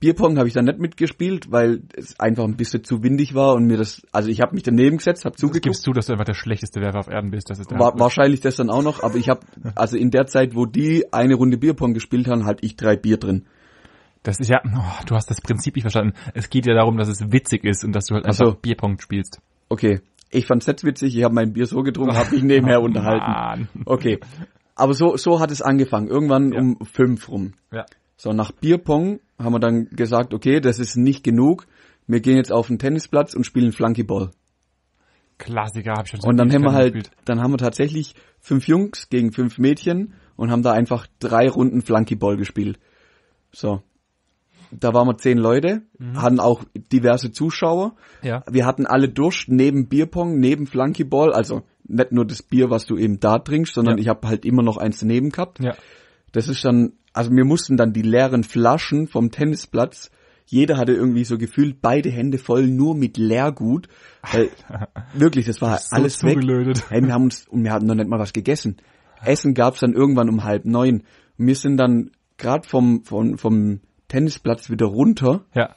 Bierpong 0.03 0.37
habe 0.37 0.49
ich 0.49 0.55
dann 0.55 0.65
nicht 0.65 0.81
mitgespielt, 0.81 1.51
weil 1.53 1.83
es 1.97 2.19
einfach 2.19 2.45
ein 2.45 2.57
bisschen 2.57 2.83
zu 2.83 3.03
windig 3.05 3.35
war 3.35 3.55
und 3.55 3.67
mir 3.67 3.77
das, 3.77 4.03
also 4.11 4.29
ich 4.29 4.41
habe 4.41 4.53
mich 4.55 4.65
daneben 4.65 4.97
gesetzt, 4.97 5.25
habe 5.25 5.37
Du 5.37 5.43
zugeguckt. 5.43 5.63
gibst 5.65 5.83
zu, 5.85 5.93
dass 5.93 6.07
du 6.07 6.13
einfach 6.13 6.25
der 6.25 6.35
schlechteste 6.35 6.81
Werfer 6.81 6.99
auf 6.99 7.09
Erden 7.09 7.31
bist. 7.31 7.49
Das 7.51 7.59
ist 7.61 7.71
War, 7.71 7.99
wahrscheinlich 7.99 8.41
das 8.41 8.57
dann 8.57 8.69
auch 8.69 8.83
noch, 8.83 9.03
aber 9.03 9.15
ich 9.15 9.29
habe, 9.29 9.41
also 9.77 9.97
in 9.97 10.11
der 10.11 10.27
Zeit, 10.27 10.55
wo 10.57 10.67
die 10.67 11.07
eine 11.13 11.35
Runde 11.37 11.57
Bierpong 11.57 11.95
gespielt 11.95 12.27
haben, 12.27 12.45
halt 12.45 12.59
ich 12.63 12.77
drei 12.77 12.97
Bier 12.97 13.17
drin. 13.17 13.47
Das 14.25 14.39
ist 14.41 14.49
ja, 14.51 14.61
oh, 14.65 15.05
du 15.07 15.15
hast 15.15 15.31
das 15.31 15.41
Prinzip 15.41 15.75
nicht 15.77 15.85
verstanden. 15.85 16.15
Es 16.35 16.51
geht 16.51 16.67
ja 16.67 16.75
darum, 16.75 16.97
dass 16.97 17.09
es 17.09 17.33
witzig 17.33 17.65
ist 17.65 17.85
und 17.85 17.93
dass 17.93 18.07
du 18.07 18.15
halt 18.17 18.25
Ach 18.27 18.31
einfach 18.31 18.53
so. 18.55 18.55
Bierpong 18.61 18.99
spielst. 19.01 19.41
Okay, 19.69 20.01
ich 20.31 20.47
fand's 20.47 20.67
nicht 20.67 20.85
witzig, 20.85 21.17
ich 21.17 21.25
habe 21.25 21.35
mein 21.35 21.53
Bier 21.53 21.67
so 21.67 21.83
getrunken, 21.83 22.17
habe 22.17 22.31
mich 22.35 22.43
nebenher 22.43 22.81
unterhalten. 22.83 23.31
Mann. 23.31 23.69
Okay, 23.87 24.19
aber 24.75 24.95
so 24.95 25.17
so 25.17 25.39
hat 25.41 25.51
es 25.51 25.63
angefangen, 25.63 26.09
irgendwann 26.09 26.53
Ja. 26.53 26.61
um 26.61 26.79
fünf 26.85 27.29
rum. 27.29 27.53
Ja. 27.73 27.85
So, 28.23 28.33
nach 28.33 28.53
Bierpong 28.53 29.19
haben 29.37 29.53
wir 29.53 29.59
dann 29.59 29.87
gesagt, 29.87 30.33
okay, 30.33 30.61
das 30.61 30.79
ist 30.79 30.97
nicht 30.97 31.25
genug, 31.25 31.67
wir 32.07 32.21
gehen 32.21 32.37
jetzt 32.37 32.53
auf 32.53 32.69
den 32.69 32.79
Tennisplatz 32.79 33.35
und 33.35 33.43
spielen 33.45 33.73
Flunkyball. 33.73 34.31
Klassiker 35.39 35.95
hab 35.95 36.05
ich 36.05 36.13
schon 36.13 36.21
so 36.21 36.29
Und 36.29 36.37
dann 36.37 36.53
haben 36.53 36.63
wir 36.63 36.73
halt, 36.73 36.95
gespielt. 36.95 37.17
dann 37.25 37.41
haben 37.43 37.51
wir 37.51 37.59
tatsächlich 37.59 38.15
fünf 38.39 38.69
Jungs 38.69 39.09
gegen 39.09 39.33
fünf 39.33 39.59
Mädchen 39.59 40.15
und 40.37 40.53
haben 40.53 40.63
da 40.63 40.71
einfach 40.71 41.09
drei 41.19 41.49
Runden 41.49 41.83
Flunkyball 41.83 42.37
gespielt. 42.37 42.79
So. 43.51 43.83
Da 44.71 44.95
waren 44.95 45.09
wir 45.09 45.19
zehn 45.19 45.37
Leute, 45.37 45.83
hatten 46.15 46.39
auch 46.39 46.63
diverse 46.93 47.33
Zuschauer. 47.33 47.97
Ja. 48.23 48.45
Wir 48.49 48.67
hatten 48.67 48.87
alle 48.87 49.09
Durst 49.09 49.49
neben 49.49 49.89
Bierpong, 49.89 50.39
neben 50.39 50.69
Flunkyball, 50.69 51.33
also 51.33 51.63
nicht 51.83 52.13
nur 52.13 52.25
das 52.25 52.45
Bier, 52.45 52.71
was 52.71 52.87
du 52.87 52.97
eben 52.97 53.19
da 53.19 53.41
trinkst, 53.41 53.75
sondern 53.75 53.97
Ja. 53.99 54.03
ich 54.03 54.09
habe 54.09 54.29
halt 54.29 54.45
immer 54.45 54.63
noch 54.63 54.77
eins 54.77 55.01
daneben 55.01 55.31
gehabt. 55.31 55.59
Ja. 55.59 55.75
Das 56.33 56.49
ist 56.49 56.65
dann, 56.65 56.93
also 57.13 57.31
wir 57.31 57.45
mussten 57.45 57.77
dann 57.77 57.93
die 57.93 58.03
leeren 58.03 58.43
Flaschen 58.45 59.07
vom 59.09 59.31
Tennisplatz, 59.31 60.11
jeder 60.47 60.77
hatte 60.77 60.93
irgendwie 60.93 61.25
so 61.25 61.39
gefühlt 61.39 61.81
beide 61.81 62.11
Hände 62.11 62.37
voll 62.39 62.67
nur 62.67 62.95
mit 62.95 63.17
Leergut. 63.17 63.89
Weil, 64.33 64.51
wirklich, 65.15 65.47
das 65.47 65.61
war 65.63 65.79
So 65.79 65.97
alles 65.97 66.23
weg. 66.25 66.35
zugelötet. 66.35 66.91
Hey, 66.91 67.03
wir 67.03 67.13
haben 67.15 67.25
uns, 67.25 67.47
und 67.49 67.65
wir 67.65 67.73
hatten 67.73 67.87
noch 67.87 67.95
nicht 67.95 68.09
mal 68.09 68.19
was 68.19 68.33
gegessen. 68.33 68.77
Essen 69.25 69.55
gab's 69.55 69.81
dann 69.81 69.93
irgendwann 69.95 70.29
um 70.29 70.45
halb 70.45 70.65
neun. 70.65 71.05
Und 71.39 71.47
wir 71.47 71.55
sind 71.55 71.77
dann 71.77 72.11
gerade 72.37 72.67
vom, 72.69 73.05
vom, 73.05 73.39
vom 73.39 73.81
Tennisplatz 74.09 74.69
wieder 74.69 74.87
runter 74.87 75.45
Ja. 75.55 75.75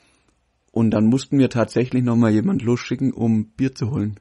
und 0.72 0.92
dann 0.92 1.06
mussten 1.06 1.38
wir 1.40 1.50
tatsächlich 1.50 2.04
noch 2.04 2.16
mal 2.18 2.32
jemand 2.32 2.62
losschicken, 2.64 3.14
um 3.14 3.52
Bier 3.56 3.74
zu 3.74 3.92
holen. 3.92 4.20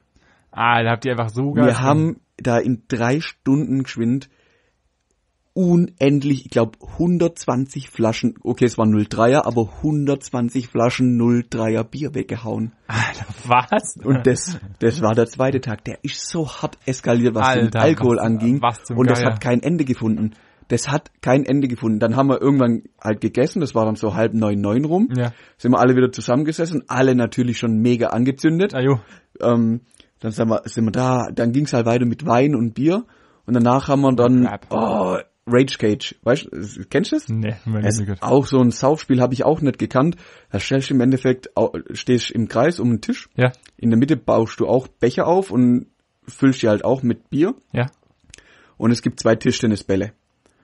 Ah, 0.51 0.81
da 0.83 0.91
habt 0.91 1.05
ihr 1.05 1.11
einfach 1.11 1.29
so 1.29 1.53
Wir 1.55 1.81
haben 1.81 2.21
da 2.37 2.59
in 2.59 2.83
drei 2.87 3.19
Stunden 3.19 3.83
geschwind 3.83 4.29
unendlich, 5.55 6.45
ich 6.45 6.51
glaube 6.51 6.73
120 6.81 7.89
Flaschen, 7.89 8.35
okay, 8.43 8.65
es 8.65 8.77
waren 8.77 8.93
03er, 8.93 9.45
aber 9.45 9.69
120 9.81 10.67
Flaschen 10.67 11.17
03er 11.17 11.83
Bier 11.85 12.13
weggehauen. 12.13 12.73
Alter, 12.87 13.25
was? 13.47 13.95
Und 14.03 14.27
das, 14.27 14.59
das 14.79 15.01
war 15.01 15.15
der 15.15 15.27
zweite 15.27 15.61
Tag. 15.61 15.85
Der 15.85 15.97
ist 16.03 16.27
so 16.29 16.47
hart 16.47 16.77
eskaliert, 16.85 17.33
was 17.35 17.53
den 17.53 17.63
Alter, 17.65 17.81
Alkohol 17.81 18.17
was- 18.17 18.25
anging. 18.25 18.61
was 18.61 18.83
zum 18.83 18.97
Und 18.97 19.09
das 19.09 19.21
Geier. 19.21 19.31
hat 19.31 19.41
kein 19.41 19.63
Ende 19.63 19.85
gefunden. 19.85 20.33
Das 20.67 20.89
hat 20.89 21.11
kein 21.21 21.45
Ende 21.45 21.67
gefunden. 21.67 21.99
Dann 21.99 22.15
haben 22.15 22.27
wir 22.27 22.41
irgendwann 22.41 22.83
halt 23.01 23.21
gegessen, 23.21 23.59
das 23.61 23.75
war 23.75 23.85
dann 23.85 23.95
so 23.95 24.13
halb 24.15 24.33
neun, 24.33 24.59
neun 24.59 24.83
rum. 24.83 25.09
Ja. 25.15 25.31
Sind 25.57 25.71
wir 25.71 25.79
alle 25.79 25.95
wieder 25.95 26.11
zusammengesessen, 26.11 26.83
alle 26.87 27.15
natürlich 27.15 27.59
schon 27.59 27.77
mega 27.77 28.07
angezündet. 28.07 28.73
Ah, 28.75 28.81
jo. 28.81 28.99
Ähm, 29.41 29.81
dann 30.19 30.31
sind 30.31 30.49
wir, 30.49 30.61
sind 30.65 30.85
wir 30.85 30.91
da, 30.91 31.27
dann 31.31 31.51
ging's 31.51 31.71
halt 31.71 31.85
weiter 31.85 32.05
mit 32.05 32.25
Wein 32.25 32.55
und 32.55 32.73
Bier. 32.73 33.05
Und 33.45 33.53
danach 33.53 33.87
haben 33.87 34.01
wir 34.01 34.13
dann, 34.15 34.49
oh, 34.71 35.17
Rage 35.47 35.77
Cage. 35.77 36.15
Weißt 36.23 36.45
du, 36.51 36.85
kennst 36.89 37.11
du 37.11 37.15
das? 37.17 37.29
Nee, 37.29 37.55
Es 37.83 37.99
ist 37.99 38.23
auch 38.23 38.47
so 38.47 38.59
ein 38.59 38.71
Saufspiel 38.71 39.21
habe 39.21 39.33
ich 39.33 39.45
auch 39.45 39.61
nicht 39.61 39.77
gekannt. 39.77 40.15
Da 40.51 40.59
stellst 40.59 40.89
du 40.89 40.95
im 40.95 41.01
Endeffekt, 41.01 41.49
stehst 41.91 42.31
im 42.31 42.47
Kreis 42.47 42.79
um 42.79 42.89
einen 42.89 43.01
Tisch. 43.01 43.29
Ja, 43.35 43.51
In 43.77 43.89
der 43.91 43.99
Mitte 43.99 44.17
baust 44.17 44.59
du 44.59 44.67
auch 44.67 44.87
Becher 44.87 45.27
auf 45.27 45.51
und 45.51 45.87
füllst 46.27 46.63
die 46.63 46.67
halt 46.69 46.83
auch 46.83 47.03
mit 47.03 47.29
Bier. 47.29 47.53
ja, 47.73 47.85
Und 48.77 48.91
es 48.91 49.01
gibt 49.03 49.19
zwei 49.19 49.35
Tischtennisbälle. 49.35 50.13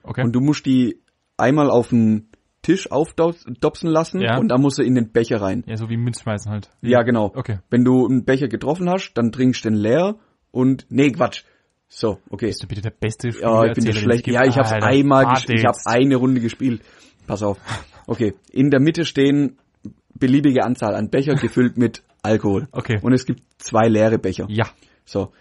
okay. 0.02 0.22
Und 0.24 0.32
du 0.32 0.40
musst 0.40 0.66
die 0.66 1.00
einmal 1.36 1.70
auf 1.70 1.90
den 1.90 2.28
Tisch 2.62 2.90
aufdopsen 2.90 3.90
lassen 3.90 4.20
Ja. 4.20 4.38
und 4.38 4.48
dann 4.48 4.60
musst 4.60 4.78
du 4.78 4.82
in 4.82 4.94
den 4.94 5.10
Becher 5.12 5.40
rein. 5.40 5.64
ja, 5.66 5.76
so 5.76 5.88
wie 5.88 5.96
Münzschmeißen 5.96 6.50
halt. 6.50 6.70
Ja, 6.80 7.02
genau. 7.02 7.32
Okay. 7.34 7.58
Wenn 7.70 7.84
du 7.84 8.06
einen 8.06 8.24
Becher 8.24 8.48
getroffen 8.48 8.88
hast, 8.88 9.14
dann 9.14 9.32
trinkst 9.32 9.64
du 9.64 9.70
den 9.70 9.78
leer 9.78 10.16
und, 10.52 10.86
nee, 10.88 11.10
Quatsch. 11.10 11.44
So, 11.94 12.18
okay. 12.30 12.46
Bist 12.46 12.62
du 12.62 12.66
bitte 12.68 12.80
der 12.80 12.90
beste 12.90 13.28
Ja, 13.28 13.66
ich 13.66 13.74
bin 13.74 13.84
der 13.84 13.92
es 13.94 14.00
schlecht. 14.00 14.26
Ja, 14.26 14.44
ich 14.46 14.56
habe 14.56 14.82
einmal, 14.82 15.26
warte 15.26 15.52
ges- 15.52 15.58
ich 15.58 15.64
habe 15.66 15.76
eine 15.84 16.16
Runde 16.16 16.40
gespielt. 16.40 16.80
Pass 17.26 17.42
auf. 17.42 17.58
Okay, 18.06 18.32
in 18.50 18.70
der 18.70 18.80
Mitte 18.80 19.04
stehen 19.04 19.58
beliebige 20.14 20.64
Anzahl 20.64 20.94
an 20.94 21.10
Becher 21.10 21.34
gefüllt 21.34 21.76
mit 21.76 22.02
Alkohol. 22.22 22.66
Okay. 22.72 22.98
Und 23.02 23.12
es 23.12 23.26
gibt 23.26 23.42
zwei 23.58 23.88
leere 23.88 24.18
Becher. 24.18 24.46
Ja, 24.48 24.66
So. 25.04 25.32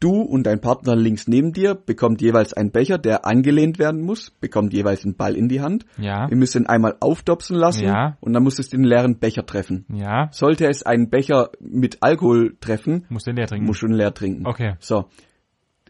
Du 0.00 0.12
und 0.22 0.44
dein 0.44 0.60
Partner 0.60 0.94
links 0.94 1.26
neben 1.26 1.52
dir 1.52 1.74
bekommt 1.74 2.20
jeweils 2.22 2.52
einen 2.52 2.70
Becher, 2.70 2.98
der 2.98 3.26
angelehnt 3.26 3.80
werden 3.80 4.00
muss, 4.00 4.30
bekommt 4.30 4.72
jeweils 4.72 5.04
einen 5.04 5.16
Ball 5.16 5.34
in 5.34 5.48
die 5.48 5.60
Hand. 5.60 5.84
ja, 5.98 6.28
Ihr 6.30 6.36
müsst 6.36 6.54
ihn 6.54 6.66
einmal 6.66 6.94
aufdopsen 7.00 7.56
lassen 7.56 7.86
Ja. 7.88 8.16
und 8.20 8.32
dann 8.32 8.44
musst 8.44 8.60
du 8.60 8.62
den 8.62 8.84
leeren 8.84 9.18
Becher 9.18 9.44
treffen. 9.44 9.84
ja. 9.92 10.28
Sollte 10.30 10.68
es 10.68 10.84
einen 10.84 11.10
Becher 11.10 11.50
mit 11.58 11.98
Alkohol 12.00 12.56
treffen, 12.60 13.06
Musst 13.08 13.26
du 13.26 13.32
den 13.32 13.38
leer 13.38 13.48
trinken. 13.48 13.66
musst 13.66 13.82
du 13.82 13.86
ihn 13.88 13.92
leer 13.94 14.14
trinken. 14.14 14.46
Okay. 14.46 14.74
So. 14.78 15.06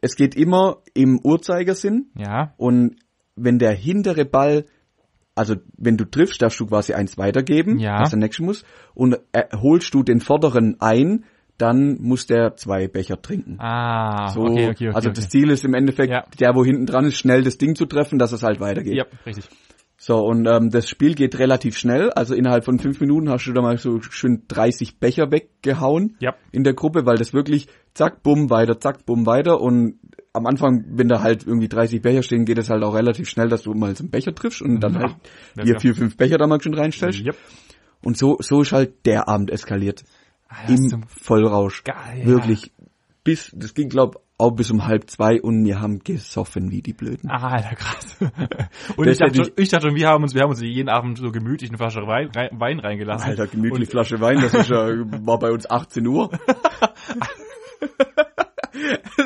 Es 0.00 0.14
geht 0.16 0.34
immer 0.34 0.78
im 0.94 1.18
Uhrzeigersinn 1.22 2.10
Ja, 2.16 2.54
und 2.56 2.96
wenn 3.36 3.58
der 3.58 3.72
hintere 3.72 4.24
Ball, 4.24 4.64
also 5.34 5.54
wenn 5.76 5.96
du 5.96 6.04
triffst, 6.04 6.42
darfst 6.42 6.58
du 6.60 6.66
quasi 6.66 6.92
eins 6.94 7.16
weitergeben, 7.18 7.78
Ja. 7.78 8.00
was 8.00 8.10
der 8.10 8.18
nächste 8.18 8.42
muss, 8.42 8.64
und 8.94 9.18
äh, 9.32 9.44
holst 9.56 9.94
du 9.94 10.02
den 10.02 10.20
vorderen 10.20 10.76
ein, 10.80 11.24
dann 11.56 11.98
muss 12.00 12.26
der 12.26 12.54
zwei 12.56 12.86
Becher 12.86 13.20
trinken. 13.20 13.56
ah, 13.60 14.28
So, 14.28 14.42
okay, 14.42 14.68
okay, 14.70 14.88
okay. 14.88 14.90
also 14.94 15.10
das 15.10 15.28
Ziel 15.28 15.50
ist 15.50 15.64
im 15.64 15.74
Endeffekt, 15.74 16.10
Ja. 16.12 16.24
der, 16.38 16.54
wo 16.54 16.64
hinten 16.64 16.86
dran 16.86 17.04
ist, 17.04 17.16
schnell 17.16 17.42
das 17.42 17.58
Ding 17.58 17.74
zu 17.74 17.86
treffen, 17.86 18.18
dass 18.18 18.30
es 18.32 18.42
halt 18.44 18.60
weitergeht. 18.60 18.94
Ja, 18.94 19.04
richtig. 19.26 19.48
So, 20.08 20.20
und 20.24 20.46
ähm, 20.46 20.70
das 20.70 20.88
Spiel 20.88 21.14
geht 21.14 21.38
relativ 21.38 21.76
schnell. 21.76 22.08
Also 22.12 22.34
innerhalb 22.34 22.64
von 22.64 22.78
fünf 22.78 22.98
Minuten 22.98 23.28
hast 23.28 23.44
du 23.46 23.52
da 23.52 23.60
mal 23.60 23.76
so 23.76 24.00
schön 24.00 24.44
30 24.48 24.98
Becher 24.98 25.30
weggehauen 25.30 26.16
Ja. 26.18 26.34
in 26.50 26.64
der 26.64 26.72
Gruppe, 26.72 27.04
weil 27.04 27.18
das 27.18 27.34
wirklich 27.34 27.68
zack, 27.92 28.22
bumm, 28.22 28.48
weiter, 28.48 28.80
zack, 28.80 29.04
bumm, 29.04 29.26
weiter. 29.26 29.60
Und 29.60 29.98
am 30.32 30.46
Anfang, 30.46 30.82
wenn 30.92 31.08
da 31.08 31.20
halt 31.20 31.46
irgendwie 31.46 31.68
30 31.68 32.00
Becher 32.00 32.22
stehen, 32.22 32.46
geht 32.46 32.56
es 32.56 32.70
halt 32.70 32.82
auch 32.84 32.94
relativ 32.94 33.28
schnell, 33.28 33.50
dass 33.50 33.64
du 33.64 33.74
mal 33.74 33.94
so 33.94 34.02
einen 34.02 34.10
Becher 34.10 34.34
triffst 34.34 34.62
und 34.62 34.80
dann 34.80 34.94
Ja. 34.94 35.00
halt 35.00 35.14
Ja, 35.56 35.64
klar. 35.64 35.80
vier, 35.80 35.94
fünf 35.94 36.16
Becher 36.16 36.38
da 36.38 36.46
mal 36.46 36.62
schon 36.62 36.72
reinstellst. 36.72 37.20
Yep. 37.26 37.36
Und 38.02 38.16
so, 38.16 38.38
so 38.40 38.62
ist 38.62 38.72
halt 38.72 39.04
der 39.04 39.28
Abend 39.28 39.50
eskaliert. 39.50 40.04
Ah, 40.48 40.68
Im 40.68 41.02
Vollrausch. 41.06 41.84
Geil, 41.84 42.20
ja. 42.20 42.24
Wirklich. 42.26 42.72
Bis, 43.24 43.52
das 43.54 43.74
ging 43.74 43.90
glaub 43.90 44.22
auch 44.40 44.52
bis 44.52 44.70
um 44.70 44.86
halb 44.86 45.10
zwei 45.10 45.40
und 45.42 45.64
wir 45.64 45.80
haben 45.80 45.98
gesoffen 46.04 46.70
wie 46.70 46.80
die 46.80 46.92
Blöden. 46.92 47.28
Ah, 47.28 47.48
Alter, 47.56 47.74
krass. 47.74 48.16
Und 48.96 49.08
ich 49.08 49.18
dachte, 49.18 49.34
schon, 49.44 49.52
ich 49.56 49.68
dachte 49.68 49.88
schon, 49.88 49.96
wir 49.96 50.06
haben 50.08 50.22
uns, 50.22 50.32
wir 50.34 50.42
haben 50.42 50.50
uns 50.50 50.60
jeden 50.62 50.88
Abend 50.88 51.18
so 51.18 51.32
gemütlich 51.32 51.70
eine 51.70 51.76
Flasche 51.78 52.06
Wein, 52.06 52.30
Wein 52.52 52.78
reingelassen. 52.78 53.30
Alter, 53.30 53.48
gemütlich 53.48 53.88
Flasche 53.88 54.20
Wein, 54.20 54.40
das 54.40 54.54
ist 54.54 54.70
ja, 54.70 54.88
war 55.26 55.38
bei 55.40 55.50
uns 55.50 55.68
18 55.68 56.06
Uhr. 56.06 56.30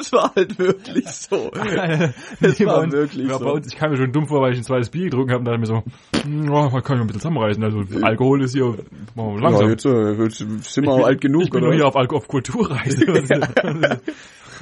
Es 0.01 0.11
war 0.13 0.35
halt 0.35 0.59
wirklich 0.59 1.07
so. 1.09 1.51
Es 2.41 2.59
Nee, 2.59 2.67
war 2.67 2.81
uns- 2.81 2.93
wirklich 2.95 3.29
ja, 3.29 3.39
so. 3.39 3.45
bei 3.45 3.51
uns, 3.53 3.67
ich 3.67 3.77
kam 3.77 3.91
mir 3.91 3.97
schon 3.99 4.13
dumm 4.13 4.27
vor, 4.27 4.41
weil 4.41 4.53
ich 4.53 4.59
ein 4.59 4.65
zweites 4.65 4.89
Bier 4.91 5.05
getrunken 5.05 5.31
habe 5.33 5.41
und 5.41 5.45
dachte 5.47 5.59
mir 5.61 5.67
so, 5.67 5.83
oh, 6.55 6.71
man 6.71 6.83
kann 6.83 6.97
ja 6.97 7.03
ein 7.03 7.07
bisschen 7.07 7.21
zusammenreißen. 7.21 7.63
Also 7.63 7.83
Alkohol 8.03 8.43
ist 8.43 8.53
hier 8.55 8.75
langsam. 9.15 9.67
Ja, 9.67 9.69
jetzt, 9.71 9.85
äh, 9.85 10.13
jetzt 10.23 10.39
sind 10.39 10.85
wir 10.87 10.93
auch 10.93 11.05
alt 11.07 11.21
genug, 11.21 11.43
ich 11.45 11.51
bin 11.51 11.59
oder? 11.63 11.69
nur 11.69 11.75
hier 11.75 11.87
auf, 11.87 11.95
auf 11.97 12.29
Kulturreise. 12.29 13.05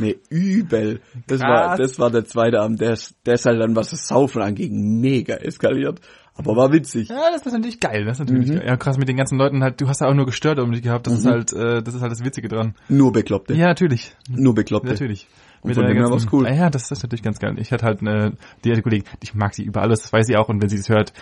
Nee, 0.01 0.17
übel. 0.31 1.01
Das 1.27 1.41
Krass. 1.41 1.49
war, 1.69 1.77
das 1.77 1.99
war 1.99 2.11
der 2.11 2.25
zweite 2.25 2.61
Abend. 2.61 2.81
Der 2.81 2.93
ist, 2.95 3.15
der 3.27 3.35
ist 3.35 3.47
halt 3.47 3.61
dann, 3.61 3.77
was 3.77 3.91
das 3.91 4.09
Saufen 4.09 4.43
anging, 4.43 5.01
mega 5.01 5.35
eskaliert. 5.35 6.01
Aber 6.35 6.57
war 6.57 6.73
witzig. 6.73 7.09
ja, 7.11 7.31
das 7.33 7.45
ist 7.45 7.53
natürlich 7.53 7.81
geil. 7.81 8.05
Das 8.07 8.19
ist 8.19 8.27
natürlich 8.27 8.49
Mhm. 8.51 8.55
geil. 8.57 8.65
Ja, 8.67 8.77
krass 8.79 8.97
mit 8.97 9.09
den 9.09 9.17
ganzen 9.19 9.37
Leuten 9.37 9.63
halt. 9.63 9.81
Du 9.81 9.89
hast 9.89 10.01
ja 10.01 10.09
auch 10.09 10.15
nur 10.15 10.25
gestört 10.27 10.59
um 10.59 10.73
dich 10.73 10.83
gehabt. 10.83 11.07
Das 11.07 11.15
ist 11.15 11.25
Mhm. 11.27 11.31
halt, 11.31 11.53
äh, 11.53 11.83
das 11.83 11.95
ist 11.95 12.01
halt 12.01 12.13
das 12.13 12.25
Witzige 12.25 12.49
dran. 12.49 12.75
Nur 12.89 13.13
Bekloppte. 13.13 13.53
Ja, 13.55 13.67
natürlich. 13.67 14.17
Nur 14.31 14.55
Bekloppte. 14.55 14.89
Natürlich. 14.89 15.29
Und 15.63 15.75
von 15.75 15.85
dem 15.87 15.95
her 15.99 16.09
war's 16.09 16.27
cool. 16.33 16.47
Ja, 16.49 16.71
das 16.71 16.91
ist 16.91 17.03
natürlich 17.03 17.23
ganz 17.23 17.39
geil. 17.39 17.55
Ich 17.59 17.71
hatte 17.71 17.85
halt 17.85 18.01
eine, 18.01 18.33
die 18.65 18.71
alte 18.71 18.81
Kollegin, 18.81 19.05
ich 19.23 19.35
mag 19.35 19.55
sie 19.55 19.63
über 19.65 19.83
alles, 19.83 20.01
das 20.01 20.13
weiß 20.15 20.27
sie 20.27 20.37
auch 20.39 20.49
und 20.49 20.63
wenn 20.63 20.71
sie 20.71 20.79
das 20.79 20.89
hört, 20.89 21.13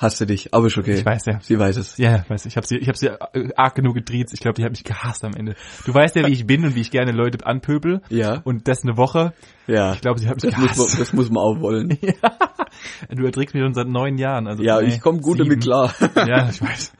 Hasste 0.00 0.24
dich, 0.24 0.54
aber 0.54 0.68
ist 0.68 0.78
okay. 0.78 0.94
ich 0.94 1.04
weiß 1.04 1.26
ja. 1.26 1.40
Sie 1.42 1.58
weiß 1.58 1.76
es. 1.76 1.98
Ja, 1.98 2.10
ja, 2.16 2.24
weiß 2.26 2.46
ich. 2.46 2.52
Ich 2.52 2.56
habe 2.56 2.66
sie, 2.66 2.78
ich 2.78 2.88
habe 2.88 2.96
sie 2.96 3.08
äh, 3.08 3.50
arg 3.54 3.74
genug 3.74 3.94
getriezt. 3.94 4.32
Ich 4.32 4.40
glaube, 4.40 4.54
die 4.54 4.64
hat 4.64 4.70
mich 4.70 4.82
gehasst 4.82 5.22
am 5.24 5.32
Ende. 5.36 5.56
Du 5.84 5.92
weißt 5.92 6.16
ja, 6.16 6.26
wie 6.26 6.32
ich 6.32 6.46
bin 6.46 6.64
und 6.64 6.74
wie 6.74 6.80
ich 6.80 6.90
gerne 6.90 7.12
Leute 7.12 7.44
anpöbel. 7.44 8.00
Ja. 8.08 8.40
Und 8.44 8.66
das 8.66 8.82
eine 8.82 8.96
Woche. 8.96 9.34
Ja. 9.66 9.92
Ich 9.92 10.00
glaube, 10.00 10.18
sie 10.18 10.26
hat 10.28 10.42
mich 10.42 10.50
Das 10.54 10.58
muss, 10.58 10.68
man, 10.68 10.86
gehasst. 10.86 11.00
das 11.00 11.12
muss 11.12 11.28
man 11.30 11.42
auch 11.44 11.60
wollen. 11.60 11.98
Du 13.10 13.24
erträgst 13.26 13.54
mich 13.54 13.62
schon 13.62 13.74
seit 13.74 13.88
neun 13.88 14.16
Jahren. 14.16 14.46
Also 14.46 14.62
Ja, 14.62 14.80
nee, 14.80 14.88
ich 14.88 15.00
komme 15.02 15.20
gut 15.20 15.36
sieben. 15.36 15.48
damit 15.50 15.62
klar. 15.64 15.92
Ja, 16.26 16.48
ich 16.48 16.62
weiß. 16.62 16.92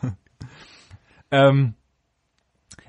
ähm, 1.30 1.74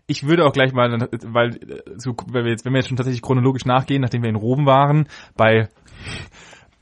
ich 0.07 0.23
würde 0.27 0.45
auch 0.45 0.51
gleich 0.51 0.73
mal, 0.73 1.07
weil 1.25 1.55
äh, 1.55 1.81
so, 1.95 2.15
wenn 2.31 2.43
wir 2.43 2.51
jetzt, 2.51 2.65
wenn 2.65 2.73
wir 2.73 2.79
jetzt 2.79 2.87
schon 2.89 2.97
tatsächlich 2.97 3.21
chronologisch 3.21 3.65
nachgehen, 3.65 4.01
nachdem 4.01 4.23
wir 4.23 4.29
in 4.29 4.35
Rom 4.35 4.65
waren, 4.65 5.07
bei 5.37 5.69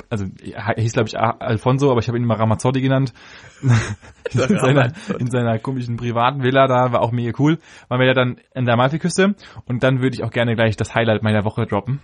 also 0.10 0.26
er 0.41 0.76
hieß 0.76 0.93
glaube 0.93 1.10
ich 1.10 1.17
Alfonso, 1.19 1.91
aber 1.91 2.00
ich 2.00 2.08
habe 2.08 2.17
ihn 2.17 2.24
immer 2.24 2.39
Ramazzotti 2.39 2.82
genannt. 2.82 3.13
in, 3.62 4.39
seiner, 4.39 4.93
in 5.19 5.30
seiner 5.30 5.60
komischen 5.60 5.98
privaten 5.98 6.43
Villa, 6.43 6.67
da 6.67 6.91
war 6.91 7.02
auch 7.02 7.12
mega 7.12 7.32
cool. 7.39 7.60
Waren 7.88 8.00
wir 8.00 8.08
ja 8.08 8.13
dann 8.13 8.38
an 8.56 8.65
der 8.65 8.74
Amalfiküste 8.74 9.36
und 9.65 9.84
dann 9.84 10.02
würde 10.02 10.15
ich 10.15 10.24
auch 10.24 10.32
gerne 10.32 10.56
gleich 10.56 10.76
das 10.78 10.95
Highlight 10.95 11.24
meiner 11.24 11.45
Woche 11.45 11.65
droppen. 11.65 12.00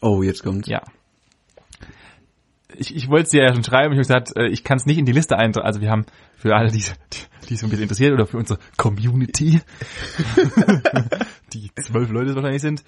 Oh, 0.00 0.22
jetzt 0.22 0.42
kommt's. 0.42 0.68
Ja. 0.68 0.82
Ich, 2.76 2.94
ich 2.94 3.08
wollte 3.08 3.24
es 3.24 3.30
dir 3.30 3.44
ja 3.44 3.54
schon 3.54 3.62
schreiben, 3.62 3.92
ich 3.92 3.98
habe 3.98 4.06
gesagt, 4.06 4.36
äh, 4.36 4.48
ich 4.48 4.64
kann 4.64 4.78
es 4.78 4.86
nicht 4.86 4.98
in 4.98 5.04
die 5.04 5.12
Liste 5.12 5.38
eintragen. 5.38 5.66
Also 5.66 5.80
wir 5.80 5.90
haben 5.90 6.06
für 6.34 6.56
alle, 6.56 6.70
die, 6.70 6.82
die, 7.12 7.48
die 7.48 7.56
so 7.56 7.66
ein 7.66 7.70
bisschen 7.70 7.84
interessiert 7.84 8.12
oder 8.12 8.26
für 8.26 8.36
unsere 8.36 8.58
Community, 8.76 9.60
die 11.52 11.70
zwölf 11.80 12.10
Leute 12.10 12.34
wahrscheinlich 12.34 12.62
sind, 12.62 12.82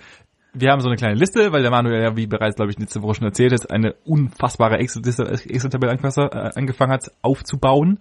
wir 0.58 0.70
haben 0.70 0.80
so 0.80 0.88
eine 0.88 0.96
kleine 0.96 1.14
Liste, 1.14 1.52
weil 1.52 1.62
der 1.62 1.70
Manuel 1.70 2.02
ja, 2.02 2.16
wie 2.16 2.26
bereits, 2.26 2.56
glaube 2.56 2.70
ich, 2.70 2.78
letzte 2.78 3.02
Woche 3.02 3.14
schon 3.16 3.26
erzählt 3.26 3.52
ist, 3.52 3.70
eine 3.70 3.94
unfassbare 4.04 4.78
Excel-Tabelle 4.78 5.92
äh, 5.92 6.50
angefangen 6.54 6.92
hat 6.92 7.10
aufzubauen. 7.22 8.00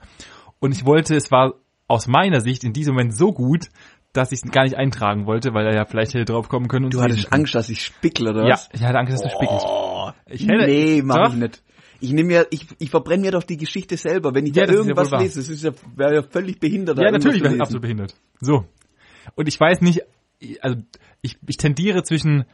Und 0.59 0.71
ich 0.71 0.85
wollte, 0.85 1.15
es 1.15 1.31
war 1.31 1.53
aus 1.87 2.07
meiner 2.07 2.41
Sicht 2.41 2.63
in 2.63 2.73
diesem 2.73 2.93
Moment 2.95 3.15
so 3.15 3.31
gut, 3.33 3.65
dass 4.13 4.31
ich 4.31 4.39
es 4.43 4.51
gar 4.51 4.63
nicht 4.63 4.77
eintragen 4.77 5.25
wollte, 5.25 5.53
weil 5.53 5.65
er 5.67 5.75
ja 5.75 5.85
vielleicht 5.85 6.13
hätte 6.13 6.25
drauf 6.25 6.47
kommen 6.47 6.67
können. 6.67 6.85
Und 6.85 6.93
Du 6.93 6.99
es 6.99 7.03
hattest. 7.03 7.33
Angst, 7.33 7.53
dass 7.55 7.69
ich 7.69 7.83
spickle, 7.83 8.31
oder 8.31 8.43
Ja, 8.47 8.53
was? 8.53 8.69
ich 8.73 8.81
hatte 8.81 8.97
Angst, 8.97 9.13
dass 9.13 9.21
du 9.21 9.29
spickelst. 9.29 9.65
Oh, 9.67 10.11
Ich 10.27 10.47
hätte- 10.47 10.65
nee, 10.65 11.01
mach 11.03 11.29
ich 11.33 11.35
nicht. 11.39 11.61
Ich 12.01 12.11
nehme 12.11 12.27
mir, 12.27 12.47
ich, 12.51 12.67
ich 12.79 12.89
verbrenne 12.89 13.23
mir 13.23 13.31
doch 13.31 13.43
die 13.43 13.57
Geschichte 13.57 13.97
selber, 13.97 14.33
wenn 14.33 14.45
ich 14.45 14.55
Ja, 14.55 14.65
da 14.65 14.73
ja 14.73 14.79
irgendwas 14.79 15.11
wahr. 15.11 15.21
lese. 15.21 15.39
Das 15.39 15.49
ist 15.49 15.63
ja, 15.63 15.71
wäre 15.95 16.15
ja 16.15 16.23
völlig 16.23 16.59
behindert. 16.59 16.97
Ja, 16.97 17.09
natürlich 17.11 17.37
wäre 17.41 17.47
ich 17.47 17.51
lesen. 17.53 17.61
absolut 17.61 17.81
behindert. 17.81 18.15
So. 18.41 18.65
Und 19.35 19.47
ich 19.47 19.59
weiß 19.59 19.81
nicht, 19.81 20.01
also 20.61 20.77
ich, 21.21 21.37
ich 21.47 21.57
tendiere 21.57 22.03
zwischen, 22.03 22.45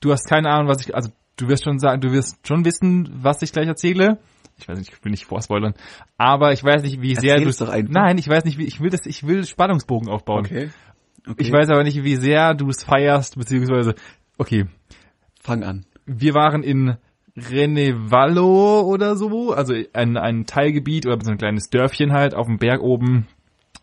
du 0.00 0.12
hast 0.12 0.28
keine 0.28 0.50
Ahnung, 0.50 0.68
was 0.68 0.80
ich, 0.80 0.94
also 0.94 1.10
du 1.36 1.48
wirst 1.48 1.64
schon 1.64 1.78
sagen, 1.78 2.00
du 2.00 2.12
wirst 2.12 2.46
schon 2.46 2.64
wissen, 2.64 3.08
was 3.12 3.42
ich 3.42 3.52
gleich 3.52 3.66
erzähle. 3.66 4.18
Ich 4.58 4.68
weiß 4.68 4.78
nicht, 4.78 4.92
ich 4.92 5.04
will 5.04 5.10
nicht 5.10 5.24
vorspoilern. 5.24 5.74
Aber 6.16 6.52
ich 6.52 6.62
weiß 6.62 6.82
nicht, 6.82 7.02
wie 7.02 7.16
sehr 7.16 7.36
du 7.36 7.46
Erzähl's 7.46 7.56
doch 7.58 7.68
einfach. 7.70 7.92
Nein, 7.92 8.18
ich 8.18 8.28
weiß 8.28 8.44
nicht, 8.44 8.56
wie, 8.58 8.64
ich 8.66 8.80
will 8.80 8.90
das, 8.90 9.04
ich 9.04 9.26
will 9.26 9.44
Spannungsbogen 9.44 10.08
aufbauen. 10.08 10.44
Okay. 10.44 10.70
okay. 11.26 11.34
Ich 11.38 11.50
weiß 11.50 11.70
aber 11.70 11.82
nicht, 11.82 12.04
wie 12.04 12.16
sehr 12.16 12.54
du 12.54 12.68
es 12.68 12.84
feierst, 12.84 13.36
beziehungsweise, 13.36 13.96
okay, 14.38 14.66
Fang 15.40 15.64
an. 15.64 15.86
wir 16.06 16.34
waren 16.34 16.62
in 16.62 16.96
Renevallo 17.36 18.82
oder 18.82 19.16
so, 19.16 19.52
also 19.52 19.74
ein, 19.92 20.16
ein 20.16 20.46
Teilgebiet 20.46 21.06
oder 21.06 21.18
so 21.22 21.32
ein 21.32 21.38
kleines 21.38 21.68
Dörfchen 21.68 22.12
halt 22.12 22.34
auf 22.34 22.46
dem 22.46 22.58
Berg 22.58 22.80
oben 22.80 23.26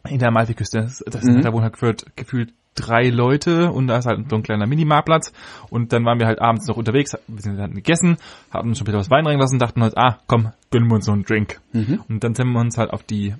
in 0.07 0.19
der 0.19 0.29
Amalfiküste. 0.29 0.79
Das, 0.81 1.03
das 1.05 1.23
Mhm. 1.25 1.41
da 1.41 1.51
wohnen 1.51 1.63
halt 1.63 1.73
gefühlt, 1.73 2.05
gefühlt 2.15 2.53
drei 2.75 3.09
Leute 3.09 3.71
und 3.71 3.87
da 3.87 3.97
ist 3.97 4.05
halt 4.05 4.29
so 4.29 4.35
ein 4.35 4.43
kleiner 4.43 4.65
Minimarktplatz 4.65 5.33
und 5.69 5.91
dann 5.91 6.05
waren 6.05 6.19
wir 6.19 6.27
halt 6.27 6.41
abends 6.41 6.67
noch 6.67 6.77
unterwegs, 6.77 7.17
wir 7.27 7.53
dann 7.53 7.73
gegessen, 7.73 8.17
haben 8.49 8.69
uns 8.69 8.77
schon 8.77 8.85
ein 8.85 8.91
bisschen 8.91 8.99
was 8.99 9.09
Wein 9.09 9.25
reingelassen, 9.25 9.59
dachten 9.59 9.83
halt, 9.83 9.97
ah, 9.97 10.19
komm, 10.27 10.51
gönnen 10.69 10.89
wir 10.89 10.95
uns 10.95 11.05
so 11.05 11.11
einen 11.11 11.23
Drink. 11.23 11.59
Mhm. 11.73 12.01
Und 12.07 12.23
dann 12.23 12.33
sind 12.33 12.49
wir 12.51 12.59
uns 12.59 12.77
halt 12.77 12.91
auf 12.91 13.03
die, 13.03 13.35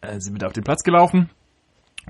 äh, 0.00 0.20
sind 0.20 0.40
wir 0.40 0.46
auf 0.46 0.52
den 0.52 0.64
Platz 0.64 0.82
gelaufen 0.84 1.28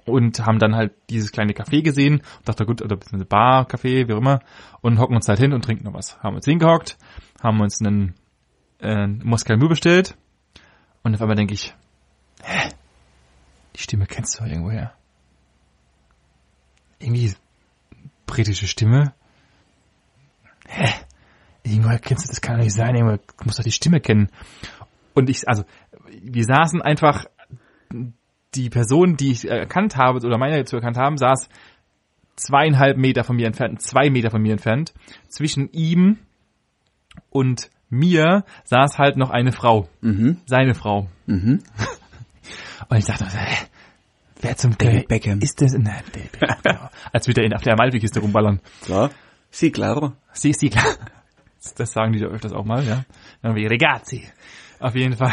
und 0.04 0.44
haben 0.44 0.58
dann 0.58 0.74
halt 0.74 0.92
dieses 1.10 1.32
kleine 1.32 1.52
Café 1.52 1.82
gesehen 1.82 2.16
und 2.16 2.48
dachte, 2.48 2.66
gut, 2.66 2.82
oder 2.82 2.96
beziehungsweise 2.96 3.28
Bar, 3.28 3.66
Café, 3.66 4.08
wie 4.08 4.12
auch 4.12 4.18
immer, 4.18 4.40
und 4.82 4.98
hocken 4.98 5.16
uns 5.16 5.28
halt 5.28 5.38
hin 5.38 5.52
und 5.52 5.64
trinken 5.64 5.84
noch 5.84 5.94
was. 5.94 6.18
Haben 6.22 6.36
uns 6.36 6.44
hingehockt, 6.44 6.98
haben 7.42 7.60
uns 7.60 7.80
einen 7.80 8.14
äh, 8.80 9.06
Moskau 9.06 9.56
bestellt 9.56 10.16
und 11.02 11.14
auf 11.14 11.22
einmal 11.22 11.36
denke 11.36 11.54
ich, 11.54 11.74
hä? 12.42 12.68
Die 13.74 13.80
Stimme 13.80 14.06
kennst 14.06 14.34
du 14.34 14.44
doch 14.44 14.50
irgendwoher. 14.50 14.92
Irgendwie 17.02 17.34
britische 18.26 18.66
Stimme. 18.66 19.12
Hä? 20.68 20.88
Irgendwie 21.64 21.72
denke, 21.72 21.86
woher 21.86 21.98
kennst 21.98 22.24
du, 22.24 22.28
das 22.28 22.40
kann 22.40 22.56
doch 22.56 22.64
nicht 22.64 22.74
sein, 22.74 22.94
du 22.94 23.18
musst 23.44 23.58
doch 23.58 23.64
die 23.64 23.72
Stimme 23.72 24.00
kennen. 24.00 24.30
Und 25.14 25.28
ich, 25.28 25.48
also, 25.48 25.64
wir 26.22 26.44
saßen 26.44 26.82
einfach, 26.82 27.26
die 28.54 28.70
Person, 28.70 29.16
die 29.16 29.32
ich 29.32 29.48
erkannt 29.48 29.96
habe, 29.96 30.24
oder 30.26 30.38
meine 30.38 30.64
zu 30.64 30.76
erkannt 30.76 30.96
haben, 30.96 31.16
saß 31.16 31.48
zweieinhalb 32.36 32.96
Meter 32.96 33.24
von 33.24 33.36
mir 33.36 33.46
entfernt, 33.46 33.80
zwei 33.82 34.10
Meter 34.10 34.30
von 34.30 34.42
mir 34.42 34.52
entfernt. 34.52 34.92
Zwischen 35.28 35.70
ihm 35.72 36.18
und 37.30 37.70
mir 37.88 38.44
saß 38.64 38.98
halt 38.98 39.16
noch 39.16 39.30
eine 39.30 39.52
Frau. 39.52 39.88
Mhm. 40.00 40.38
Seine 40.46 40.74
Frau. 40.74 41.08
Mhm. 41.26 41.62
Und 42.88 42.96
ich 42.98 43.04
dachte, 43.04 43.26
hä, 43.26 43.66
wer 44.42 44.56
zum 44.56 44.76
David 44.76 44.92
Teufel 44.94 45.06
Beckham. 45.08 45.40
ist 45.40 45.60
das? 45.60 45.72
Nein, 45.72 46.02
David 46.12 46.32
Beckham. 46.32 46.56
genau. 46.62 46.90
Als 47.12 47.26
würde 47.26 47.42
er 47.42 47.46
ihn 47.46 47.54
auf 47.54 47.62
der 47.62 47.74
Amalfi-Kiste 47.74 48.20
rumballern. 48.20 48.60
Klar. 48.82 49.10
Sie, 49.50 49.70
claro. 49.70 50.12
Sie, 50.32 50.52
sie, 50.52 50.70
klar. 50.70 50.96
Das 51.76 51.92
sagen 51.92 52.12
die 52.12 52.18
da 52.18 52.26
öfters 52.26 52.52
auch 52.52 52.64
mal, 52.64 52.84
ja. 52.84 53.04
Dann 53.42 53.54
wie 53.54 53.66
Regazzi. 53.66 54.24
Auf 54.80 54.96
jeden 54.96 55.16
Fall, 55.16 55.32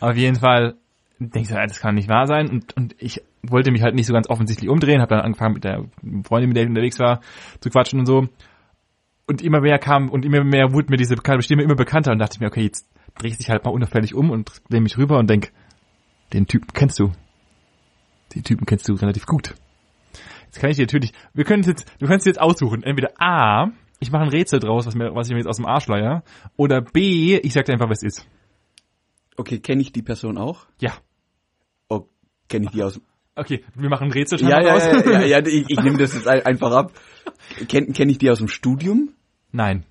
auf 0.00 0.16
jeden 0.16 0.36
Fall 0.36 0.74
denke 1.18 1.40
ich, 1.40 1.48
so, 1.48 1.54
das 1.54 1.80
kann 1.80 1.94
nicht 1.94 2.08
wahr 2.08 2.26
sein. 2.26 2.50
Und, 2.50 2.76
und 2.76 2.94
ich 2.98 3.22
wollte 3.42 3.70
mich 3.70 3.82
halt 3.82 3.94
nicht 3.94 4.06
so 4.06 4.12
ganz 4.12 4.28
offensichtlich 4.28 4.68
umdrehen, 4.68 5.00
habe 5.00 5.14
dann 5.14 5.24
angefangen 5.24 5.54
mit 5.54 5.64
der 5.64 5.84
Freundin, 6.24 6.48
mit 6.48 6.56
der 6.56 6.64
ich 6.64 6.68
unterwegs 6.68 6.98
war, 6.98 7.20
zu 7.60 7.70
quatschen 7.70 8.00
und 8.00 8.06
so. 8.06 8.28
Und 9.26 9.42
immer 9.42 9.60
mehr 9.60 9.78
kam 9.78 10.08
und 10.10 10.24
immer 10.24 10.44
mehr 10.44 10.72
wurde 10.72 10.88
mir 10.90 10.98
diese 10.98 11.16
bekannte 11.16 11.42
Stimme 11.42 11.62
immer 11.62 11.74
bekannter 11.74 12.12
und 12.12 12.18
dachte 12.18 12.34
ich 12.36 12.40
mir, 12.40 12.46
okay, 12.46 12.62
jetzt 12.62 12.86
drehe 13.18 13.30
ich 13.30 13.38
dich 13.38 13.50
halt 13.50 13.64
mal 13.64 13.70
unauffällig 13.70 14.14
um 14.14 14.30
und 14.30 14.62
drehe 14.68 14.80
mich 14.80 14.98
rüber 14.98 15.18
und 15.18 15.28
denk, 15.28 15.52
den 16.32 16.46
Typen 16.46 16.68
kennst 16.74 16.98
du. 16.98 17.12
Den 18.34 18.42
Typen 18.44 18.66
kennst 18.66 18.88
du 18.88 18.94
relativ 18.94 19.26
gut. 19.26 19.54
Jetzt 20.46 20.60
kann 20.60 20.70
ich 20.70 20.76
dir 20.76 20.82
natürlich, 20.82 21.12
wir 21.34 21.44
können 21.44 21.62
jetzt, 21.62 21.86
du 22.00 22.06
kannst 22.06 22.26
jetzt 22.26 22.40
aussuchen, 22.40 22.82
entweder 22.82 23.10
A, 23.20 23.70
ich 24.00 24.10
mache 24.10 24.22
ein 24.24 24.28
Rätsel 24.28 24.60
draus, 24.60 24.86
was, 24.86 24.94
mir, 24.94 25.14
was 25.14 25.26
ich 25.28 25.32
mir 25.32 25.38
jetzt 25.38 25.48
aus 25.48 25.56
dem 25.56 25.66
Arsch 25.66 25.86
leier, 25.86 26.22
oder 26.56 26.80
B, 26.80 27.36
ich 27.38 27.52
sag 27.52 27.64
dir 27.66 27.72
einfach, 27.72 27.88
was 27.90 28.02
es 28.02 28.18
ist. 28.18 28.28
Okay, 29.36 29.58
kenne 29.58 29.82
ich 29.82 29.92
die 29.92 30.02
Person 30.02 30.38
auch? 30.38 30.66
Ja. 30.80 30.94
Oh, 31.88 32.06
kenne 32.48 32.66
ich 32.66 32.70
die 32.72 32.82
aus... 32.82 33.00
Okay, 33.34 33.62
wir 33.74 33.90
machen 33.90 34.04
ein 34.04 34.12
Rätsel 34.12 34.40
Ja, 34.40 34.62
ja, 34.62 34.78
ja, 34.78 35.10
ja, 35.10 35.24
ja, 35.26 35.46
ich, 35.46 35.66
ich 35.68 35.78
nehme 35.78 35.98
das 35.98 36.14
jetzt 36.14 36.26
ein- 36.26 36.46
einfach 36.46 36.72
ab. 36.72 36.92
Kenne 37.68 37.88
kenn 37.92 38.08
ich 38.08 38.16
die 38.16 38.30
aus 38.30 38.38
dem 38.38 38.48
Studium? 38.48 39.10
Nein. 39.52 39.84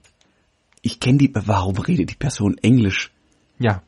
Ich 0.82 1.00
kenne 1.00 1.20
die... 1.20 1.32
Warum 1.34 1.78
redet 1.78 2.10
die 2.10 2.16
Person 2.16 2.58
Englisch? 2.58 3.12
Ja. 3.60 3.84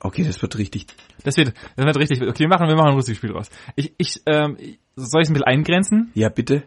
Okay, 0.00 0.24
das 0.24 0.40
wird 0.40 0.56
richtig... 0.58 0.86
Das 1.24 1.36
wird, 1.36 1.52
das 1.76 1.84
wird 1.86 1.96
richtig. 1.98 2.22
Okay, 2.22 2.40
wir 2.40 2.48
machen, 2.48 2.66
wir 2.68 2.74
machen 2.74 2.90
ein 2.90 2.94
lustiges 2.96 3.18
Spiel 3.18 3.30
draus. 3.30 3.50
Ich, 3.76 3.92
ich, 3.98 4.20
ähm, 4.26 4.56
soll 4.96 5.22
ich 5.22 5.26
es 5.26 5.30
ein 5.30 5.34
bisschen 5.34 5.44
eingrenzen? 5.44 6.10
Ja, 6.14 6.28
bitte? 6.30 6.62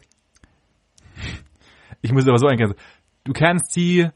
Ich 2.01 2.11
muss 2.11 2.23
es 2.23 2.29
aber 2.29 2.37
so 2.37 2.47
eingrenzen. 2.47 2.77
Du 3.23 3.33
kennst 3.33 3.73
sie, 3.73 4.07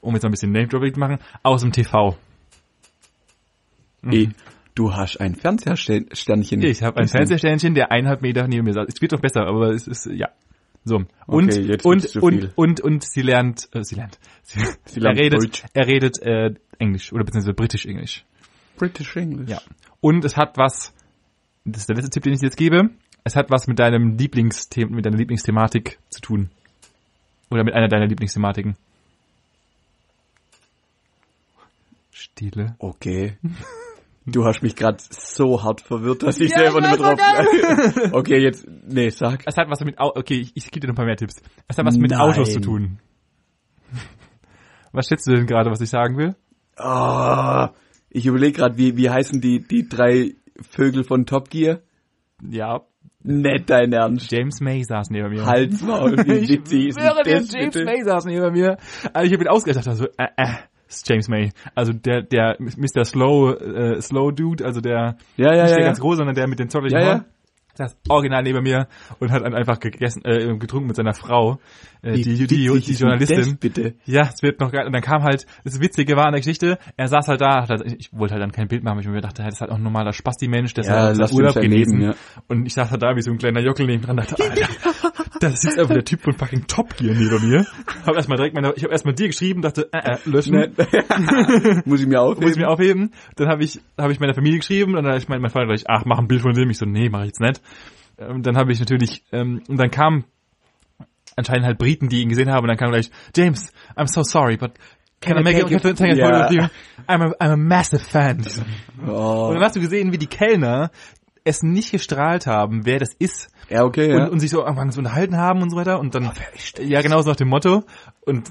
um 0.00 0.14
jetzt 0.14 0.22
noch 0.22 0.30
ein 0.30 0.32
bisschen 0.32 0.52
Name-Dropping 0.52 0.94
zu 0.94 1.00
machen, 1.00 1.18
aus 1.42 1.60
dem 1.62 1.72
TV. 1.72 2.16
Eh, 4.10 4.28
Du 4.74 4.92
hast 4.92 5.20
ein 5.20 5.36
Fernsehsternchen. 5.36 6.62
Ich 6.62 6.82
habe 6.82 7.00
ein. 7.00 7.06
Fernsehsternchen, 7.06 7.74
der 7.74 7.92
eineinhalb 7.92 8.22
Meter 8.22 8.48
neben 8.48 8.64
mir 8.64 8.72
saß. 8.72 8.86
Es 8.88 9.00
wird 9.00 9.12
doch 9.12 9.20
besser, 9.20 9.46
aber 9.46 9.70
es 9.70 9.86
ist, 9.86 10.06
ja. 10.06 10.30
So. 10.84 11.04
Und, 11.26 11.52
Okay, 11.52 11.60
jetzt 11.62 11.84
und, 11.86 12.16
und, 12.16 12.58
und, 12.58 12.80
und, 12.80 13.04
sie 13.04 13.22
lernt, 13.22 13.68
äh, 13.72 13.84
sie 13.84 13.94
lernt. 13.94 14.18
Sie, 14.42 14.60
Sie 14.86 15.00
lernt 15.00 15.16
er 15.18 15.24
redet, 15.24 15.42
Deutsch. 15.42 15.64
er 15.72 15.86
redet, 15.86 16.20
äh, 16.22 16.54
Englisch, 16.78 17.12
oder 17.12 17.24
beziehungsweise 17.24 17.54
britisch-Englisch. 17.54 18.24
British 18.76 19.16
English. 19.16 19.50
Ja. 19.50 19.60
Und 20.00 20.24
es 20.24 20.36
hat 20.36 20.56
was, 20.56 20.94
das 21.64 21.82
ist 21.82 21.88
der 21.88 21.96
letzte 21.96 22.10
Tipp, 22.10 22.22
den 22.24 22.34
ich 22.34 22.40
dir 22.40 22.46
jetzt 22.46 22.56
gebe, 22.56 22.90
es 23.24 23.36
hat 23.36 23.50
was 23.50 23.66
mit 23.66 23.78
deinem 23.78 24.16
Lieblingsthema, 24.16 24.94
mit 24.94 25.06
deiner 25.06 25.16
Lieblingsthematik 25.16 25.98
zu 26.10 26.20
tun. 26.20 26.50
Oder 27.50 27.64
mit 27.64 27.74
einer 27.74 27.88
deiner 27.88 28.06
Lieblingsthematiken. 28.06 28.76
Stille. 32.10 32.76
Okay. 32.78 33.36
Du 34.26 34.44
hast 34.44 34.62
mich 34.62 34.74
gerade 34.74 34.98
so 35.10 35.62
hart 35.62 35.82
verwirrt, 35.82 36.22
dass 36.22 36.40
ich 36.40 36.50
Ja, 36.50 36.58
selber 36.58 36.78
ich 36.78 36.90
nicht 36.90 37.00
mehr 37.00 37.16
drauf 37.16 38.12
Okay, 38.12 38.42
jetzt, 38.42 38.66
nee, 38.86 39.10
sag. 39.10 39.42
Es 39.46 39.56
hat 39.56 39.68
was 39.68 39.80
mit, 39.80 39.98
Au 39.98 40.12
okay, 40.14 40.40
ich, 40.40 40.52
ich 40.54 40.70
gebe 40.70 40.80
dir 40.80 40.86
noch 40.88 40.94
ein 40.94 40.96
paar 40.96 41.04
mehr 41.04 41.16
Tipps. 41.16 41.42
Es 41.68 41.76
hat 41.76 41.84
was 41.84 41.98
mit 41.98 42.10
Nein. 42.10 42.20
Autos 42.20 42.52
zu 42.52 42.60
tun. 42.60 42.98
Was 44.92 45.08
schätzt 45.08 45.26
du 45.26 45.34
denn 45.34 45.46
gerade, 45.46 45.72
was 45.72 45.80
ich 45.80 45.90
sagen 45.90 46.16
will? 46.16 46.36
Ah, 46.76 47.72
ich 48.14 48.26
überlege 48.26 48.52
gerade, 48.52 48.78
wie, 48.78 48.96
wie 48.96 49.10
heißen 49.10 49.40
die, 49.40 49.60
die 49.60 49.88
drei 49.88 50.34
Vögel 50.70 51.02
von 51.02 51.26
Top 51.26 51.50
Gear? 51.50 51.80
Ja, 52.48 52.82
Nicht 53.24 53.68
dein 53.68 53.92
Ernst. 53.92 54.30
James 54.30 54.60
May 54.60 54.84
saß 54.84 55.10
neben 55.10 55.30
mir. 55.30 55.44
Halt's 55.44 55.82
Maul, 55.82 56.16
wie 56.18 56.48
witzig 56.48 56.88
ist 56.88 56.98
das 56.98 57.26
James 57.26 57.52
bitte? 57.52 57.84
May 57.84 58.02
saß 58.04 58.26
neben 58.26 58.52
mir. 58.52 58.76
Also 59.12 59.26
ich 59.26 59.32
habe 59.32 59.44
ihn 59.44 59.48
ausgedacht, 59.48 59.86
dachte 59.86 59.96
so, 59.98 60.06
äh, 60.16 60.28
äh, 60.36 60.54
ist 60.88 61.08
James 61.08 61.28
May. 61.28 61.50
Also 61.74 61.92
der, 61.92 62.22
der 62.22 62.56
Mr. 62.60 63.04
Slow, 63.04 63.52
äh, 63.54 64.00
Slow 64.00 64.30
Dude, 64.30 64.64
also 64.64 64.80
der, 64.80 65.16
Ja, 65.36 65.52
ja, 65.52 65.62
nicht 65.62 65.70
ja, 65.70 65.76
der 65.76 65.80
ja. 65.80 65.86
ganz 65.86 66.00
groß, 66.00 66.18
sondern 66.18 66.36
der 66.36 66.46
mit 66.46 66.60
den 66.60 66.68
zotteligen 66.68 67.00
Ja, 67.00 67.06
ja. 67.16 67.24
Das 67.76 67.96
original 68.08 68.42
neben 68.42 68.62
mir 68.62 68.86
und 69.18 69.32
hat 69.32 69.42
dann 69.42 69.54
einfach 69.54 69.80
gegessen, 69.80 70.22
äh, 70.24 70.56
getrunken 70.58 70.86
mit 70.86 70.96
seiner 70.96 71.14
Frau, 71.14 71.58
äh, 72.02 72.12
die, 72.12 72.22
die, 72.22 72.46
die, 72.46 72.80
die 72.80 72.92
Journalistin. 72.92 73.56
Bitte. 73.58 73.94
Ja, 74.04 74.30
es 74.32 74.42
wird 74.42 74.60
noch 74.60 74.70
geil. 74.70 74.86
Und 74.86 74.92
dann 74.92 75.02
kam 75.02 75.22
halt, 75.22 75.46
das 75.64 75.80
Witzige 75.80 76.16
war 76.16 76.26
an 76.26 76.32
der 76.32 76.40
Geschichte, 76.40 76.78
er 76.96 77.08
saß 77.08 77.28
halt 77.28 77.40
da, 77.40 77.66
halt, 77.66 77.82
ich 77.98 78.12
wollte 78.12 78.34
halt 78.34 78.42
dann 78.42 78.52
kein 78.52 78.68
Bild 78.68 78.84
machen, 78.84 78.96
weil 78.96 79.04
ich 79.04 79.08
mir 79.08 79.20
dachte, 79.20 79.42
das 79.42 79.54
ist 79.54 79.60
halt 79.60 79.70
auch 79.70 79.76
ein 79.76 79.82
normaler 79.82 80.12
Spasti-Mensch, 80.12 80.74
der 80.74 80.84
Ja, 80.84 81.14
soll 81.14 81.20
lass 81.20 81.30
seinen 81.30 81.40
Urlaub. 81.40 81.56
Leben, 81.56 82.00
ja. 82.00 82.14
Und 82.48 82.66
ich 82.66 82.74
saß 82.74 82.90
halt 82.90 83.02
da 83.02 83.16
wie 83.16 83.22
so 83.22 83.30
ein 83.30 83.38
kleiner 83.38 83.60
Jockel 83.60 83.86
neben 83.86 84.02
dran, 84.02 84.18
dachte, 84.18 84.36
Alter, 84.40 84.68
das 85.50 85.64
ist 85.64 85.78
einfach 85.78 85.94
der 85.94 86.04
Typ 86.04 86.22
von 86.22 86.34
fucking 86.34 86.66
Top 86.66 86.96
Gear 86.96 87.14
neben 87.14 87.48
mir. 87.48 87.66
Hab 88.04 88.14
erstmal 88.14 88.36
direkt 88.36 88.54
meine, 88.54 88.72
ich 88.76 88.82
habe 88.82 88.92
erstmal 88.92 89.14
dir 89.14 89.28
geschrieben, 89.28 89.62
dachte, 89.62 89.88
äh, 89.92 90.14
äh, 90.14 90.18
löschen. 90.24 90.54
Muss 91.84 92.00
ich 92.00 92.06
mir 92.06 92.20
aufheben? 92.20 92.42
Muss 92.44 92.52
ich 92.52 92.58
mir 92.58 92.68
aufheben. 92.68 93.12
Dann 93.36 93.48
habe 93.48 93.64
ich, 93.64 93.80
habe 93.98 94.12
ich 94.12 94.20
meiner 94.20 94.34
Familie 94.34 94.58
geschrieben 94.58 94.96
und 94.96 95.04
dann 95.04 95.16
ich 95.16 95.28
mein, 95.28 95.40
mein 95.40 95.50
Vater 95.50 95.66
gleich, 95.66 95.84
ach, 95.88 96.04
mach 96.04 96.18
ein 96.18 96.28
Bild 96.28 96.42
von 96.42 96.52
dem. 96.52 96.70
Ich 96.70 96.78
so, 96.78 96.86
nee, 96.86 97.08
mach 97.08 97.20
ich 97.20 97.28
jetzt 97.28 97.40
nicht. 97.40 97.60
Ähm, 98.18 98.42
dann 98.42 98.56
habe 98.56 98.72
ich 98.72 98.80
natürlich, 98.80 99.22
ähm, 99.32 99.62
und 99.68 99.78
dann 99.78 99.90
kamen 99.90 100.24
anscheinend 101.36 101.66
halt 101.66 101.78
Briten, 101.78 102.08
die 102.08 102.22
ihn 102.22 102.28
gesehen 102.28 102.50
haben 102.50 102.62
und 102.62 102.68
dann 102.68 102.76
kam 102.76 102.90
gleich, 102.90 103.10
James, 103.36 103.72
I'm 103.96 104.06
so 104.06 104.22
sorry, 104.22 104.56
but 104.56 104.72
can 105.20 105.38
I 105.38 105.42
make 105.42 105.56
a, 105.56 105.66
can 105.66 105.78
I 105.78 105.94
take 105.94 106.12
a 106.12 106.26
photo 106.26 106.44
with 106.44 106.52
you? 106.52 106.62
I'm 107.08 107.22
a, 107.22 107.32
I'm 107.40 107.52
a 107.52 107.56
massive 107.56 108.02
fan. 108.02 108.44
Oh. 109.06 109.48
Und 109.48 109.54
dann 109.54 109.64
hast 109.64 109.76
du 109.76 109.80
gesehen, 109.80 110.12
wie 110.12 110.18
die 110.18 110.26
Kellner 110.26 110.90
es 111.44 111.62
nicht 111.62 111.92
gestrahlt 111.92 112.46
haben, 112.46 112.84
wer 112.86 112.98
das 112.98 113.14
ist 113.14 113.48
Ja, 113.68 113.84
okay, 113.84 114.08
ja. 114.10 114.24
und, 114.24 114.30
und 114.32 114.40
sich 114.40 114.50
so 114.50 114.62
angefangen 114.64 114.90
zu 114.92 114.98
unterhalten 114.98 115.36
haben 115.36 115.62
und 115.62 115.70
so 115.70 115.76
weiter 115.76 116.00
und 116.00 116.14
dann, 116.14 116.30
ja 116.80 117.00
genau 117.02 117.20
so 117.22 117.28
nach 117.30 117.36
dem 117.36 117.48
Motto 117.48 117.84
und 118.22 118.50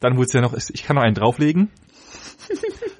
dann 0.00 0.16
wurde 0.16 0.26
es 0.26 0.32
ja 0.32 0.40
noch, 0.40 0.54
ich 0.54 0.82
kann 0.84 0.96
noch 0.96 1.02
einen 1.02 1.14
drauflegen. 1.14 1.70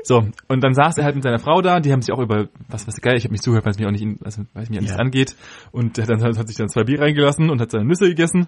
So, 0.07 0.29
und 0.49 0.62
dann 0.62 0.75
saß 0.75 0.99
er 0.99 1.05
halt 1.05 1.14
mit 1.14 1.25
seiner 1.25 1.39
Frau 1.39 1.62
da, 1.62 1.81
die 1.81 1.91
haben 1.91 2.03
sich 2.03 2.12
auch 2.12 2.18
über, 2.18 2.49
was, 2.68 2.87
was 2.87 3.01
geil, 3.01 3.16
ich 3.16 3.25
habe 3.25 3.33
mich 3.33 3.41
zugehört, 3.41 3.64
weil 3.64 3.70
es 3.72 3.79
mich 3.79 3.87
auch 3.87 3.91
nicht, 3.91 4.07
also, 4.22 4.43
weil 4.53 4.64
es 4.64 4.68
mich 4.68 4.77
ja 4.77 4.83
nichts 4.83 4.97
Ja. 4.97 5.01
angeht. 5.03 5.35
Und 5.72 5.97
dann 5.97 6.22
hat, 6.22 6.47
sich 6.47 6.59
dann 6.59 6.68
zwei 6.68 6.85
Bier 6.85 7.01
reingelassen 7.01 7.49
und 7.49 7.59
hat 7.59 7.70
seine 7.70 7.87
Nüsse 7.87 8.07
gegessen. 8.09 8.47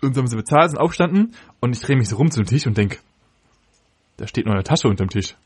Und 0.00 0.16
dann 0.16 0.22
haben 0.22 0.28
sie 0.28 0.36
bezahlt, 0.36 0.70
sind 0.70 0.78
aufgestanden 0.78 1.34
und 1.60 1.76
ich 1.76 1.82
drehe 1.82 1.96
mich 1.96 2.08
so 2.08 2.16
rum 2.16 2.30
zum 2.30 2.46
Tisch 2.46 2.66
und 2.66 2.78
denk, 2.78 3.00
da 4.16 4.26
steht 4.26 4.46
noch 4.46 4.54
eine 4.54 4.64
Tasche 4.64 4.88
unterm 4.88 5.10
Tisch. 5.10 5.36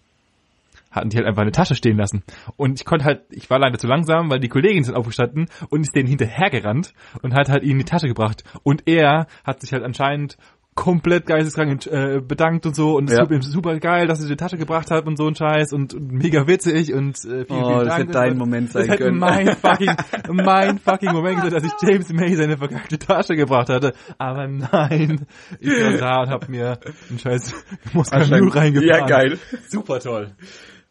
Hatten 0.97 1.11
die 1.11 1.17
halt 1.19 1.27
einfach 1.27 1.43
eine 1.43 1.53
Tasche 1.53 1.75
stehen 1.75 1.97
lassen. 1.97 2.23
Und 2.57 2.81
ich 2.81 2.85
konnte 2.85 3.05
halt, 3.05 3.23
ich 3.31 3.49
war 3.51 3.59
leider 3.59 3.79
zu 3.79 3.87
langsam, 3.87 4.31
weil 4.31 4.41
die 4.41 4.49
Kollegin 4.49 4.83
sind 4.85 4.95
aufgestanden 4.97 5.47
und 5.71 5.83
ist 5.83 5.95
denen 5.95 6.09
hinterhergerannt 6.09 6.93
und 7.23 7.35
hat 7.35 7.49
halt 7.49 7.63
ihnen 7.63 7.79
die 7.79 7.85
Tasche 7.85 8.09
gebracht. 8.09 8.43
Und 8.63 8.83
er 8.87 9.27
hat 9.45 9.61
sich 9.61 9.73
halt 9.73 9.85
anscheinend 9.85 10.37
komplett 10.75 11.25
geisteskrank 11.25 11.87
äh, 11.87 12.21
bedankt 12.21 12.67
und 12.67 12.77
so 12.77 12.99
und 12.99 13.09
es 13.11 13.17
Ja. 13.17 13.25
ihm 13.31 13.41
super 13.41 13.79
geil, 13.81 14.07
dass 14.07 14.21
sie 14.21 14.29
die 14.29 14.37
Tasche 14.37 14.59
gebracht 14.59 14.91
hat 14.91 15.07
und 15.07 15.17
so 15.17 15.27
ein 15.27 15.35
Scheiß 15.35 15.73
und, 15.73 15.95
und 15.95 16.13
mega 16.13 16.47
witzig 16.47 16.93
und 16.93 17.17
äh, 17.25 17.47
vielen, 17.47 17.63
Oh, 17.65 17.69
vielen 17.77 17.85
das 17.87 17.97
hätte 17.97 18.13
dein 18.13 18.37
Moment 18.37 18.67
das 18.75 18.83
sein 18.83 18.91
hätte 18.91 19.05
können. 19.05 19.19
mein 19.19 19.47
fucking, 19.57 19.95
mein 20.33 20.79
fucking 20.79 21.13
Moment 21.13 21.39
gewesen, 21.39 21.55
dass 21.55 21.65
ich 21.65 21.73
James 21.89 22.13
May 22.13 22.35
seine 22.35 22.59
verkackte 22.59 22.99
Tasche 22.99 23.37
gebracht 23.37 23.71
hatte. 23.71 23.95
Aber 24.19 24.47
nein, 24.49 25.25
ich 25.61 25.71
war 25.71 25.93
da 25.97 26.21
und 26.25 26.29
hab 26.29 26.49
mir 26.51 26.79
einen 27.09 27.19
scheiß 27.21 27.55
Moskau 27.95 28.19
reingefahren. 28.19 28.83
Ja, 28.83 29.07
geil. 29.07 29.39
Super 29.69 29.99
toll. 29.99 30.33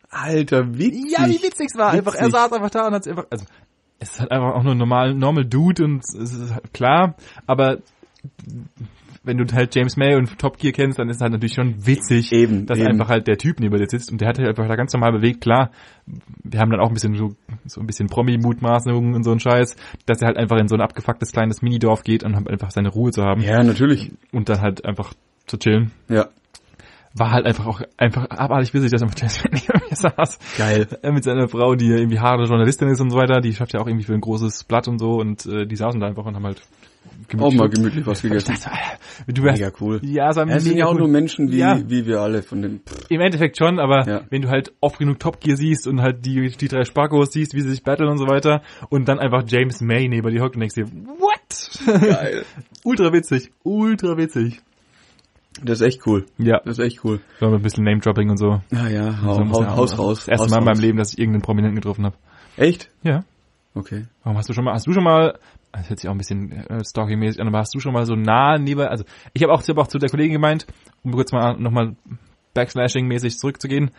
Alter, 0.09 0.77
witzig. 0.77 1.11
Ja, 1.17 1.27
wie 1.27 1.41
witzig 1.41 1.67
es 1.73 1.77
war. 1.77 1.91
Einfach, 1.91 2.13
er 2.15 2.21
Witzig. 2.27 2.33
saß 2.33 2.53
einfach 2.53 2.69
da 2.69 2.87
und 2.87 2.93
hat 2.93 3.07
einfach, 3.07 3.25
also, 3.29 3.45
es 3.99 4.11
ist 4.11 4.19
halt 4.19 4.31
einfach 4.31 4.53
auch 4.55 4.63
nur 4.63 4.73
ein 4.73 4.77
normal, 4.77 5.13
normal 5.13 5.45
Dude 5.45 5.83
und 5.85 5.99
es 6.03 6.13
ist 6.33 6.53
halt 6.53 6.73
klar, 6.73 7.15
aber 7.47 7.79
wenn 9.23 9.37
du 9.37 9.45
halt 9.55 9.73
James 9.73 9.97
May 9.97 10.15
und 10.15 10.37
Top 10.37 10.57
Gear 10.59 10.71
kennst, 10.71 10.99
dann 10.99 11.09
ist 11.09 11.15
es 11.15 11.21
halt 11.21 11.31
natürlich 11.31 11.55
schon 11.55 11.85
witzig, 11.87 12.31
Eben, 12.31 12.67
dass 12.67 12.77
eben. 12.77 12.89
einfach 12.89 13.09
halt 13.09 13.25
der 13.27 13.37
Typ 13.39 13.59
neben 13.59 13.75
dir 13.75 13.87
sitzt 13.89 14.11
und 14.11 14.21
der 14.21 14.27
hat 14.29 14.37
halt 14.37 14.49
einfach 14.49 14.67
da 14.67 14.75
ganz 14.75 14.93
normal 14.93 15.13
bewegt, 15.13 15.41
klar. 15.41 15.71
Wir 16.43 16.59
haben 16.59 16.69
dann 16.69 16.79
auch 16.79 16.89
ein 16.89 16.93
bisschen 16.93 17.15
so, 17.15 17.35
so 17.65 17.81
ein 17.81 17.87
bisschen 17.87 18.07
Promi-Mutmaßungen 18.07 19.15
und 19.15 19.23
so 19.23 19.31
ein 19.31 19.39
Scheiß, 19.39 19.75
dass 20.05 20.21
er 20.21 20.27
halt 20.27 20.37
einfach 20.37 20.57
in 20.57 20.67
so 20.67 20.75
ein 20.75 20.81
abgefucktes 20.81 21.31
kleines 21.31 21.63
Minidorf 21.63 22.03
geht 22.03 22.23
und 22.23 22.35
einfach 22.35 22.69
seine 22.69 22.89
Ruhe 22.89 23.11
zu 23.11 23.23
haben 23.23 23.41
Ja, 23.41 23.63
natürlich. 23.63 24.11
und 24.31 24.47
dann 24.49 24.61
halt 24.61 24.85
einfach 24.85 25.13
zu 25.47 25.57
chillen. 25.57 25.91
Ja. 26.07 26.27
War 27.17 27.31
halt 27.31 27.45
einfach 27.45 27.65
auch 27.65 27.81
einfach 27.97 28.29
abartig 28.29 28.73
witzig, 28.73 28.91
dass 28.91 29.01
er 29.01 29.07
mit 29.07 29.19
James 29.19 29.41
mir 29.49 29.95
saß. 29.95 30.37
Geil. 30.57 30.87
Äh, 31.01 31.11
Mit 31.11 31.23
seiner 31.23 31.47
Frau, 31.47 31.75
die 31.75 31.87
irgendwie 31.87 32.19
harte 32.19 32.43
Journalistin 32.43 32.89
ist 32.89 32.99
und 32.99 33.09
so 33.09 33.17
weiter, 33.17 33.39
die 33.41 33.53
schafft 33.53 33.73
ja 33.73 33.79
auch 33.79 33.87
irgendwie 33.87 34.05
für 34.05 34.13
ein 34.13 34.21
großes 34.21 34.65
Blatt 34.65 34.87
und 34.87 34.99
so 34.99 35.11
und 35.19 35.45
äh, 35.45 35.65
die 35.65 35.75
saßen 35.75 35.99
da 35.99 36.07
einfach 36.07 36.25
und 36.25 36.35
haben 36.35 36.45
halt 36.45 36.61
Auch 37.39 37.53
mal 37.53 37.69
gemütlich 37.69 38.05
was 38.05 38.21
gegessen. 38.21 38.53
dachte, 38.55 38.69
Alter, 38.71 39.31
du 39.33 39.43
wärst, 39.43 39.61
Mega 39.61 39.71
cool. 39.79 39.99
Ja, 40.03 40.29
es 40.31 40.35
war 40.35 40.47
Ja, 40.47 40.55
es 40.57 40.63
sind 40.65 40.77
ja 40.77 40.85
auch 40.87 40.91
cool. 40.93 40.99
nur 40.99 41.07
Menschen 41.07 41.51
wie, 41.51 41.57
Ja. 41.59 41.79
wie 41.87 42.05
wir 42.05 42.19
alle 42.19 42.41
von 42.43 42.61
den. 42.61 42.79
Pff, 42.81 43.05
Im 43.09 43.21
Endeffekt 43.21 43.57
schon, 43.57 43.79
aber 43.79 44.05
Ja. 44.07 44.21
wenn 44.29 44.41
du 44.41 44.49
halt 44.49 44.73
oft 44.81 44.99
genug 44.99 45.19
Top 45.19 45.39
Gear 45.39 45.55
siehst 45.55 45.87
und 45.87 46.01
halt 46.01 46.25
die, 46.25 46.49
die 46.49 46.67
drei 46.67 46.83
Sparkos 46.83 47.31
siehst, 47.31 47.53
wie 47.53 47.61
sie 47.61 47.69
sich 47.69 47.83
battlen 47.83 48.09
und 48.09 48.17
so 48.17 48.27
weiter 48.27 48.61
und 48.89 49.07
dann 49.07 49.19
einfach 49.19 49.43
James 49.47 49.79
May 49.79 50.09
neben 50.09 50.29
dir 50.31 50.41
hockt 50.41 50.55
und 50.55 50.59
denkst 50.59 50.75
dir, 50.75 50.87
what? 50.87 52.01
Geil. 52.01 52.43
ultra 52.83 53.13
witzig, 53.13 53.51
ultra 53.63 54.17
witzig. 54.17 54.59
Das 55.63 55.79
ist 55.79 55.87
echt 55.87 56.05
cool. 56.05 56.25
Ja, 56.37 56.59
Das 56.65 56.77
ist 56.79 56.85
echt 56.85 57.03
cool. 57.05 57.21
so 57.39 57.47
ein 57.47 57.61
bisschen 57.61 57.83
Name-Dropping 57.85 58.29
und 58.29 58.37
so. 58.37 58.61
Ja, 58.71 58.87
ja, 58.89 59.21
hau, 59.21 59.35
So 59.35 59.49
hau, 59.49 59.63
auch 59.63 59.77
Haus 59.77 59.97
raus. 59.97 60.17
Das 60.25 60.27
erste 60.27 60.49
Mal 60.49 60.57
in 60.59 60.65
meinem 60.65 60.79
Leben, 60.81 60.97
dass 60.97 61.13
ich 61.13 61.19
irgendeinen 61.19 61.43
Prominenten 61.43 61.75
getroffen 61.75 62.05
habe. 62.05 62.15
Echt? 62.57 62.89
Ja. 63.03 63.23
Okay. 63.73 64.05
Warum 64.23 64.37
hast 64.37 64.49
du 64.49 64.53
schon 64.53 64.63
mal, 64.65 64.73
hast 64.73 64.85
du 64.87 64.93
schon 64.93 65.03
mal, 65.03 65.37
das 65.71 65.89
hört 65.89 65.99
sich 65.99 66.07
auch 66.09 66.13
ein 66.13 66.17
bisschen 66.17 66.51
äh, 66.51 66.83
stalking-mäßig 66.85 67.41
an, 67.41 67.47
aber 67.47 67.59
hast 67.59 67.73
du 67.75 67.79
schon 67.79 67.93
mal 67.93 68.05
so 68.05 68.15
nah 68.15 68.57
neben, 68.57 68.81
also 68.81 69.03
ich 69.33 69.43
habe 69.43 69.53
auch, 69.53 69.61
ich 69.61 69.67
hab 69.69 69.77
auch 69.77 69.87
zu 69.87 69.97
der 69.97 70.09
Kollegin 70.09 70.33
gemeint, 70.33 70.65
um 71.03 71.11
kurz 71.11 71.31
mal 71.31 71.57
nochmal 71.57 71.95
Backslashing-mäßig 72.53 73.37
zurückzugehen. 73.37 73.91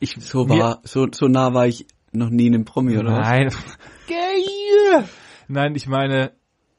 Ich, 0.00 0.16
So 0.18 0.44
mir- 0.44 0.58
war, 0.58 0.80
so, 0.84 1.06
so 1.10 1.26
nah 1.26 1.52
war 1.54 1.66
ich 1.66 1.86
noch 2.12 2.30
nie 2.30 2.46
in 2.46 2.54
einem 2.54 2.64
Promi, 2.64 2.96
oder 2.98 3.12
was? 3.12 3.28
Nein. 3.28 3.48
Geil. 4.08 5.04
Nein, 5.48 5.74
ich 5.74 5.86
meine, 5.88 6.32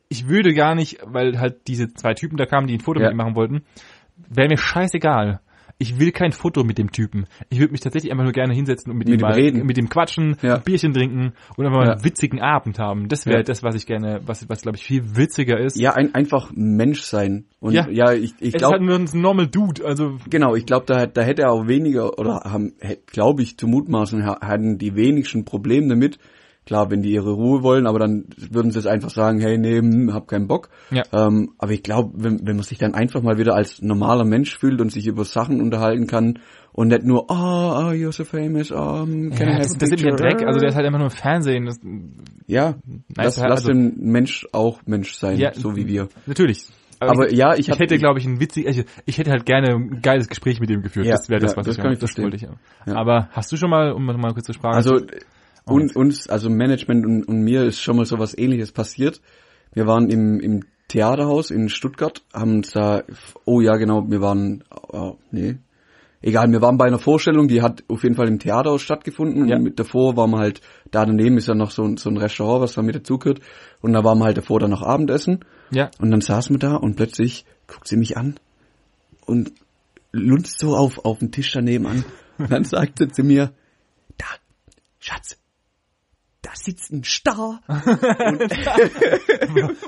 ich 0.08 0.28
würde 0.28 0.54
gar 0.54 0.76
nicht, 0.76 1.00
weil 1.06 1.40
halt 1.40 1.68
diese 1.68 1.94
zwei 1.94 2.14
Typen 2.14 2.38
da 2.38 2.46
kamen, 2.46 2.68
die 2.68 2.76
ein 2.76 2.80
Foto 2.80 3.00
Ja. 3.00 3.08
mit 3.08 3.14
ihm 3.14 3.18
machen 3.18 3.36
wollten, 3.36 3.64
wäre 4.30 4.48
mir 4.50 4.58
scheißegal. 4.58 5.40
Ich 5.82 5.98
will 5.98 6.12
kein 6.12 6.34
Foto 6.34 6.66
mit 6.66 6.78
dem 6.78 6.92
Typen. 6.92 7.26
Ich 7.50 7.58
würde 7.60 7.72
mich 7.72 7.80
tatsächlich 7.80 8.12
einfach 8.12 8.26
nur 8.26 8.34
gerne 8.34 8.54
hinsetzen 8.54 8.92
und 8.92 8.98
mit, 8.98 9.08
Mit 9.08 9.22
ihm 9.22 9.22
mal, 9.22 9.32
reden. 9.32 9.66
mit 9.66 9.78
ihm 9.78 9.88
quatschen, 9.88 10.36
Ja. 10.42 10.56
ein 10.56 10.62
Bierchen 10.64 10.92
trinken 10.94 11.32
und 11.56 11.66
einfach 11.66 11.80
mal 11.80 11.86
Ja. 11.88 11.94
einen 11.94 12.04
witzigen 12.04 12.42
Abend 12.42 12.80
haben. 12.80 13.08
Das 13.08 13.26
wäre 13.26 13.38
Ja. 13.38 13.44
das, 13.44 13.64
was 13.64 13.76
ich 13.76 13.86
gerne, 13.86 14.20
was, 14.26 14.50
was 14.50 14.62
glaube 14.64 14.76
ich 14.78 14.84
viel 14.84 15.16
witziger 15.16 15.58
ist. 15.58 15.80
Ja, 15.80 15.94
ein, 15.94 16.14
einfach 16.14 16.52
Mensch 16.54 17.04
sein. 17.04 17.46
Und 17.62 17.76
Ja. 17.76 17.88
ja, 17.90 18.12
ich, 18.12 18.24
ich 18.24 18.32
es 18.42 18.48
ist 18.48 18.58
glaube, 18.58 18.74
halt 18.74 18.84
nur 18.84 18.96
ein 19.00 19.08
normal 19.14 19.48
Dude, 19.48 19.86
also 19.86 20.18
genau, 20.30 20.54
ich 20.56 20.66
glaube, 20.66 20.86
da, 20.86 21.06
da 21.06 21.22
hätte 21.22 21.44
er 21.44 21.52
auch 21.54 21.70
weniger, 21.70 22.20
oder 22.20 22.42
haben, 22.44 22.74
glaube 23.08 23.42
ich, 23.44 23.58
zu 23.58 23.66
mutmaßen, 23.66 24.26
ha- 24.26 24.42
hatten 24.42 24.80
die 24.80 24.96
wenigsten 24.96 25.46
Probleme 25.46 25.88
damit. 25.88 26.20
Klar, 26.70 26.92
wenn 26.92 27.02
die 27.02 27.14
ihre 27.14 27.32
Ruhe 27.32 27.64
wollen, 27.64 27.88
aber 27.88 27.98
dann 27.98 28.26
würden 28.52 28.70
sie 28.70 28.78
es 28.78 28.86
einfach 28.86 29.10
sagen, 29.10 29.40
hey, 29.40 29.58
nee, 29.58 29.80
hm, 29.80 30.14
hab 30.14 30.28
keinen 30.28 30.48
Bock. 30.48 30.70
Ja. 30.92 31.02
Ähm, 31.12 31.54
aber 31.58 31.72
ich 31.72 31.82
glaube, 31.82 32.12
wenn, 32.14 32.46
wenn 32.46 32.58
man 32.58 32.64
sich 32.64 32.78
dann 32.78 32.94
einfach 32.94 33.24
mal 33.24 33.40
wieder 33.40 33.56
als 33.56 33.82
normaler 33.82 34.24
Mensch 34.24 34.56
fühlt 34.56 34.80
und 34.80 34.92
sich 34.92 35.08
über 35.08 35.26
Sachen 35.26 35.62
unterhalten 35.62 36.06
kann 36.06 36.38
und 36.72 36.90
nicht 36.90 37.06
nur, 37.06 37.26
ah, 37.32 37.88
oh, 37.88 37.92
you're 37.92 38.12
so 38.12 38.24
famous, 38.24 38.70
um, 38.70 39.32
can 39.32 39.48
I 39.48 39.52
ja, 39.52 39.54
have 39.54 39.58
das, 39.64 39.78
das 39.80 39.90
ist 39.90 39.96
picture? 39.96 40.16
Dreck. 40.16 40.46
Also 40.46 40.60
der 40.60 40.70
ist 40.70 40.76
halt 40.76 40.86
einfach 40.86 41.00
nur 41.00 41.08
im 41.08 41.16
Fernsehen. 41.16 41.66
Das, 41.66 41.80
Ja, 42.46 42.76
lass, 43.18 43.40
also- 43.40 43.48
lass 43.48 43.64
den 43.64 43.96
Mensch 43.98 44.46
auch 44.52 44.82
Mensch 44.86 45.16
sein, 45.16 45.40
Ja, 45.40 45.52
so 45.56 45.76
wie 45.76 45.88
wir. 45.88 46.08
Natürlich. 46.28 46.68
Aber 47.00 47.32
ich, 47.32 47.36
ja, 47.40 47.56
ich 47.56 47.68
ich, 47.68 47.80
hätte, 47.80 47.98
glaube 47.98 48.20
ich, 48.20 48.28
ein 48.28 48.40
witzig, 48.40 48.68
ich, 48.68 48.86
ich 49.08 49.18
hätte 49.18 49.32
halt 49.32 49.48
gerne 49.48 49.74
ein 49.74 50.02
geiles 50.04 50.28
Gespräch 50.28 50.60
mit 50.60 50.70
ihm 50.70 50.84
geführt. 50.84 51.08
Ja, 51.08 51.14
das 51.14 51.30
wäre 51.30 51.40
das, 51.40 51.54
ja, 51.54 51.58
was 51.58 51.66
das 51.66 51.78
ich 51.78 51.82
kann 51.82 51.94
ich 51.94 51.98
verstehen. 52.00 52.26
wollte 52.26 52.36
ich 52.36 52.44
ja. 52.44 52.52
Ja. 52.86 52.96
Aber 52.96 53.30
hast 53.32 53.52
du 53.52 53.58
schon 53.58 53.72
mal, 53.72 53.92
um 53.92 54.06
mal 54.06 54.34
kurz 54.34 54.46
zu 54.46 54.54
fragen, 54.54 54.76
Also 54.76 55.00
Oh, 55.70 55.76
un, 55.76 55.90
uns, 55.96 56.28
also 56.30 56.50
Management 56.50 57.06
und, 57.06 57.24
und 57.28 57.42
mir 57.42 57.64
ist 57.64 57.80
schon 57.82 57.98
mal 57.98 58.06
so 58.06 58.18
was 58.20 58.38
ähnliches 58.38 58.72
passiert. 58.72 59.22
Wir 59.74 59.86
waren 59.88 60.10
im, 60.10 60.40
im 60.40 60.62
Theaterhaus 60.88 61.52
in 61.52 61.70
Stuttgart, 61.70 62.24
haben 62.34 62.56
uns 62.56 62.72
da, 62.72 63.04
oh 63.46 63.62
ja 63.62 63.76
genau, 63.78 64.10
wir 64.10 64.22
waren, 64.22 64.64
oh, 64.92 65.18
nee, 65.32 65.58
egal, 66.22 66.52
wir 66.52 66.62
waren 66.64 66.78
bei 66.78 66.86
einer 66.86 66.98
Vorstellung, 66.98 67.48
die 67.48 67.62
hat 67.62 67.84
auf 67.88 68.02
jeden 68.04 68.16
Fall 68.16 68.28
im 68.28 68.40
Theaterhaus 68.40 68.82
stattgefunden 68.82 69.48
Ja. 69.48 69.58
und 69.58 69.64
mit 69.64 69.80
davor 69.80 70.18
waren 70.18 70.32
wir 70.32 70.40
halt, 70.40 70.62
da 70.90 71.06
daneben 71.06 71.38
ist 71.38 71.48
ja 71.48 71.54
noch 71.54 71.70
so, 71.72 71.84
ein- 71.84 71.98
so 71.98 72.10
ein 72.10 72.18
Restaurant, 72.18 72.62
was 72.64 72.74
da 72.74 72.82
mit 72.82 72.96
dazugehört 72.96 73.40
und 73.82 73.94
da 73.94 74.04
waren 74.04 74.18
wir 74.18 74.26
halt 74.26 74.38
davor 74.38 74.60
dann 74.60 74.72
noch 74.72 74.82
Abendessen 74.82 75.46
ja, 75.72 75.92
und 76.00 76.10
dann 76.10 76.22
saßen 76.22 76.56
wir 76.56 76.60
da 76.60 76.76
und 76.76 76.96
plötzlich 76.96 77.46
guckt 77.68 77.88
sie 77.88 77.98
mich 77.98 78.18
an 78.18 78.40
und 79.28 79.52
lunzt 80.12 80.58
so 80.60 80.76
auf, 80.76 81.06
auf 81.06 81.20
den 81.20 81.32
Tisch 81.32 81.52
daneben 81.52 81.86
an. 81.86 82.04
Und 82.40 82.52
dann 82.52 82.64
sagt 82.64 82.98
sie 83.14 83.22
mir, 83.22 83.52
da, 84.18 84.26
Schatz, 85.00 85.38
da 86.50 86.56
sitzt 86.56 86.92
ein 86.92 87.04
Star. 87.04 87.62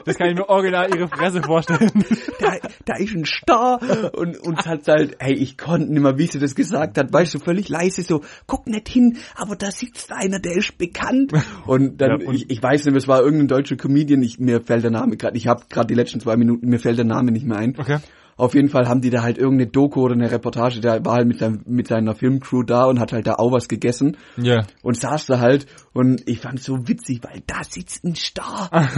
das 0.06 0.18
kann 0.18 0.30
ich 0.30 0.36
mir 0.36 0.48
original 0.48 0.94
ihre 0.96 1.08
Fresse 1.08 1.42
vorstellen. 1.42 1.92
Da, 2.40 2.58
da 2.86 2.98
ist 2.98 3.16
ein 3.16 3.26
Star. 3.26 3.80
Und 4.16 4.38
uns 4.38 4.68
hat 4.68 4.88
halt, 4.88 5.16
hey, 5.20 5.34
ich 5.34 5.58
konnte 5.58 5.92
nicht 5.92 6.04
mehr, 6.04 6.20
wie 6.20 6.28
sie 6.28 6.38
das 6.38 6.54
gesagt 6.54 7.00
hat, 7.00 7.12
weißt 7.12 7.34
du, 7.34 7.40
völlig 7.40 7.68
leise 7.70 8.04
so, 8.04 8.22
guck 8.46 8.68
nicht 8.68 8.90
hin, 8.90 9.18
aber 9.36 9.56
da 9.56 9.72
sitzt 9.72 10.12
einer, 10.12 10.38
der 10.40 10.56
ist 10.58 10.78
bekannt. 10.78 11.34
Und 11.66 12.00
dann, 12.00 12.22
Ja, 12.22 12.28
und- 12.28 12.36
ich, 12.36 12.50
ich 12.52 12.62
weiß 12.62 12.86
nicht, 12.86 12.96
es 12.96 13.08
war 13.08 13.22
irgendein 13.22 13.48
deutscher 13.48 13.76
Comedian, 13.76 14.22
ich, 14.22 14.38
mir 14.40 14.62
fällt 14.62 14.84
der 14.84 14.92
Name 14.92 15.18
gerade, 15.18 15.36
ich 15.38 15.48
habe 15.48 15.64
gerade 15.68 15.88
die 15.88 15.96
letzten 15.96 16.20
zwei 16.20 16.38
Minuten, 16.38 16.70
mir 16.70 16.80
fällt 16.80 17.00
der 17.00 17.06
Name 17.06 17.32
nicht 17.32 17.46
mehr 17.48 17.58
ein. 17.58 17.76
Okay. 17.78 17.98
Auf 18.38 18.54
jeden 18.56 18.70
Fall 18.70 18.88
haben 18.88 19.02
die 19.02 19.10
da 19.10 19.22
halt 19.22 19.38
irgendeine 19.38 19.70
Doku 19.70 20.02
oder 20.02 20.14
eine 20.16 20.32
Reportage, 20.32 20.80
der 20.82 21.04
war 21.06 21.14
halt 21.16 21.28
mit, 21.28 21.40
seinem, 21.40 21.62
mit 21.66 21.88
seiner 21.88 22.16
Filmcrew 22.16 22.64
da 22.64 22.86
und 22.86 23.00
hat 23.00 23.14
halt 23.14 23.28
da 23.28 23.36
auch 23.36 23.52
was 23.52 23.68
gegessen 23.68 24.18
Ja. 24.38 24.66
und 24.82 24.98
saß 24.98 25.28
da 25.28 25.40
halt 25.40 25.68
und 25.94 26.28
ich 26.28 26.40
fand 26.40 26.62
so 26.62 26.88
witzig, 26.88 27.22
weil 27.24 27.44
da 27.46 27.64
sitzt 27.64 28.04
ein 28.04 28.16
Star. 28.16 28.70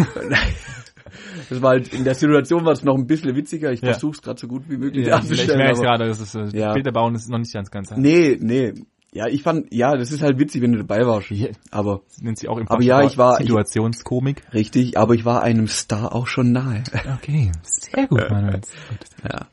das 1.49 1.61
war 1.61 1.71
halt, 1.71 1.93
in 1.93 2.03
der 2.03 2.15
Situation 2.15 2.65
war 2.65 2.71
es 2.73 2.84
noch 2.84 2.95
ein 2.95 3.07
bisschen 3.07 3.36
witziger, 3.36 3.71
ich 3.71 3.81
Ja. 3.81 3.91
versuch's 3.91 4.21
gerade 4.21 4.39
so 4.39 4.47
gut 4.47 4.63
wie 4.69 4.77
möglich 4.77 5.05
ja 5.07 5.17
ich 5.17 5.21
darzustellen, 5.27 5.57
merke 5.57 5.77
aber- 5.79 5.88
gerade, 5.88 6.07
das 6.07 6.19
ist, 6.21 6.36
äh, 6.36 6.47
Ja. 6.57 6.73
Bilder 6.73 6.91
bauen 6.91 7.15
ist 7.15 7.29
noch 7.29 7.39
nicht 7.39 7.53
ganz 7.53 7.69
ganz. 7.69 7.91
Nee, 7.95 8.38
nee. 8.39 8.73
Ja, 9.16 9.28
ich 9.28 9.43
fand, 9.43 9.72
ja, 9.74 9.95
das 9.95 10.11
ist 10.11 10.24
halt 10.24 10.39
witzig, 10.39 10.61
wenn 10.64 10.72
du 10.72 10.80
dabei 10.80 11.05
warst. 11.05 11.28
Hier. 11.28 11.51
Aber 11.70 12.01
Nennt 12.20 12.39
sie 12.39 12.47
auch 12.47 12.57
im 12.57 12.68
Aber 12.68 12.82
ja, 12.82 13.03
ich 13.03 13.18
war- 13.18 13.39
ich- 13.39 13.45
Situationskomik. 13.45 14.41
richtig, 14.53 14.97
aber 14.97 15.14
ich 15.14 15.24
war 15.24 15.43
einem 15.43 15.68
Star 15.68 16.14
auch 16.16 16.26
schon 16.28 16.51
nahe. 16.51 16.84
Okay, 17.18 17.51
sehr 17.61 18.07
gut, 18.07 18.28
Manuel. 18.30 18.61
Ja. 19.24 19.47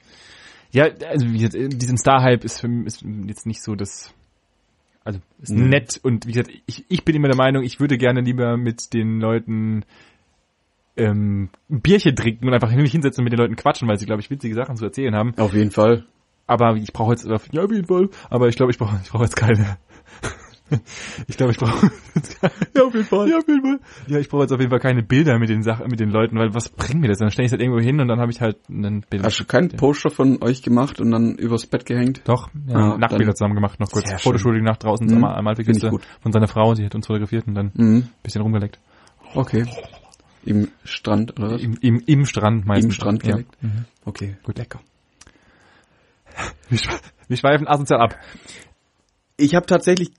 Ja, 0.72 0.84
also 1.08 1.26
wie 1.26 1.38
gesagt, 1.38 1.56
diesen 1.82 1.98
Star-Hype 1.98 2.44
ist 2.44 2.60
für 2.60 2.68
mich 2.68 2.86
ist 2.86 3.04
jetzt 3.26 3.44
nicht 3.46 3.60
so 3.62 3.74
das, 3.74 4.14
also 5.04 5.18
ist 5.42 5.50
Mhm. 5.52 5.68
nett 5.68 5.98
und 6.02 6.26
wie 6.26 6.32
gesagt, 6.32 6.50
ich, 6.66 6.84
ich 6.88 7.04
bin 7.04 7.16
immer 7.16 7.26
der 7.28 7.36
Meinung, 7.36 7.62
ich 7.64 7.80
würde 7.80 7.98
gerne 7.98 8.20
lieber 8.20 8.56
mit 8.56 8.92
den 8.94 9.20
Leuten 9.20 9.84
ähm, 10.96 11.50
ein 11.70 11.80
Bierchen 11.80 12.14
trinken 12.14 12.46
und 12.46 12.54
einfach 12.54 12.70
mich 12.74 12.92
hinsetzen 12.92 13.20
und 13.22 13.24
mit 13.24 13.32
den 13.32 13.40
Leuten 13.40 13.56
quatschen, 13.56 13.88
weil 13.88 13.98
sie, 13.98 14.06
glaube 14.06 14.20
ich, 14.22 14.30
witzige 14.30 14.54
Sachen 14.54 14.76
zu 14.76 14.84
erzählen 14.84 15.14
haben. 15.14 15.34
Auf 15.38 15.54
jeden 15.54 15.70
Fall. 15.70 16.04
Aber 16.50 16.74
ich 16.74 16.92
brauche 16.92 17.12
jetzt, 17.12 17.24
ja, 17.26 17.36
auf 17.36 17.46
jeden 17.52 17.86
Fall, 17.86 18.08
aber 18.28 18.48
ich 18.48 18.56
glaube, 18.56 18.72
ich 18.72 18.78
brauche 18.78 18.98
ich 19.04 19.10
brauche 19.10 19.22
jetzt 19.22 19.36
keine. 19.36 19.78
Ich 21.26 21.36
glaube, 21.36 21.50
ich 21.50 21.58
brauche 21.58 21.90
ja 22.76 22.82
auf 22.84 22.94
jeden 22.94 23.06
Fall. 23.06 23.28
Ja, 23.28 23.38
auf 23.38 23.48
jeden 23.48 23.60
Fall. 23.60 23.80
Ja, 24.06 24.18
ich 24.20 24.28
brauche 24.28 24.42
jetzt 24.42 24.52
auf 24.52 24.60
jeden 24.60 24.70
Fall 24.70 24.78
keine 24.78 25.02
Bilder 25.02 25.36
mit 25.40 25.48
den 25.48 25.64
Sachen, 25.64 25.88
mit 25.88 25.98
den 25.98 26.10
Leuten, 26.10 26.38
weil 26.38 26.54
was 26.54 26.68
bringt 26.68 27.00
mir 27.00 27.08
das? 27.08 27.18
Dann 27.18 27.32
stelle 27.32 27.46
ich 27.46 27.48
es 27.48 27.52
halt 27.54 27.60
irgendwo 27.62 27.80
hin 27.80 27.98
und 28.00 28.06
dann 28.06 28.20
habe 28.20 28.30
ich 28.30 28.40
halt 28.40 28.56
einen 28.68 29.00
Bild. 29.00 29.24
Hast 29.24 29.40
du 29.40 29.44
kein 29.46 29.68
Poster 29.70 30.10
von 30.10 30.40
euch 30.44 30.62
gemacht 30.62 31.00
und 31.00 31.10
dann 31.10 31.34
übers 31.34 31.66
Bett 31.66 31.86
gehängt? 31.86 32.20
Doch, 32.24 32.50
ja, 32.68 32.92
Ah, 32.94 32.98
Nachtbilder 32.98 33.34
zusammen 33.34 33.56
gemacht, 33.56 33.80
noch 33.80 33.90
kurz. 33.90 34.22
Fotoshooting 34.22 34.62
nach 34.62 34.76
draußen 34.76 35.08
Mhm, 35.08 35.24
am 35.24 35.44
gut. 35.90 36.02
von 36.20 36.30
seiner 36.32 36.46
Frau, 36.46 36.74
sie 36.76 36.84
hat 36.84 36.94
uns 36.94 37.08
fotografiert 37.08 37.48
und 37.48 37.54
dann 37.56 37.72
ein 37.76 37.94
Mhm. 37.94 38.08
bisschen 38.22 38.42
rumgeleckt. 38.42 38.78
Okay. 39.34 39.66
Im 40.44 40.68
Strand, 40.84 41.36
oder 41.36 41.50
was? 41.50 41.62
Im, 41.62 41.78
im, 41.80 42.00
im 42.06 42.26
Strand 42.26 42.64
meistens. 42.64 42.84
Im 42.84 42.90
Strand 42.92 43.26
ja. 43.26 43.32
geleckt? 43.32 43.60
Mhm. 43.60 43.84
Okay, 44.04 44.36
gut, 44.44 44.56
lecker. 44.56 44.78
Wir, 46.68 46.78
schwe- 46.78 47.00
wir 47.28 47.36
schweifen 47.36 47.68
asozial 47.68 48.00
ab. 48.00 48.16
Ich 49.36 49.54
habe 49.54 49.66
tatsächlich 49.66 50.12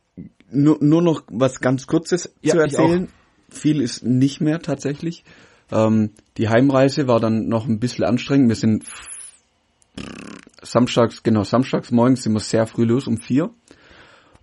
nur, 0.49 0.77
nur 0.81 1.01
noch 1.01 1.23
was 1.29 1.59
ganz 1.59 1.87
Kurzes 1.87 2.33
Ja, 2.41 2.53
zu 2.53 2.59
erzählen. 2.59 3.07
Viel 3.49 3.81
ist 3.81 4.03
nicht 4.03 4.41
mehr 4.41 4.61
tatsächlich. 4.61 5.23
Ähm, 5.71 6.11
die 6.37 6.49
Heimreise 6.49 7.07
war 7.07 7.19
dann 7.19 7.47
noch 7.47 7.67
ein 7.67 7.79
bisschen 7.79 8.05
anstrengend. 8.05 8.49
Wir 8.49 8.55
sind 8.55 8.83
samstags, 10.61 11.23
genau, 11.23 11.43
samstags 11.43 11.91
morgens 11.91 12.23
sind 12.23 12.33
wir 12.33 12.39
sehr 12.39 12.67
früh 12.67 12.85
los, 12.85 13.07
um 13.07 13.17
vier. 13.17 13.49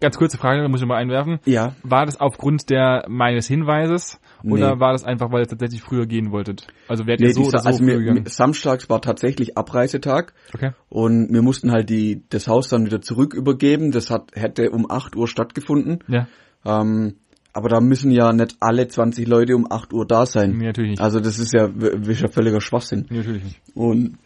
Ganz 0.00 0.16
kurze 0.16 0.38
Frage, 0.38 0.62
da 0.62 0.68
muss 0.68 0.80
ich 0.80 0.86
mal 0.86 0.96
einwerfen. 0.96 1.40
Ja. 1.44 1.74
War 1.82 2.06
das 2.06 2.20
aufgrund 2.20 2.70
der 2.70 3.04
meines 3.08 3.48
Hinweises 3.48 4.20
oder 4.44 4.74
Nee. 4.74 4.80
war 4.80 4.92
das 4.92 5.04
einfach, 5.04 5.30
weil 5.32 5.42
ihr 5.42 5.46
tatsächlich 5.48 5.82
früher 5.82 6.06
gehen 6.06 6.30
wolltet? 6.30 6.66
Also 6.88 7.06
werdet 7.06 7.20
Nee, 7.20 7.28
ihr 7.28 7.34
so 7.34 7.42
oder 7.42 7.58
so 7.60 7.66
also 7.68 7.78
früher 7.84 7.98
gegangen? 7.98 8.24
samstags 8.26 8.88
war 8.88 9.00
tatsächlich 9.00 9.56
Abreisetag 9.58 10.32
Okay. 10.54 10.70
und 10.88 11.32
wir 11.32 11.42
mussten 11.42 11.70
halt 11.72 11.90
die, 11.90 12.22
das 12.30 12.46
Haus 12.48 12.68
dann 12.68 12.86
wieder 12.86 13.00
zurück 13.00 13.34
übergeben. 13.34 13.90
Das 13.90 14.10
hat, 14.10 14.30
hätte 14.34 14.70
um 14.70 14.90
8 14.90 15.16
Uhr 15.16 15.28
stattgefunden. 15.28 15.98
Ja, 16.08 16.26
Ähm, 16.64 17.14
aber 17.52 17.68
da 17.68 17.80
müssen 17.80 18.10
ja 18.12 18.32
nicht 18.32 18.56
alle 18.60 18.86
20 18.86 19.26
Leute 19.26 19.56
um 19.56 19.66
8 19.70 19.92
Uhr 19.92 20.06
da 20.06 20.26
sein. 20.26 20.52
nee, 20.56 20.66
natürlich 20.66 20.90
nicht. 20.90 21.00
Also 21.02 21.18
das 21.18 21.38
ist 21.38 21.52
ja, 21.52 21.66
ist 21.66 22.20
ja 22.20 22.28
völliger 22.28 22.60
Schwachsinn. 22.60 23.06
Nee, 23.10 23.18
natürlich 23.18 23.44
nicht. 23.44 23.60
Und 23.74 24.18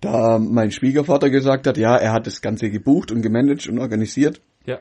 da 0.00 0.38
mein 0.40 0.72
Schwiegervater 0.72 1.30
gesagt 1.30 1.66
hat, 1.68 1.76
ja, 1.78 1.94
er 1.96 2.12
hat 2.12 2.26
das 2.26 2.40
Ganze 2.40 2.70
gebucht 2.70 3.12
und 3.12 3.22
gemanagt 3.22 3.68
und 3.68 3.78
organisiert, 3.78 4.40
Ja, 4.66 4.80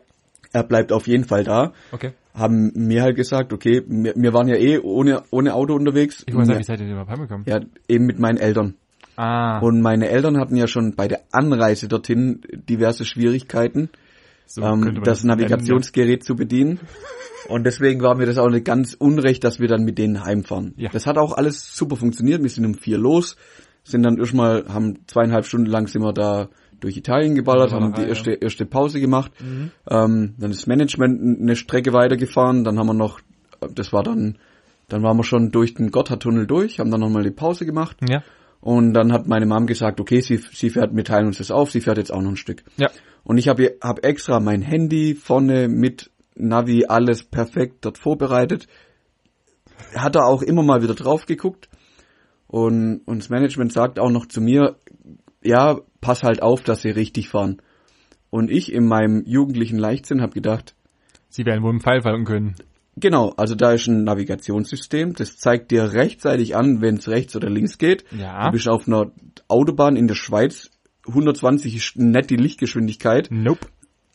er 0.53 0.63
bleibt 0.63 0.91
auf 0.91 1.07
jeden 1.07 1.23
Fall 1.23 1.43
da, 1.43 1.73
okay. 1.91 2.11
haben 2.33 2.71
mir 2.75 3.03
halt 3.03 3.15
gesagt, 3.15 3.53
okay, 3.53 3.83
wir, 3.87 4.13
wir 4.15 4.33
waren 4.33 4.47
ja 4.47 4.55
eh 4.55 4.79
ohne, 4.79 5.23
ohne 5.31 5.53
Auto 5.53 5.73
unterwegs. 5.73 6.23
Ich 6.27 6.33
wollte 6.33 6.47
sagen, 6.47 6.59
wie 6.59 6.63
seid 6.63 6.79
ihr 6.79 6.85
denn 6.85 6.93
überhaupt 6.93 7.11
heimgekommen? 7.11 7.45
ja, 7.47 7.59
eben 7.87 8.05
mit 8.05 8.19
meinen 8.19 8.37
Eltern. 8.37 8.75
Ah, 9.15 9.59
Und 9.59 9.81
meine 9.81 10.09
Eltern 10.09 10.37
hatten 10.39 10.55
ja 10.55 10.67
schon 10.67 10.95
bei 10.95 11.07
der 11.07 11.21
Anreise 11.31 11.87
dorthin 11.87 12.41
diverse 12.69 13.05
Schwierigkeiten, 13.05 13.89
so 14.45 14.61
ähm, 14.61 15.01
das 15.03 15.23
Navigationsgerät 15.23 16.23
zu 16.23 16.35
bedienen. 16.35 16.79
Und 17.47 17.65
deswegen 17.65 18.01
war 18.01 18.15
mir 18.15 18.25
das 18.25 18.37
auch 18.37 18.49
nicht 18.49 18.65
ganz 18.65 18.93
unrecht, 18.93 19.43
dass 19.43 19.59
wir 19.59 19.67
dann 19.67 19.83
mit 19.83 19.97
denen 19.97 20.23
heimfahren. 20.23 20.73
Ja. 20.77 20.89
Das 20.91 21.05
hat 21.07 21.17
auch 21.17 21.33
alles 21.33 21.75
super 21.75 21.95
funktioniert. 21.95 22.41
Wir 22.41 22.49
sind 22.49 22.65
um 22.65 22.75
vier 22.75 22.97
los, 22.97 23.35
sind 23.83 24.03
dann 24.03 24.17
erstmal, 24.17 24.65
haben 24.67 24.99
zweieinhalb 25.07 25.45
Stunden 25.45 25.67
lang 25.67 25.87
sind 25.87 26.01
wir 26.01 26.13
da 26.13 26.49
durch 26.81 26.97
Italien 26.97 27.35
geballert, 27.35 27.71
haben 27.71 27.87
die 27.87 27.91
Ballerei, 27.91 28.09
erste, 28.09 28.31
erste 28.33 28.65
Pause 28.65 28.99
gemacht. 28.99 29.31
Ähm, 29.89 30.35
dann 30.37 30.51
ist 30.51 30.67
Management 30.67 31.41
eine 31.41 31.55
Strecke 31.55 31.93
weitergefahren. 31.93 32.63
Dann 32.63 32.77
haben 32.77 32.87
wir 32.87 32.93
noch, 32.93 33.21
das 33.73 33.93
war 33.93 34.03
dann, 34.03 34.37
dann 34.89 35.03
waren 35.03 35.15
wir 35.15 35.23
schon 35.23 35.51
durch 35.51 35.75
den 35.75 35.91
Gotthardtunnel 35.91 36.47
durch, 36.47 36.79
haben 36.79 36.91
dann 36.91 36.99
nochmal 36.99 37.23
die 37.23 37.31
Pause 37.31 37.65
gemacht. 37.65 37.97
Ja. 38.07 38.23
Und 38.59 38.93
dann 38.93 39.11
hat 39.11 39.27
meine 39.27 39.45
Mom 39.45 39.65
gesagt, 39.65 39.99
okay, 39.99 40.21
sie, 40.21 40.37
sie 40.37 40.69
fährt, 40.69 40.95
wir 40.95 41.03
teilen 41.03 41.27
uns 41.27 41.37
das 41.37 41.49
auf, 41.49 41.71
sie 41.71 41.81
fährt 41.81 41.97
jetzt 41.97 42.13
auch 42.13 42.21
noch 42.21 42.31
ein 42.31 42.37
Stück. 42.37 42.63
Ja. 42.77 42.89
Und 43.23 43.37
ich 43.37 43.47
habe 43.47 43.77
hab 43.81 44.05
extra 44.05 44.39
mein 44.39 44.61
Handy 44.61 45.15
vorne 45.15 45.67
mit 45.67 46.11
Navi 46.35 46.85
alles 46.87 47.23
perfekt 47.23 47.85
dort 47.85 47.97
vorbereitet. 47.97 48.67
Hat 49.95 50.15
er 50.15 50.25
auch 50.25 50.41
immer 50.41 50.63
mal 50.63 50.81
wieder 50.83 50.95
drauf 50.95 51.25
geguckt. 51.25 51.69
Und, 52.47 53.01
und 53.05 53.19
das 53.19 53.29
Management 53.29 53.71
sagt 53.71 53.99
auch 53.99 54.11
noch 54.11 54.25
zu 54.25 54.41
mir, 54.41 54.75
ja, 55.41 55.79
pass 56.01 56.23
halt 56.23 56.41
auf, 56.41 56.61
dass 56.63 56.81
sie 56.81 56.89
richtig 56.89 57.29
fahren. 57.29 57.61
Und 58.29 58.49
ich 58.51 58.71
in 58.71 58.87
meinem 58.87 59.23
jugendlichen 59.25 59.77
Leichtsinn 59.77 60.21
habe 60.21 60.33
gedacht, 60.33 60.75
Sie 61.29 61.45
werden 61.45 61.63
wohl 61.63 61.71
im 61.71 61.79
Pfeil 61.79 62.01
fallen 62.01 62.25
können. 62.25 62.55
genau, 62.97 63.29
also 63.37 63.55
da 63.55 63.71
ist 63.71 63.87
ein 63.87 64.03
Navigationssystem, 64.03 65.13
das 65.13 65.37
zeigt 65.37 65.71
dir 65.71 65.93
rechtzeitig 65.93 66.55
an, 66.57 66.81
wenn 66.81 66.95
es 66.97 67.07
rechts 67.07 67.35
oder 67.37 67.49
links 67.49 67.77
geht. 67.77 68.03
Ja. 68.11 68.45
Du 68.47 68.51
bist 68.51 68.67
auf 68.67 68.85
einer 68.87 69.11
Autobahn 69.47 69.95
in 69.95 70.07
der 70.07 70.15
Schweiz, 70.15 70.69
120 71.07 71.75
ist 71.75 71.97
nett 71.97 72.29
die 72.29 72.35
Lichtgeschwindigkeit, 72.35 73.29
Nope. 73.31 73.67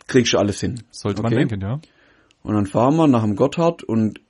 kriegst 0.06 0.34
du 0.34 0.38
alles 0.38 0.60
hin. 0.60 0.82
Sollte 0.90 1.22
man 1.22 1.32
Okay. 1.32 1.44
denken, 1.46 1.60
ja. 1.62 1.80
Und 2.42 2.54
dann 2.54 2.66
fahren 2.66 2.96
wir 2.96 3.06
nach 3.08 3.22
dem 3.22 3.34
Gotthard 3.34 3.82
und 3.82 4.20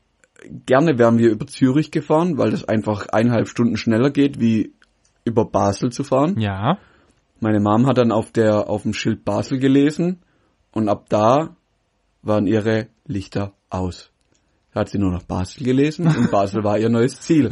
gerne 0.64 0.96
wären 0.98 1.18
wir 1.18 1.30
über 1.30 1.46
Zürich 1.46 1.90
gefahren, 1.90 2.38
weil 2.38 2.50
das 2.50 2.64
einfach 2.64 3.08
eineinhalb 3.08 3.48
Stunden 3.48 3.76
schneller 3.76 4.10
geht, 4.10 4.40
wie 4.40 4.72
über 5.24 5.44
Basel 5.44 5.90
zu 5.92 6.02
fahren. 6.04 6.38
Ja. 6.40 6.78
Meine 7.40 7.60
Mom 7.60 7.86
hat 7.86 7.98
dann 7.98 8.12
auf 8.12 8.32
der, 8.32 8.68
auf 8.68 8.82
dem 8.82 8.92
Schild 8.94 9.24
Basel 9.24 9.58
gelesen 9.58 10.20
und 10.72 10.88
ab 10.88 11.06
da 11.08 11.56
waren 12.22 12.46
ihre 12.46 12.88
Lichter 13.06 13.52
aus. 13.70 14.10
Da 14.72 14.80
hat 14.80 14.90
sie 14.90 14.98
nur 14.98 15.10
noch 15.10 15.22
Basel 15.22 15.64
gelesen 15.64 16.06
und 16.06 16.30
Basel 16.30 16.62
war 16.62 16.78
ihr 16.78 16.90
neues 16.90 17.18
Ziel. 17.20 17.50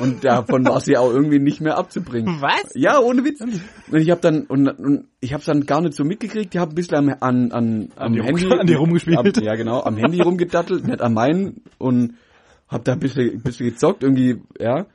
Und 0.00 0.24
davon 0.24 0.64
war 0.66 0.80
sie 0.80 0.96
auch 0.96 1.10
irgendwie 1.12 1.38
nicht 1.38 1.60
mehr 1.60 1.78
abzubringen. 1.78 2.40
Was? 2.40 2.72
Ja, 2.74 2.98
ohne 2.98 3.24
Witz. 3.24 3.40
Und 3.40 4.00
ich 4.00 4.10
habe 4.10 4.20
dann 4.20 4.42
und, 4.46 4.66
und 4.68 5.04
ich 5.20 5.32
habe 5.34 5.44
dann 5.44 5.66
gar 5.66 5.80
nicht 5.82 5.94
so 5.94 6.02
mitgekriegt. 6.04 6.52
Ich 6.54 6.60
habe 6.60 6.72
ein 6.72 6.74
bisschen 6.74 6.96
am, 6.96 7.08
an, 7.20 7.52
an, 7.52 7.88
am 7.96 8.12
die 8.12 8.18
rum- 8.20 8.36
Handy 8.36 8.52
an 8.58 8.66
dir 8.66 8.78
rumgespielt. 8.78 9.18
Am, 9.18 9.44
ja, 9.44 9.54
genau, 9.54 9.82
am 9.82 9.96
Handy 9.96 10.20
rumgedattelt, 10.20 10.84
nicht 10.86 11.00
an 11.00 11.14
meinen 11.14 11.62
und 11.78 12.14
hab 12.66 12.84
da 12.84 12.92
ein 12.94 12.98
bisschen, 12.98 13.34
ein 13.34 13.42
bisschen 13.42 13.68
gezockt 13.68 14.02
irgendwie, 14.02 14.40
ja. 14.58 14.86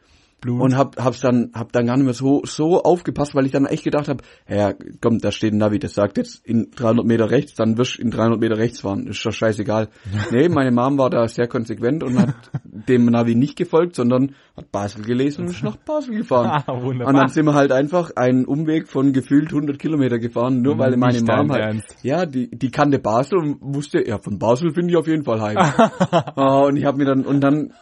Blut. 0.42 0.62
Und 0.62 0.78
hab, 0.78 0.98
hab's 0.98 1.22
dann, 1.22 1.52
hab 1.54 1.72
dann 1.72 1.86
gar 1.86 1.98
nicht 1.98 2.06
mehr 2.06 2.14
so, 2.14 2.42
so 2.46 2.82
aufgepasst, 2.82 3.36
weil 3.36 3.46
ich 3.46 3.52
dann 3.52 3.66
echt 3.66 3.84
gedacht 3.84 4.08
habe, 4.08 4.24
ja, 4.48 4.74
komm, 5.02 5.20
da 5.20 5.32
steht 5.32 5.54
ein 5.54 5.58
Navi, 5.58 5.80
das 5.80 5.94
sagt 5.94 6.18
jetzt 6.18 6.46
in 6.46 6.72
300 6.72 7.06
Meter 7.06 7.30
rechts, 7.30 7.56
dann 7.56 7.78
wirst 7.78 7.98
du 7.98 8.02
in 8.02 8.12
300 8.12 8.40
Meter 8.40 8.58
rechts 8.58 8.82
fahren, 8.82 9.08
ist 9.08 9.26
doch 9.26 9.32
scheißegal. 9.32 9.90
nee, 10.32 10.50
meine 10.50 10.72
Mom 10.72 10.98
war 10.98 11.10
da 11.10 11.28
sehr 11.28 11.48
konsequent 11.48 12.04
und 12.04 12.18
hat 12.20 12.36
dem 12.64 13.06
Navi 13.06 13.36
nicht 13.36 13.56
gefolgt, 13.58 13.96
sondern 13.96 14.36
hat 14.56 14.72
Basel 14.72 15.04
gelesen 15.04 15.46
und 15.46 15.52
ist 15.52 15.64
nach 15.64 15.78
Basel 15.78 16.16
gefahren. 16.16 16.64
Ah, 16.70 16.82
wunderbar. 16.82 17.08
Und 17.08 17.16
dann 17.16 17.28
sind 17.30 17.46
wir 17.46 17.54
halt 17.54 17.72
einfach 17.72 18.12
einen 18.16 18.46
Umweg 18.46 18.88
von 18.88 19.14
gefühlt 19.14 19.50
100 19.50 19.80
Kilometer 19.80 20.20
gefahren, 20.20 20.62
nur 20.62 20.78
weil 20.78 20.96
meine 20.98 21.22
Mom 21.22 21.52
halt, 21.52 21.62
Ernst. 21.62 21.96
ja, 22.04 22.26
die, 22.26 22.50
die 22.50 22.70
kannte 22.70 23.00
Basel 23.00 23.38
und 23.40 23.58
wusste, 23.62 24.06
ja, 24.06 24.18
von 24.20 24.38
Basel 24.40 24.74
finde 24.74 24.92
ich 24.92 24.98
auf 24.98 25.08
jeden 25.08 25.24
Fall 25.24 25.42
heim. 25.42 25.58
Ah, 26.36 26.62
und 26.62 26.78
ich 26.78 26.86
habe 26.86 26.98
mir 26.98 27.06
dann, 27.06 27.26
und 27.26 27.42
dann, 27.42 27.74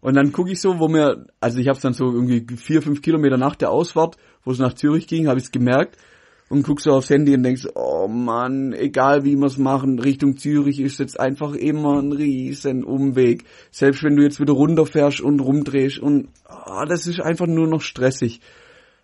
und 0.00 0.14
dann 0.14 0.32
gucke 0.32 0.52
ich 0.52 0.60
so, 0.60 0.78
wo 0.78 0.88
mir, 0.88 1.26
also 1.40 1.58
ich 1.58 1.68
habe 1.68 1.76
es 1.76 1.82
dann 1.82 1.93
so 1.94 2.12
irgendwie 2.12 2.44
vier, 2.56 2.82
fünf 2.82 3.00
Kilometer 3.02 3.36
nach 3.38 3.56
der 3.56 3.70
Ausfahrt, 3.70 4.16
wo 4.44 4.50
es 4.52 4.58
nach 4.58 4.74
Zürich 4.74 5.06
ging, 5.06 5.28
habe 5.28 5.38
ich 5.38 5.46
es 5.46 5.50
gemerkt 5.52 5.96
und 6.50 6.62
guck 6.62 6.80
so 6.80 6.92
aufs 6.92 7.08
Handy 7.10 7.34
und 7.34 7.42
denkst, 7.42 7.66
oh 7.74 8.06
Mann, 8.06 8.72
egal 8.74 9.24
wie 9.24 9.34
wir 9.36 9.46
es 9.46 9.56
machen, 9.56 9.98
Richtung 9.98 10.36
Zürich 10.36 10.78
ist 10.78 10.98
jetzt 11.00 11.18
einfach 11.18 11.54
immer 11.54 11.98
ein 12.00 12.12
riesen 12.12 12.84
Umweg. 12.84 13.44
Selbst 13.70 14.02
wenn 14.04 14.14
du 14.16 14.22
jetzt 14.22 14.40
wieder 14.40 14.52
runterfährst 14.52 15.20
und 15.22 15.40
rumdrehst 15.40 15.98
und 15.98 16.28
ah, 16.46 16.84
das 16.86 17.06
ist 17.06 17.20
einfach 17.20 17.46
nur 17.46 17.66
noch 17.66 17.80
stressig. 17.80 18.40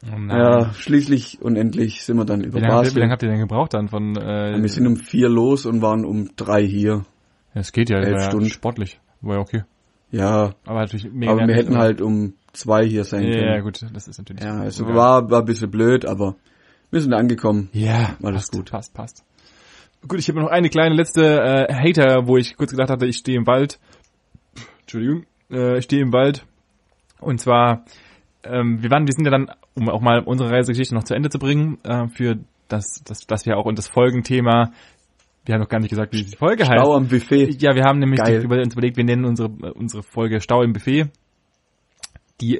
Oh. 0.04 0.16
Ja, 0.30 0.72
schließlich 0.72 1.38
und 1.42 1.56
endlich 1.56 2.02
sind 2.04 2.16
wir 2.16 2.24
dann 2.24 2.42
über 2.42 2.56
Wie 2.58 2.60
lange, 2.62 2.72
habt 2.74 2.84
ihr- 2.84 2.88
Basel. 2.88 2.96
wie 2.96 3.00
lange 3.00 3.12
habt 3.12 3.22
ihr 3.22 3.28
denn 3.30 3.40
gebraucht 3.40 3.74
dann 3.74 3.88
von, 3.88 4.16
äh, 4.16 4.58
wir 4.60 4.68
sind 4.68 4.86
um 4.86 4.96
vier 4.96 5.28
los 5.28 5.66
und 5.66 5.82
waren 5.82 6.04
um 6.06 6.30
drei 6.36 6.62
hier. 6.66 7.04
ja, 7.54 7.60
es 7.60 7.72
geht 7.72 7.90
ja, 7.90 7.98
elf 7.98 8.12
ja 8.22 8.30
Stunden. 8.30 8.48
sportlich. 8.48 8.98
War 9.20 9.34
ja 9.36 9.40
okay. 9.40 9.62
Ja, 10.10 10.54
Aber 10.64 10.80
natürlich 10.80 11.10
mega 11.12 11.32
aber 11.32 11.46
wir 11.46 11.54
hätten 11.54 11.74
aber- 11.74 11.82
halt 11.82 12.00
um 12.00 12.32
zwei 12.52 12.84
hier 12.86 13.04
sein 13.04 13.24
Ja, 13.24 13.30
können. 13.34 13.48
ja, 13.54 13.60
gut, 13.60 13.82
das 13.92 14.08
ist 14.08 14.18
natürlich. 14.18 14.42
Ja, 14.42 14.64
es 14.64 14.78
Ja. 14.78 14.86
war, 14.94 15.30
war 15.30 15.40
ein 15.40 15.44
bisschen 15.44 15.70
blöd, 15.70 16.04
aber 16.04 16.36
wir 16.90 17.00
sind 17.00 17.12
angekommen. 17.14 17.68
Ja, 17.72 18.16
Alles 18.22 18.42
passt, 18.42 18.52
gut. 18.52 18.70
Passt, 18.70 18.94
passt. 18.94 19.24
Gut, 20.08 20.18
ich 20.18 20.28
habe 20.28 20.40
noch 20.40 20.48
eine 20.48 20.68
kleine 20.70 20.94
letzte 20.94 21.22
äh, 21.40 21.72
Hater, 21.74 22.26
wo 22.26 22.36
ich 22.36 22.56
kurz 22.56 22.70
gedacht 22.70 22.90
hatte, 22.90 23.06
ich 23.06 23.16
stehe 23.16 23.36
im 23.38 23.46
Wald. 23.46 23.78
Entschuldigung, 24.80 25.24
äh, 25.50 25.78
ich 25.78 25.84
stehe 25.84 26.02
im 26.02 26.12
Wald. 26.12 26.44
Und 27.20 27.38
zwar, 27.40 27.84
ähm, 28.44 28.82
wir 28.82 28.90
waren, 28.90 29.06
wir 29.06 29.12
sind 29.12 29.24
ja 29.26 29.30
dann, 29.30 29.50
um 29.74 29.88
auch 29.90 30.00
mal 30.00 30.20
unsere 30.20 30.50
Reisegeschichte 30.50 30.94
noch 30.94 31.04
zu 31.04 31.14
Ende 31.14 31.28
zu 31.28 31.38
bringen, 31.38 31.78
äh, 31.84 32.08
für 32.08 32.38
das, 32.68 33.02
das, 33.04 33.26
dass 33.26 33.44
wir 33.46 33.56
auch 33.58 33.66
und 33.66 33.78
das 33.78 33.88
Folgenthema, 33.88 34.72
wir 35.44 35.54
haben 35.54 35.60
noch 35.60 35.68
gar 35.68 35.80
nicht 35.80 35.90
gesagt, 35.90 36.12
wie 36.14 36.22
die 36.24 36.36
Folge 36.36 36.64
heißt. 36.66 36.80
Stau 36.80 36.94
am 36.94 37.08
Buffet. 37.08 37.60
Ja, 37.60 37.74
wir 37.74 37.84
haben 37.84 37.98
nämlich 37.98 38.22
die, 38.22 38.36
über 38.36 38.56
uns 38.60 38.72
überlegt, 38.72 38.96
wir 38.96 39.04
nennen 39.04 39.24
unsere, 39.24 39.48
unsere 39.74 40.02
Folge 40.02 40.40
Stau 40.40 40.62
im 40.62 40.72
Buffet. 40.72 41.08
Die, 42.40 42.58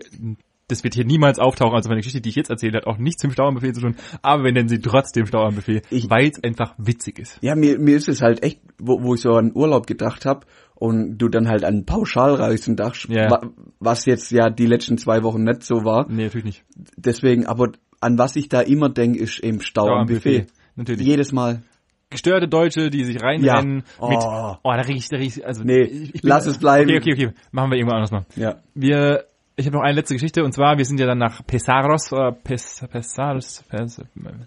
das 0.68 0.84
wird 0.84 0.94
hier 0.94 1.04
niemals 1.04 1.38
auftauchen, 1.38 1.74
also 1.74 1.88
meine 1.88 2.00
Geschichte, 2.00 2.20
die 2.20 2.28
ich 2.28 2.36
jetzt 2.36 2.50
erzählt 2.50 2.74
hat, 2.74 2.86
auch 2.86 2.98
nichts 2.98 3.22
mit 3.24 3.32
dem 3.32 3.34
Stau 3.34 3.48
am 3.48 3.54
Buffet 3.54 3.72
zu 3.74 3.80
tun, 3.80 3.96
aber 4.22 4.44
wir 4.44 4.52
nennen 4.52 4.68
sie 4.68 4.78
trotzdem 4.80 5.26
Stau 5.26 5.44
am 5.44 5.54
Buffet, 5.56 5.82
Ich- 5.90 6.08
weil 6.08 6.28
es 6.28 6.42
einfach 6.44 6.74
witzig 6.78 7.18
ist. 7.18 7.38
Ja, 7.40 7.54
mir, 7.56 7.78
mir 7.78 7.96
ist 7.96 8.08
es 8.08 8.22
halt 8.22 8.42
echt, 8.44 8.60
wo, 8.78 9.02
wo 9.02 9.14
ich 9.14 9.20
so 9.20 9.30
an 9.32 9.50
Urlaub 9.54 9.86
gedacht 9.86 10.26
habe 10.26 10.46
und 10.76 11.18
du 11.18 11.28
dann 11.28 11.48
halt 11.48 11.64
an 11.64 11.86
Pauschalreisen 11.86 12.76
dachtest, 12.76 13.08
Ja. 13.08 13.30
wa, 13.30 13.40
was 13.80 14.04
jetzt 14.06 14.30
ja 14.30 14.48
die 14.50 14.66
letzten 14.66 14.96
zwei 14.96 15.22
Wochen 15.24 15.42
nicht 15.42 15.64
so 15.64 15.84
war. 15.84 16.06
Nee, 16.08 16.24
natürlich 16.24 16.44
nicht. 16.44 16.64
Deswegen, 16.96 17.46
aber 17.46 17.72
an 18.00 18.16
was 18.18 18.36
ich 18.36 18.48
da 18.48 18.60
immer 18.60 18.88
denke, 18.90 19.18
ist 19.18 19.40
eben 19.40 19.60
Stau, 19.62 19.88
am 19.88 20.06
Buffet. 20.06 20.46
Natürlich. 20.76 21.04
Jedes 21.06 21.32
Mal. 21.32 21.62
Gestörte 22.10 22.48
Deutsche, 22.48 22.90
die 22.90 23.04
sich 23.04 23.20
reinrennen 23.22 23.82
Ja. 24.00 24.08
mit, 24.08 24.18
Oh. 24.20 24.56
oh, 24.64 24.72
da 24.72 24.80
riecht, 24.80 25.12
da 25.12 25.16
riecht, 25.16 25.44
also, 25.44 25.62
Nee, 25.62 25.82
ich, 25.82 26.14
ich 26.16 26.22
bin- 26.22 26.28
lass 26.28 26.46
es 26.46 26.58
bleiben. 26.58 26.90
Okay, 26.90 27.12
okay, 27.12 27.26
okay, 27.28 27.34
machen 27.52 27.70
wir 27.70 27.76
irgendwann 27.78 27.98
anders 27.98 28.10
mal. 28.10 28.24
Ja. 28.36 28.56
Wir, 28.74 29.24
ich 29.60 29.66
habe 29.66 29.76
noch 29.76 29.84
eine 29.84 29.94
letzte 29.94 30.14
Geschichte 30.14 30.44
und 30.44 30.52
zwar, 30.52 30.78
wir 30.78 30.84
sind 30.84 30.98
ja 30.98 31.06
dann 31.06 31.18
nach 31.18 31.46
Pesaros, 31.46 32.10
äh, 32.12 32.32
Pes, 32.32 32.84
Pesaros, 32.90 33.64
Pes, 33.68 34.02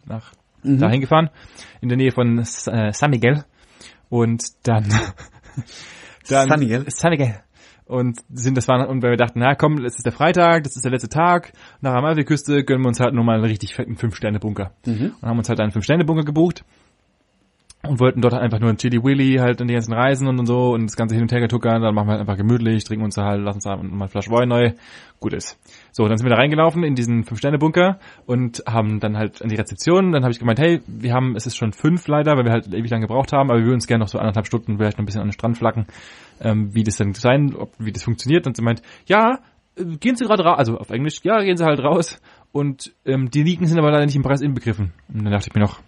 nach 0.05 0.33
Mhm. 0.63 0.79
dahin 0.79 1.01
gefahren, 1.01 1.29
in 1.81 1.89
der 1.89 1.97
Nähe 1.97 2.11
von 2.11 2.39
äh, 2.39 2.43
San 2.93 3.11
Miguel 3.11 3.43
und 4.09 4.43
dann, 4.63 4.83
dann 6.29 6.49
San 6.49 6.59
Miguel? 6.59 6.85
San 6.87 7.11
Miguel. 7.11 7.35
Und 7.85 8.19
sind 8.33 8.55
das 8.55 8.67
waren 8.69 8.87
und 8.87 9.03
weil 9.03 9.11
wir 9.11 9.17
dachten, 9.17 9.39
na 9.39 9.55
komm, 9.55 9.83
es 9.83 9.97
ist 9.97 10.05
der 10.05 10.13
Freitag, 10.13 10.63
das 10.63 10.77
ist 10.77 10.85
der 10.85 10.91
letzte 10.91 11.09
Tag, 11.09 11.51
nach 11.81 11.91
der 11.91 11.99
Amalfiküste 11.99 12.63
gönnen 12.63 12.83
wir 12.83 12.87
uns 12.87 13.01
halt 13.01 13.13
nochmal 13.13 13.35
einen 13.35 13.43
richtig 13.43 13.75
fetten 13.75 13.97
Fünf-Sterne-Bunker. 13.97 14.71
Mhm. 14.85 15.15
Und 15.19 15.29
haben 15.29 15.37
uns 15.37 15.49
halt 15.49 15.59
einen 15.59 15.71
Fünf-Sterne-Bunker 15.71 16.23
gebucht 16.23 16.63
und 17.85 17.99
wollten 17.99 18.21
dort 18.21 18.33
einfach 18.33 18.59
nur 18.59 18.69
ein 18.69 18.77
Chili 18.77 19.03
Willy 19.03 19.35
halt 19.39 19.59
in 19.59 19.67
die 19.67 19.73
ganzen 19.73 19.93
Reisen 19.93 20.27
und, 20.27 20.39
und 20.39 20.45
so 20.45 20.71
und 20.73 20.85
das 20.85 20.95
ganze 20.95 21.15
hin 21.15 21.23
und 21.23 21.31
her 21.33 21.41
getuckern, 21.41 21.81
dann 21.81 21.93
machen 21.93 22.07
wir 22.07 22.11
halt 22.13 22.21
einfach 22.21 22.37
gemütlich, 22.37 22.85
trinken 22.85 23.03
uns 23.03 23.17
halt, 23.17 23.41
lassen 23.41 23.57
uns 23.57 23.65
da 23.65 23.75
mal 23.75 23.83
eine 23.83 24.07
Flasche 24.07 24.31
Wein 24.31 24.47
neu, 24.47 24.71
gut 25.19 25.33
ist. 25.33 25.59
So, 25.91 26.07
dann 26.07 26.17
sind 26.17 26.25
wir 26.25 26.33
da 26.33 26.37
reingelaufen 26.37 26.83
in 26.85 26.95
diesen 26.95 27.25
Fünf-Sterne-Bunker 27.25 27.99
und 28.25 28.63
haben 28.65 29.01
dann 29.01 29.17
halt 29.17 29.41
an 29.41 29.49
die 29.49 29.57
Rezeption, 29.57 30.13
dann 30.13 30.23
habe 30.23 30.31
ich 30.31 30.39
gemeint, 30.39 30.59
hey, 30.59 30.81
wir 30.87 31.13
haben, 31.13 31.35
es 31.35 31.45
ist 31.45 31.57
schon 31.57 31.73
fünf 31.73 32.07
leider, 32.07 32.37
weil 32.37 32.45
wir 32.45 32.53
halt 32.53 32.73
ewig 32.73 32.89
lang 32.89 33.01
gebraucht 33.01 33.33
haben, 33.33 33.49
aber 33.49 33.59
wir 33.59 33.65
würden 33.65 33.75
uns 33.75 33.87
gerne 33.87 34.03
noch 34.03 34.09
so 34.09 34.17
anderthalb 34.17 34.47
Stunden 34.47 34.77
vielleicht 34.77 34.97
noch 34.97 35.03
ein 35.03 35.05
bisschen 35.05 35.21
an 35.21 35.27
den 35.27 35.33
Strand 35.33 35.57
flacken, 35.57 35.85
ähm, 36.39 36.73
wie 36.73 36.83
das 36.83 36.95
dann 36.95 37.13
sein, 37.13 37.53
ob, 37.53 37.73
wie 37.79 37.91
das 37.91 38.03
funktioniert 38.03 38.47
und 38.47 38.55
sie 38.55 38.63
meint, 38.63 38.81
ja, 39.07 39.39
äh, 39.75 39.97
gehen 39.97 40.15
Sie 40.15 40.23
gerade 40.23 40.43
raus, 40.43 40.57
also 40.57 40.77
auf 40.77 40.89
Englisch, 40.89 41.19
ja, 41.23 41.43
gehen 41.43 41.57
Sie 41.57 41.65
halt 41.65 41.81
raus 41.81 42.21
und 42.53 42.93
ähm, 43.05 43.29
die 43.29 43.43
Liegen 43.43 43.65
sind 43.65 43.77
aber 43.77 43.91
leider 43.91 44.05
nicht 44.05 44.15
im 44.15 44.21
Preis 44.21 44.39
inbegriffen. 44.39 44.93
Und 45.13 45.25
dann 45.25 45.33
dachte 45.33 45.49
ich 45.49 45.55
mir 45.55 45.61
noch, 45.61 45.81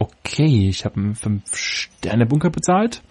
okay, 0.00 0.68
ich 0.68 0.84
habe 0.84 0.96
einen 0.96 1.14
5-Sterne-Bunker 1.14 2.50
bezahlt, 2.50 3.02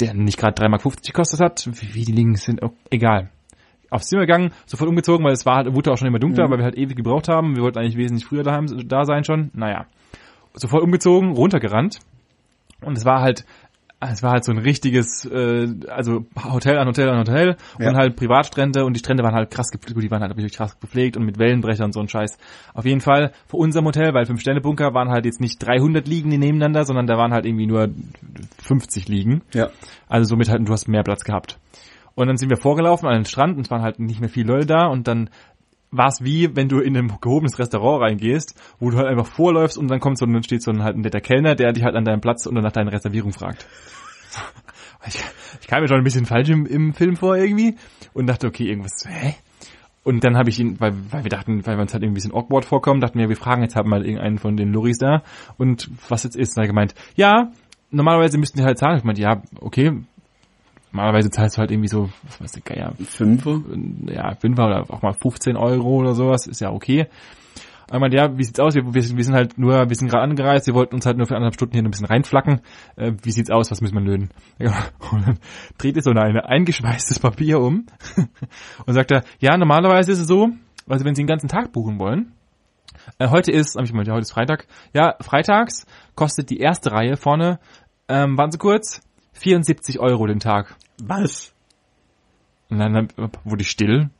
der 0.00 0.12
nicht 0.14 0.38
gerade 0.38 0.62
3,50 0.62 0.68
Mark 0.68 1.02
gekostet 1.02 1.40
hat. 1.40 1.66
Wie, 1.94 2.04
die 2.04 2.12
Liegen 2.12 2.36
sind, 2.36 2.62
oh, 2.62 2.72
egal. 2.90 3.30
Aufs 3.90 4.06
Zimmer 4.08 4.22
gegangen, 4.22 4.52
sofort 4.66 4.88
umgezogen, 4.90 5.24
weil 5.24 5.32
es 5.32 5.46
war 5.46 5.56
halt, 5.56 5.74
wurde 5.74 5.90
auch 5.92 5.96
schon 5.96 6.08
immer 6.08 6.18
dunkler, 6.18 6.46
Mhm. 6.46 6.50
weil 6.50 6.58
wir 6.58 6.64
halt 6.64 6.76
ewig 6.78 6.96
gebraucht 6.96 7.28
haben. 7.28 7.56
Wir 7.56 7.62
wollten 7.62 7.78
eigentlich 7.78 7.96
wesentlich 7.96 8.26
früher 8.26 8.42
daheim, 8.42 8.66
da 8.86 9.04
sein 9.04 9.24
schon. 9.24 9.50
Naja. 9.54 9.86
Sofort 10.54 10.82
umgezogen, 10.82 11.32
runtergerannt. 11.32 12.00
Und 12.82 12.96
es 12.96 13.04
war 13.04 13.20
halt 13.20 13.44
es 14.00 14.22
war 14.22 14.32
halt 14.32 14.44
so 14.44 14.52
ein 14.52 14.58
richtiges, 14.58 15.26
äh, 15.26 15.68
also 15.88 16.24
Hotel 16.50 16.78
an 16.78 16.88
Hotel 16.88 17.08
an 17.10 17.18
Hotel 17.18 17.56
Ja. 17.78 17.90
und 17.90 17.96
halt 17.96 18.16
Privatstrände 18.16 18.84
und 18.84 18.94
die 18.94 19.00
Strände 19.00 19.22
waren 19.22 19.34
halt 19.34 19.50
krass 19.50 19.70
gepflegt, 19.70 20.02
die 20.02 20.10
waren 20.10 20.22
halt 20.22 20.34
wirklich 20.36 20.54
krass 20.54 20.78
gepflegt 20.80 21.16
und 21.18 21.24
mit 21.26 21.38
Wellenbrechern 21.38 21.86
und 21.86 21.92
so 21.92 22.00
ein 22.00 22.08
Scheiß. 22.08 22.38
Auf 22.72 22.86
jeden 22.86 23.00
Fall 23.02 23.32
für 23.46 23.58
unserem 23.58 23.84
Hotel, 23.86 24.14
weil 24.14 24.24
fünf 24.26 24.40
Sterne 24.40 24.60
Bunker 24.62 24.94
waren 24.94 25.10
halt 25.10 25.26
jetzt 25.26 25.40
nicht 25.40 25.58
300 25.58 26.08
Liegen 26.08 26.30
nebeneinander, 26.30 26.84
sondern 26.84 27.06
da 27.06 27.18
waren 27.18 27.32
halt 27.32 27.44
irgendwie 27.44 27.66
nur 27.66 27.88
50 28.62 29.08
Liegen. 29.08 29.42
Ja. 29.52 29.68
Also 30.08 30.28
somit 30.30 30.48
halt, 30.48 30.66
du 30.66 30.72
hast 30.72 30.88
mehr 30.88 31.02
Platz 31.02 31.24
gehabt. 31.24 31.58
Und 32.14 32.26
dann 32.26 32.36
sind 32.36 32.50
wir 32.50 32.56
vorgelaufen 32.56 33.08
an 33.08 33.14
den 33.14 33.24
Strand 33.24 33.56
und 33.56 33.64
es 33.66 33.70
waren 33.70 33.82
halt 33.82 33.98
nicht 33.98 34.20
mehr 34.20 34.28
viele 34.28 34.52
Leute 34.52 34.66
da 34.66 34.86
und 34.86 35.06
dann 35.08 35.30
war 35.90 36.08
es 36.08 36.22
wie, 36.22 36.54
wenn 36.54 36.68
du 36.68 36.80
in 36.80 36.96
ein 36.96 37.12
gehobenes 37.20 37.58
Restaurant 37.58 38.02
reingehst, 38.02 38.54
wo 38.78 38.90
du 38.90 38.96
halt 38.96 39.08
einfach 39.08 39.26
vorläufst 39.26 39.76
und 39.76 39.88
dann 39.88 40.00
kommt 40.00 40.18
so, 40.18 40.26
dann 40.26 40.42
steht 40.42 40.62
so 40.62 40.70
ein 40.70 40.82
halt 40.82 40.96
ein 40.96 41.00
netter 41.00 41.20
Kellner, 41.20 41.54
der 41.54 41.72
dich 41.72 41.84
halt 41.84 41.96
an 41.96 42.04
deinem 42.04 42.20
Platz 42.20 42.46
und 42.46 42.54
nach 42.54 42.72
deiner 42.72 42.92
Reservierung 42.92 43.32
fragt. 43.32 43.66
Ich, 45.06 45.18
ich 45.62 45.66
kam 45.66 45.80
mir 45.80 45.88
schon 45.88 45.96
ein 45.96 46.04
bisschen 46.04 46.26
falsch 46.26 46.50
im, 46.50 46.66
im 46.66 46.92
Film 46.92 47.16
vor 47.16 47.34
irgendwie 47.34 47.74
und 48.12 48.26
dachte, 48.26 48.46
okay, 48.46 48.64
irgendwas, 48.64 49.02
hä? 49.08 49.34
Und 50.02 50.24
dann 50.24 50.36
habe 50.36 50.50
ich 50.50 50.58
ihn, 50.60 50.78
weil, 50.78 50.92
weil 51.10 51.24
wir 51.24 51.30
dachten, 51.30 51.66
weil 51.66 51.76
wir 51.76 51.80
uns 51.80 51.94
halt 51.94 52.02
irgendwie 52.02 52.20
ein 52.20 52.22
bisschen 52.22 52.34
awkward 52.34 52.66
vorkommen, 52.66 53.00
dachten 53.00 53.18
wir, 53.18 53.30
wir 53.30 53.36
fragen 53.36 53.62
jetzt 53.62 53.76
halt 53.76 53.86
mal 53.86 54.04
irgendeinen 54.04 54.36
von 54.36 54.58
den 54.58 54.74
Loris 54.74 54.98
da 54.98 55.22
und 55.56 55.90
was 56.10 56.24
jetzt 56.24 56.36
ist. 56.36 56.56
Und 56.56 56.64
er 56.64 56.66
gemeint, 56.66 56.94
ja, 57.16 57.50
normalerweise 57.90 58.38
müssten 58.38 58.58
die 58.58 58.64
halt 58.64 58.78
zahlen. 58.78 58.98
Ich 58.98 59.04
meinte, 59.04 59.22
ja, 59.22 59.42
okay, 59.60 59.92
normalerweise 60.92 61.30
zahlst 61.30 61.56
du 61.56 61.60
halt 61.60 61.70
irgendwie 61.70 61.88
so, 61.88 62.10
was 62.24 62.40
weiß 62.40 62.56
ich, 62.56 62.64
Geier, 62.64 62.92
Fünfer? 63.04 63.60
ja, 64.06 64.34
Fünfer 64.34 64.66
oder 64.66 64.84
auch 64.90 65.02
mal 65.02 65.12
15 65.14 65.56
Euro 65.56 65.96
oder 65.96 66.14
sowas, 66.14 66.46
ist 66.46 66.60
ja 66.60 66.70
okay. 66.70 67.06
Aber 67.92 68.06
ich 68.06 68.12
ja, 68.14 68.38
wie 68.38 68.44
sieht's 68.44 68.60
aus? 68.60 68.76
Wir, 68.76 68.94
wir, 68.94 69.02
sind- 69.02 69.34
halt 69.34 69.58
nur, 69.58 69.88
wir 69.88 69.96
sind 69.96 70.08
gerade 70.08 70.22
angereist, 70.22 70.68
wir 70.68 70.74
wollten 70.74 70.94
uns 70.94 71.06
halt 71.06 71.16
nur 71.16 71.26
für 71.26 71.34
anderthalb 71.34 71.54
Stunden 71.54 71.72
hier 71.74 71.82
ein 71.82 71.90
bisschen 71.90 72.06
reinflacken. 72.06 72.60
Äh, 72.94 73.12
wie 73.24 73.32
sieht's 73.32 73.50
aus? 73.50 73.70
Was 73.72 73.80
müssen 73.80 73.94
wir 73.96 74.02
löhnen? 74.02 74.30
Ja, 74.60 74.72
und 75.10 75.26
dann 75.26 75.38
dreht 75.76 75.96
er 75.96 76.02
so 76.02 76.10
eine, 76.10 76.22
eine 76.22 76.44
eingeschweißtes 76.48 77.18
Papier 77.18 77.58
um 77.60 77.86
und 78.86 78.94
sagt 78.94 79.10
er, 79.10 79.24
ja, 79.40 79.56
normalerweise 79.56 80.12
ist 80.12 80.20
es 80.20 80.28
so, 80.28 80.50
also 80.88 81.04
wenn 81.04 81.16
Sie 81.16 81.22
den 81.22 81.26
ganzen 81.26 81.48
Tag 81.48 81.72
buchen 81.72 81.98
wollen, 81.98 82.32
äh, 83.18 83.28
heute 83.28 83.50
ist, 83.50 83.74
hab 83.76 83.82
ich 83.84 83.90
gemeint, 83.90 84.06
ja, 84.06 84.14
heute 84.14 84.22
ist 84.22 84.32
Freitag. 84.32 84.68
Ja, 84.94 85.16
freitags 85.20 85.84
kostet 86.14 86.50
die 86.50 86.58
erste 86.58 86.92
Reihe 86.92 87.16
vorne, 87.16 87.58
ähm, 88.08 88.36
warten 88.38 88.52
Sie 88.52 88.58
kurz, 88.58 89.00
74 89.40 89.98
Euro 90.00 90.26
den 90.26 90.38
Tag. 90.40 90.76
Was? 91.02 91.52
Und 92.68 92.78
dann 92.78 92.94
hab- 92.96 93.44
wurde 93.44 93.62
ich 93.62 93.70
still. 93.70 94.10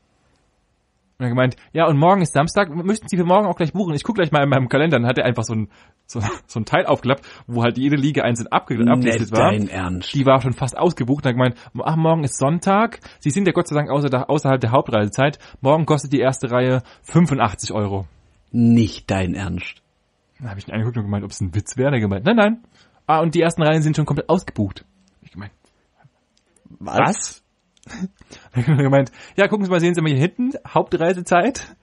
Und 1.17 1.25
er 1.25 1.29
gemeint, 1.29 1.55
ja, 1.71 1.85
und 1.85 1.97
morgen 1.99 2.21
ist 2.23 2.33
Samstag, 2.33 2.69
müssten 2.73 3.07
Sie 3.07 3.15
für 3.15 3.23
morgen 3.23 3.45
auch 3.45 3.55
gleich 3.55 3.73
buchen. 3.73 3.93
Ich 3.93 4.03
gucke 4.03 4.17
gleich 4.17 4.31
mal 4.31 4.41
in 4.43 4.49
meinem 4.49 4.67
Kalender. 4.69 4.97
Dann 4.97 5.07
hat 5.07 5.19
er 5.19 5.25
einfach 5.25 5.43
so 5.43 5.53
ein, 5.53 5.69
so, 6.07 6.19
so 6.47 6.59
ein 6.59 6.65
Teil 6.65 6.87
aufgeklappt, 6.87 7.23
wo 7.45 7.61
halt 7.61 7.77
jede 7.77 7.95
Liga 7.95 8.23
einzeln 8.23 8.47
abge 8.47 8.73
abgelistet 8.79 9.29
Nicht 9.29 9.31
war. 9.31 9.51
dein 9.51 9.67
Ernst. 9.67 10.13
Die 10.15 10.25
war 10.25 10.41
schon 10.41 10.53
fast 10.53 10.75
ausgebucht. 10.75 11.23
Und 11.23 11.25
er 11.25 11.29
hat 11.29 11.35
gemeint, 11.35 11.85
ach, 11.87 11.95
morgen 11.95 12.23
ist 12.23 12.37
Sonntag. 12.39 12.99
Sie 13.19 13.29
sind 13.29 13.45
ja 13.45 13.53
Gott 13.53 13.67
sei 13.67 13.75
Dank 13.75 13.91
außer, 13.91 14.29
außerhalb 14.29 14.59
der 14.59 14.71
Hauptreisezeit. 14.71 15.37
Morgen 15.61 15.85
kostet 15.85 16.11
die 16.11 16.19
erste 16.19 16.49
Reihe 16.49 16.81
85 17.03 17.71
Euro. 17.71 18.07
Nicht 18.51 19.11
dein 19.11 19.35
Ernst. 19.35 19.83
Dann 20.39 20.49
habe 20.49 20.59
ich 20.59 20.67
ihn 20.67 20.73
angeguckt 20.73 20.97
und 20.97 21.03
gemeint, 21.03 21.23
ob 21.23 21.29
es 21.29 21.39
ein 21.39 21.53
Witz 21.53 21.77
wäre. 21.77 21.91
Er 21.91 21.95
hat 21.97 22.01
gemeint, 22.01 22.25
nein, 22.25 22.35
nein. 22.35 22.63
Ah, 23.05 23.19
und 23.19 23.35
die 23.35 23.41
ersten 23.41 23.61
Reihen 23.61 23.83
sind 23.83 23.95
schon 23.95 24.05
komplett 24.07 24.27
ausgebucht. 24.27 24.85
Was? 26.79 27.43
Gemeint, 28.53 29.11
ja, 29.35 29.47
gucken 29.47 29.65
Sie 29.65 29.71
mal, 29.71 29.79
sehen 29.79 29.95
Sie 29.95 30.01
mal 30.01 30.11
hier 30.11 30.19
hinten, 30.19 30.51
Hauptreisezeit. 30.67 31.75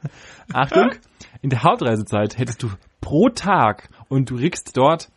Achtung, 0.53 0.93
in 1.43 1.51
der 1.51 1.63
Hauptreisezeit 1.63 2.39
hättest 2.39 2.63
du 2.63 2.71
pro 3.01 3.29
Tag 3.31 3.89
und 4.09 4.31
du 4.31 4.37
kriegst 4.37 4.77
dort 4.77 5.11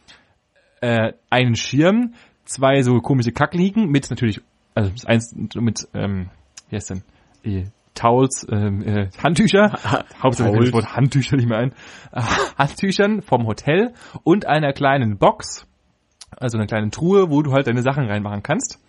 äh, 0.82 1.14
einen 1.30 1.56
Schirm, 1.56 2.14
zwei 2.46 2.82
so 2.82 3.00
komische 3.00 3.32
Kackliegen 3.32 3.90
mit 3.90 4.10
natürlich, 4.10 4.42
also 4.74 4.92
eins 5.06 5.36
mit, 5.56 5.88
ähm, 5.94 6.30
wie 6.70 6.76
heißt 6.76 6.90
denn, 6.90 7.04
äh, 7.44 7.66
Towels, 7.94 8.48
ähm, 8.50 8.82
äh, 8.82 9.10
Handtücher, 9.22 9.74
Hauptsache 10.24 10.50
mir 10.50 10.56
fällt 10.56 10.68
das 10.68 10.74
Wort 10.74 10.96
Handtücher 10.96 11.36
nicht 11.36 11.50
mehr 11.50 11.60
ein, 11.60 11.74
äh, 12.14 12.22
Handtüchern 12.58 13.22
vom 13.22 13.46
Hotel 13.46 13.94
und 14.24 14.48
einer 14.48 14.74
kleinen 14.74 15.18
Box, 15.18 15.68
also 16.38 16.58
einer 16.58 16.68
kleinen 16.68 16.92
Truhe, 16.92 17.30
wo 17.30 17.42
du 17.42 17.52
halt 17.52 17.68
deine 17.68 17.82
Sachen 17.84 18.06
reinmachen 18.06 18.42
kannst. 18.42 18.80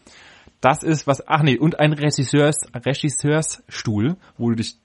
Das 0.63 0.83
ist 0.83 1.07
was, 1.07 1.27
ach 1.27 1.43
nee, 1.43 1.59
und 1.59 1.81
ein 1.81 1.93
Regisseurs, 1.93 2.57
Regisseursstuhl, 2.73 4.17
wo 4.39 4.51
du 4.51 4.57
dich 4.57 4.77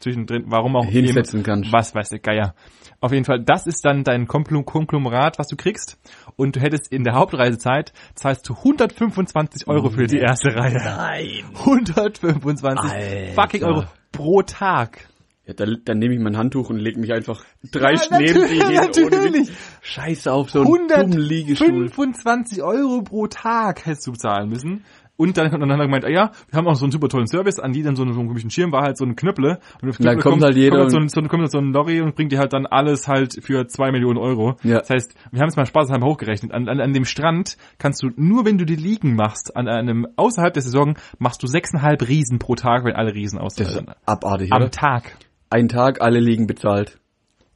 zwischendrin, 0.00 0.44
warum 0.46 0.74
auch 0.74 0.86
Hinsetzen 0.86 1.40
eben, 1.40 1.44
kannst. 1.44 1.72
Was 1.72 1.94
weiß 1.94 2.08
der 2.08 2.18
Geier. 2.18 2.54
Auf 3.00 3.12
jeden 3.12 3.24
Fall, 3.24 3.42
das 3.44 3.66
ist 3.66 3.84
dann 3.84 4.04
dein 4.04 4.26
Konglomerat, 4.26 5.38
was 5.38 5.48
du 5.48 5.56
kriegst. 5.56 5.98
Und 6.36 6.56
du 6.56 6.60
hättest 6.60 6.90
in 6.90 7.04
der 7.04 7.14
Hauptreisezeit, 7.14 7.92
zahlst 8.14 8.48
du 8.48 8.54
125 8.54 9.68
Euro 9.68 9.90
für 9.90 10.06
die 10.06 10.18
erste 10.18 10.56
Reihe. 10.56 10.78
Nein. 10.82 11.44
125 11.58 12.90
Alter. 12.90 13.32
fucking 13.34 13.64
Euro 13.64 13.84
pro 14.10 14.42
Tag. 14.42 15.08
Ja, 15.48 15.54
dann, 15.54 15.78
dann 15.84 15.98
nehme 15.98 16.14
ich 16.14 16.20
mein 16.20 16.36
Handtuch 16.36 16.68
und 16.68 16.78
lege 16.78 17.00
mich 17.00 17.10
einfach 17.12 17.42
drei 17.70 17.94
Ja, 17.94 18.18
neben 18.18 18.40
natürlich, 18.40 18.62
hin. 18.62 18.74
natürlich. 18.74 19.48
Scheiße 19.80 20.30
auf 20.30 20.50
so 20.50 20.60
einen 20.60 20.88
dummen 20.88 21.18
Liegestuhl. 21.18 21.68
125 21.68 22.62
Euro 22.62 23.00
pro 23.02 23.28
Tag 23.28 23.86
hättest 23.86 24.06
du 24.06 24.12
zahlen 24.12 24.50
müssen. 24.50 24.84
Und 25.18 25.36
dann, 25.36 25.50
hat 25.50 25.60
er 25.60 25.76
gemeint, 25.78 26.04
ah 26.04 26.08
ja, 26.10 26.30
wir 26.48 26.56
haben 26.56 26.68
auch 26.68 26.76
so 26.76 26.84
einen 26.84 26.92
super 26.92 27.08
tollen 27.08 27.26
Service, 27.26 27.58
an 27.58 27.72
die 27.72 27.82
dann 27.82 27.96
so 27.96 28.04
einen, 28.04 28.12
so 28.12 28.20
einen 28.20 28.28
komischen 28.28 28.50
Schirm 28.50 28.70
war 28.70 28.82
halt 28.82 28.96
so 28.96 29.04
ein 29.04 29.16
Knöpple. 29.16 29.58
Und 29.82 29.82
dann 29.82 29.90
Knöpple 29.92 30.22
kommt 30.22 30.42
halt 30.44 30.56
jeder 30.56 30.78
kommt, 30.78 30.92
so 30.92 30.96
ein, 30.96 31.02
und- 31.02 31.10
so 31.10 31.20
ein, 31.20 31.26
kommt 31.26 31.50
so 31.50 31.58
ein 31.58 31.72
Lorry 31.72 32.00
und 32.00 32.14
bringt 32.14 32.30
dir 32.30 32.38
halt 32.38 32.52
dann 32.52 32.66
alles 32.66 33.08
halt 33.08 33.34
für 33.42 33.66
zwei 33.66 33.90
Millionen 33.90 34.16
Euro. 34.16 34.54
Ja. 34.62 34.78
Das 34.78 34.90
heißt, 34.90 35.14
wir 35.32 35.40
haben 35.40 35.48
es 35.48 35.56
mal 35.56 35.66
spaßeshalber 35.66 36.06
hochgerechnet. 36.06 36.52
An, 36.52 36.68
an, 36.68 36.80
an 36.80 36.92
dem 36.92 37.04
Strand 37.04 37.56
kannst 37.78 38.00
du, 38.04 38.10
nur 38.14 38.44
wenn 38.44 38.58
du 38.58 38.64
die 38.64 38.76
Liegen 38.76 39.16
machst, 39.16 39.56
an 39.56 39.66
einem, 39.66 40.06
außerhalb 40.14 40.54
der 40.54 40.62
Saison, 40.62 40.96
machst 41.18 41.42
du 41.42 41.48
sechseinhalb 41.48 42.06
Riesen 42.06 42.38
pro 42.38 42.54
Tag, 42.54 42.84
wenn 42.84 42.94
alle 42.94 43.12
Riesen 43.12 43.40
aus 43.40 43.56
Das 43.56 43.74
ist 43.74 43.82
abartig, 44.06 44.52
am 44.52 44.62
oder? 44.62 44.70
Tag. 44.70 45.16
Ein 45.50 45.68
Tag, 45.68 46.00
alle 46.00 46.20
liegen 46.20 46.46
bezahlt. 46.46 47.00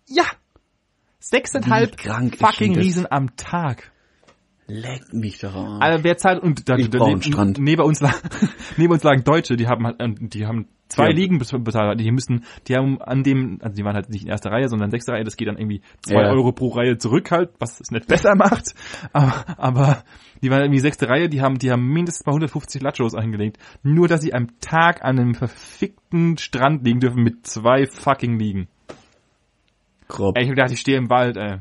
Ja! 0.08 0.24
Sechseinhalb 1.20 2.00
fucking? 2.00 2.76
Riesen 2.76 3.06
am 3.08 3.36
Tag. 3.36 3.92
Leck 4.68 5.12
mich 5.12 5.38
doch 5.40 5.54
an. 5.54 5.82
Also 5.82 6.04
wer 6.04 6.16
zahlt 6.16 6.42
und 6.42 6.68
da, 6.68 6.76
Ich 6.76 6.88
da, 6.88 6.98
brauch 6.98 7.08
einen 7.08 7.18
neben, 7.18 7.32
Strand. 7.32 7.58
neben 7.58 7.82
uns 7.82 8.00
neben 8.76 8.92
uns 8.92 9.02
lagen 9.02 9.24
Deutsche, 9.24 9.56
die 9.56 9.66
haben 9.66 9.84
halt, 9.86 10.00
äh, 10.00 10.08
die 10.20 10.46
haben 10.46 10.68
zwei 10.88 11.06
Ja. 11.08 11.12
Ligen 11.14 11.38
bez- 11.38 11.50
bezahlt, 11.52 11.98
die 12.00 12.10
müssen, 12.12 12.44
die 12.68 12.76
haben 12.76 13.00
an 13.02 13.22
dem, 13.24 13.58
also 13.60 13.74
die 13.74 13.84
waren 13.84 13.94
halt 13.96 14.08
nicht 14.08 14.22
in 14.22 14.28
erster 14.30 14.50
Reihe, 14.50 14.68
sondern 14.68 14.86
in 14.86 14.90
sechster 14.92 15.14
Reihe, 15.14 15.24
das 15.24 15.36
geht 15.36 15.48
dann 15.48 15.58
irgendwie 15.58 15.82
zwei 16.02 16.22
Ja. 16.22 16.30
Euro 16.30 16.52
pro 16.52 16.68
Reihe 16.68 16.96
zurück 16.96 17.30
halt, 17.32 17.50
was 17.58 17.80
es 17.80 17.90
nicht 17.90 18.06
besser 18.06 18.34
macht, 18.36 18.74
aber, 19.12 19.44
aber 19.58 20.04
die 20.42 20.50
waren 20.50 20.60
irgendwie 20.62 20.80
sechste 20.80 21.08
Reihe, 21.08 21.28
die 21.28 21.40
haben, 21.42 21.58
die 21.58 21.70
haben 21.70 21.86
mindestens 21.88 22.24
mal 22.26 22.32
150 22.32 22.82
Lachos 22.82 23.14
eingelegt, 23.14 23.58
nur 23.82 24.06
dass 24.06 24.22
sie 24.22 24.32
am 24.32 24.58
Tag 24.60 25.02
an 25.04 25.18
einem 25.18 25.34
verfickten 25.34 26.38
Strand 26.38 26.84
liegen 26.84 27.00
dürfen 27.00 27.22
mit 27.24 27.46
zwei 27.46 27.86
fucking 27.86 28.38
Liegen. 28.38 28.68
Grob. 30.08 30.36
Ey, 30.36 30.44
ich 30.44 30.48
hab 30.50 30.56
gedacht, 30.56 30.72
ich 30.72 30.80
stehe 30.80 30.98
im 30.98 31.10
Wald, 31.10 31.36
ey. 31.36 31.58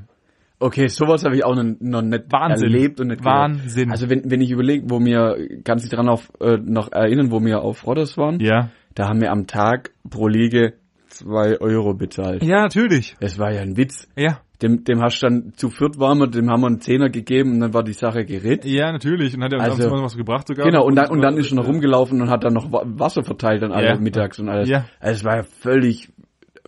Okay, 0.62 0.88
sowas 0.88 1.24
habe 1.26 1.36
ich 1.36 1.44
auch 1.44 1.56
noch, 1.56 1.64
noch 1.80 2.02
nicht 2.02 2.26
Wahnsinn. 2.32 2.72
erlebt 2.72 3.00
und 3.02 3.08
nicht 3.08 3.24
gehört. 3.24 3.36
Wahnsinn. 3.60 3.92
Also 3.92 4.10
wenn, 4.10 4.30
wenn 4.30 4.42
ich 4.42 4.52
überlege, 4.52 4.86
wo 4.90 5.00
wir, 5.00 5.36
kannst 5.64 5.86
du 5.86 5.90
dich 5.90 5.96
dran 5.98 6.08
auf, 6.08 6.32
äh, 6.40 6.58
noch 6.64 6.92
erinnern, 6.92 7.32
wo 7.32 7.40
wir 7.44 7.62
auf 7.62 7.86
Rodders 7.86 8.18
waren? 8.18 8.40
Ja. 8.40 8.70
Da 8.96 9.08
haben 9.10 9.22
wir 9.22 9.32
am 9.32 9.48
Tag 9.48 9.92
pro 10.10 10.28
Liege 10.28 10.74
zwei 11.08 11.60
Euro 11.60 11.94
bezahlt. 11.94 12.44
Ja, 12.44 12.62
natürlich. 12.62 13.16
Das 13.20 13.38
war 13.40 13.52
ja 13.52 13.62
ein 13.62 13.76
Witz. 13.76 14.08
Ja. 14.16 14.40
Dem, 14.62 14.84
dem 14.84 15.02
hast 15.02 15.20
du 15.24 15.26
dann 15.28 15.54
zu 15.56 15.70
viert 15.72 15.98
waren 16.00 16.20
wir, 16.20 16.28
dem 16.28 16.48
haben 16.52 16.62
wir 16.62 16.68
einen 16.68 16.80
Zehner 16.82 17.10
gegeben 17.10 17.54
und 17.54 17.60
dann 17.62 17.74
war 17.74 17.84
die 17.84 17.94
Sache 17.94 18.24
geritzt. 18.26 18.68
Ja, 18.68 18.92
natürlich. 18.92 19.34
Und 19.36 19.44
hat 19.44 19.52
er 19.54 19.60
uns 19.60 19.70
Also- 19.72 19.88
abends 19.88 20.04
was 20.04 20.18
gebracht 20.18 20.48
sogar. 20.48 20.66
Genau, 20.68 20.86
und 20.86 20.96
dann, 20.96 21.10
und 21.10 21.22
dann 21.22 21.36
ist 21.38 21.52
er 21.52 21.56
noch 21.56 21.68
rumgelaufen 21.68 22.22
und 22.22 22.30
hat 22.30 22.44
dann 22.44 22.54
noch 22.54 22.72
Wa- 22.72 22.84
Wasser 22.86 23.24
verteilt 23.24 23.64
an 23.64 23.72
alle 23.72 23.88
Ja. 23.88 23.98
mittags 24.00 24.38
und 24.40 24.50
alles. 24.50 24.70
Ja. 24.70 24.86
Also 25.00 25.16
es 25.20 25.24
war 25.24 25.38
ja 25.38 25.44
völlig, 25.44 26.10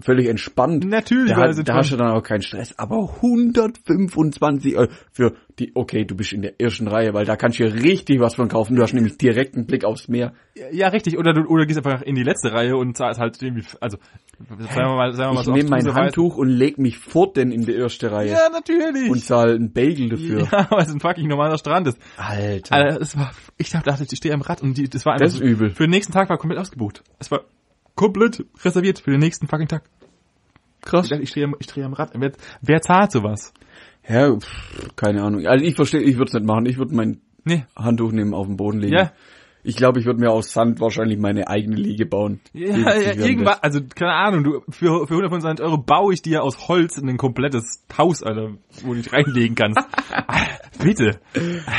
völlig 0.02 0.28
entspannt. 0.28 0.86
Natürlich 0.86 1.34
Da, 1.34 1.48
das 1.48 1.64
da 1.64 1.76
hast 1.76 1.92
du 1.92 1.98
dann 1.98 2.12
auch 2.12 2.24
keinen 2.24 2.42
Stress. 2.42 2.78
Aber 2.78 3.10
125 3.22 4.78
Euro 4.78 4.92
für 5.12 5.34
die, 5.60 5.72
okay, 5.76 6.04
du 6.06 6.16
bist 6.16 6.34
in 6.34 6.42
der 6.42 6.60
ersten 6.60 6.88
Reihe, 6.88 7.14
weil 7.14 7.26
da 7.26 7.36
kannst 7.36 7.60
du 7.60 7.64
ja 7.66 7.70
richtig 7.72 8.20
was 8.20 8.36
von 8.36 8.48
kaufen. 8.48 8.76
Du 8.76 8.82
hast 8.82 8.94
nämlich 8.94 9.18
direkt 9.18 9.56
einen 9.56 9.68
Blick 9.68 9.86
aufs 9.86 10.08
Meer. 10.08 10.34
Ja, 10.72 10.88
richtig. 10.88 11.18
Oder 11.18 11.34
du, 11.34 11.42
oder 11.42 11.66
gehst 11.66 11.78
einfach 11.78 12.02
in 12.02 12.16
die 12.16 12.24
letzte 12.24 12.52
Reihe 12.52 12.76
und 12.76 12.98
zahlst 12.98 13.20
halt 13.20 13.42
irgendwie, 13.42 13.64
also, 13.80 13.98
sagen 14.40 14.76
wir 14.76 14.96
mal, 14.96 15.14
sagen 15.14 15.30
wir 15.30 15.34
mal 15.36 15.40
Ich 15.42 15.46
so 15.46 15.52
nehme 15.54 15.70
mein 15.70 15.94
Handtuch 15.94 16.38
und 16.38 16.50
leg 16.50 16.78
mich 16.80 16.98
vor 16.98 17.32
denn 17.34 17.52
in 17.52 17.66
die 17.66 17.74
erste 17.74 18.12
Reihe 18.12 18.32
Ja, 18.32 18.50
natürlich. 18.52 19.10
und 19.10 19.24
zahl 19.24 19.56
einen 19.56 19.72
Bagel 19.74 20.10
dafür. 20.10 20.48
ja, 20.52 20.68
weil 20.72 20.84
es 20.84 20.94
ein 20.94 21.00
fucking 21.00 21.28
normaler 21.28 21.58
Strand 21.58 21.88
ist. 21.88 22.00
Alter. 22.18 22.76
Alter, 22.76 23.02
es 23.02 23.18
war, 23.18 23.32
ich 23.58 23.70
dachte, 23.70 24.06
ich 24.10 24.18
stehe 24.18 24.34
am 24.34 24.42
Rad 24.42 24.62
und 24.62 24.78
die, 24.78 24.90
das 24.90 25.06
war 25.06 25.14
einfach 25.14 25.26
Das 25.26 25.34
ist 25.34 25.40
so, 25.40 25.46
übel. 25.46 25.70
Für 25.70 25.84
den 25.84 25.92
nächsten 25.92 26.14
Tag 26.14 26.30
war 26.30 26.38
komplett 26.38 26.60
ausgebucht. 26.60 27.04
Es 27.20 27.30
war 27.32 27.42
komplett 27.96 28.46
reserviert 28.64 29.00
für 29.00 29.12
den 29.12 29.20
nächsten 29.20 29.48
fucking 29.48 29.68
Tag. 29.68 29.84
Krass. 30.82 31.10
Ich 31.12 31.20
ich 31.20 31.30
stehe, 31.30 31.46
am- 31.46 31.56
ich 31.60 31.70
stehe 31.70 31.86
am 31.86 31.94
Rad. 31.94 32.12
Wer, 32.16 32.32
wer 32.62 32.82
zahlt 32.82 33.12
sowas? 33.12 33.54
Ja, 34.08 34.36
pff, 34.38 34.96
keine 34.96 35.24
Ahnung. 35.24 35.46
Also 35.48 35.64
ich 35.64 35.76
verstehe, 35.76 36.02
ich 36.02 36.18
würde 36.18 36.30
es 36.30 36.34
nicht 36.34 36.46
machen. 36.46 36.66
Ich 36.66 36.78
würde 36.78 36.94
mein 36.96 37.22
Nee. 37.46 37.66
Handtuch 37.76 38.12
nehmen, 38.12 38.34
auf 38.34 38.48
den 38.48 38.58
Boden 38.58 38.80
legen. 38.80 38.94
Ja. 38.96 39.12
Ich 39.66 39.78
glaube, 39.78 40.00
ich 40.00 40.06
würde 40.06 40.20
mir 40.20 40.30
aus 40.30 40.52
Sand 40.52 40.82
wahrscheinlich 40.82 41.18
meine 41.20 41.48
eigene 41.48 41.78
Liege 41.78 42.06
bauen. 42.06 42.42
Ja, 42.52 42.76
ja, 42.78 43.14
irgendwas, 43.14 43.64
also 43.64 43.80
keine 43.96 44.12
Ahnung, 44.14 44.44
du 44.44 44.62
für, 44.70 45.08
für 45.08 45.14
125 45.14 45.64
Euro 45.66 45.78
baue 45.78 46.14
ich 46.14 46.22
dir 46.22 46.44
aus 46.44 46.68
Holz 46.68 46.98
ein 46.98 47.16
komplettes 47.18 47.82
Haus, 47.98 48.24
Alter, 48.24 48.56
wo 48.84 48.94
du 48.94 49.02
dich 49.02 49.14
reinlegen 49.14 49.56
kannst. 49.56 49.80
bitte. 50.84 51.20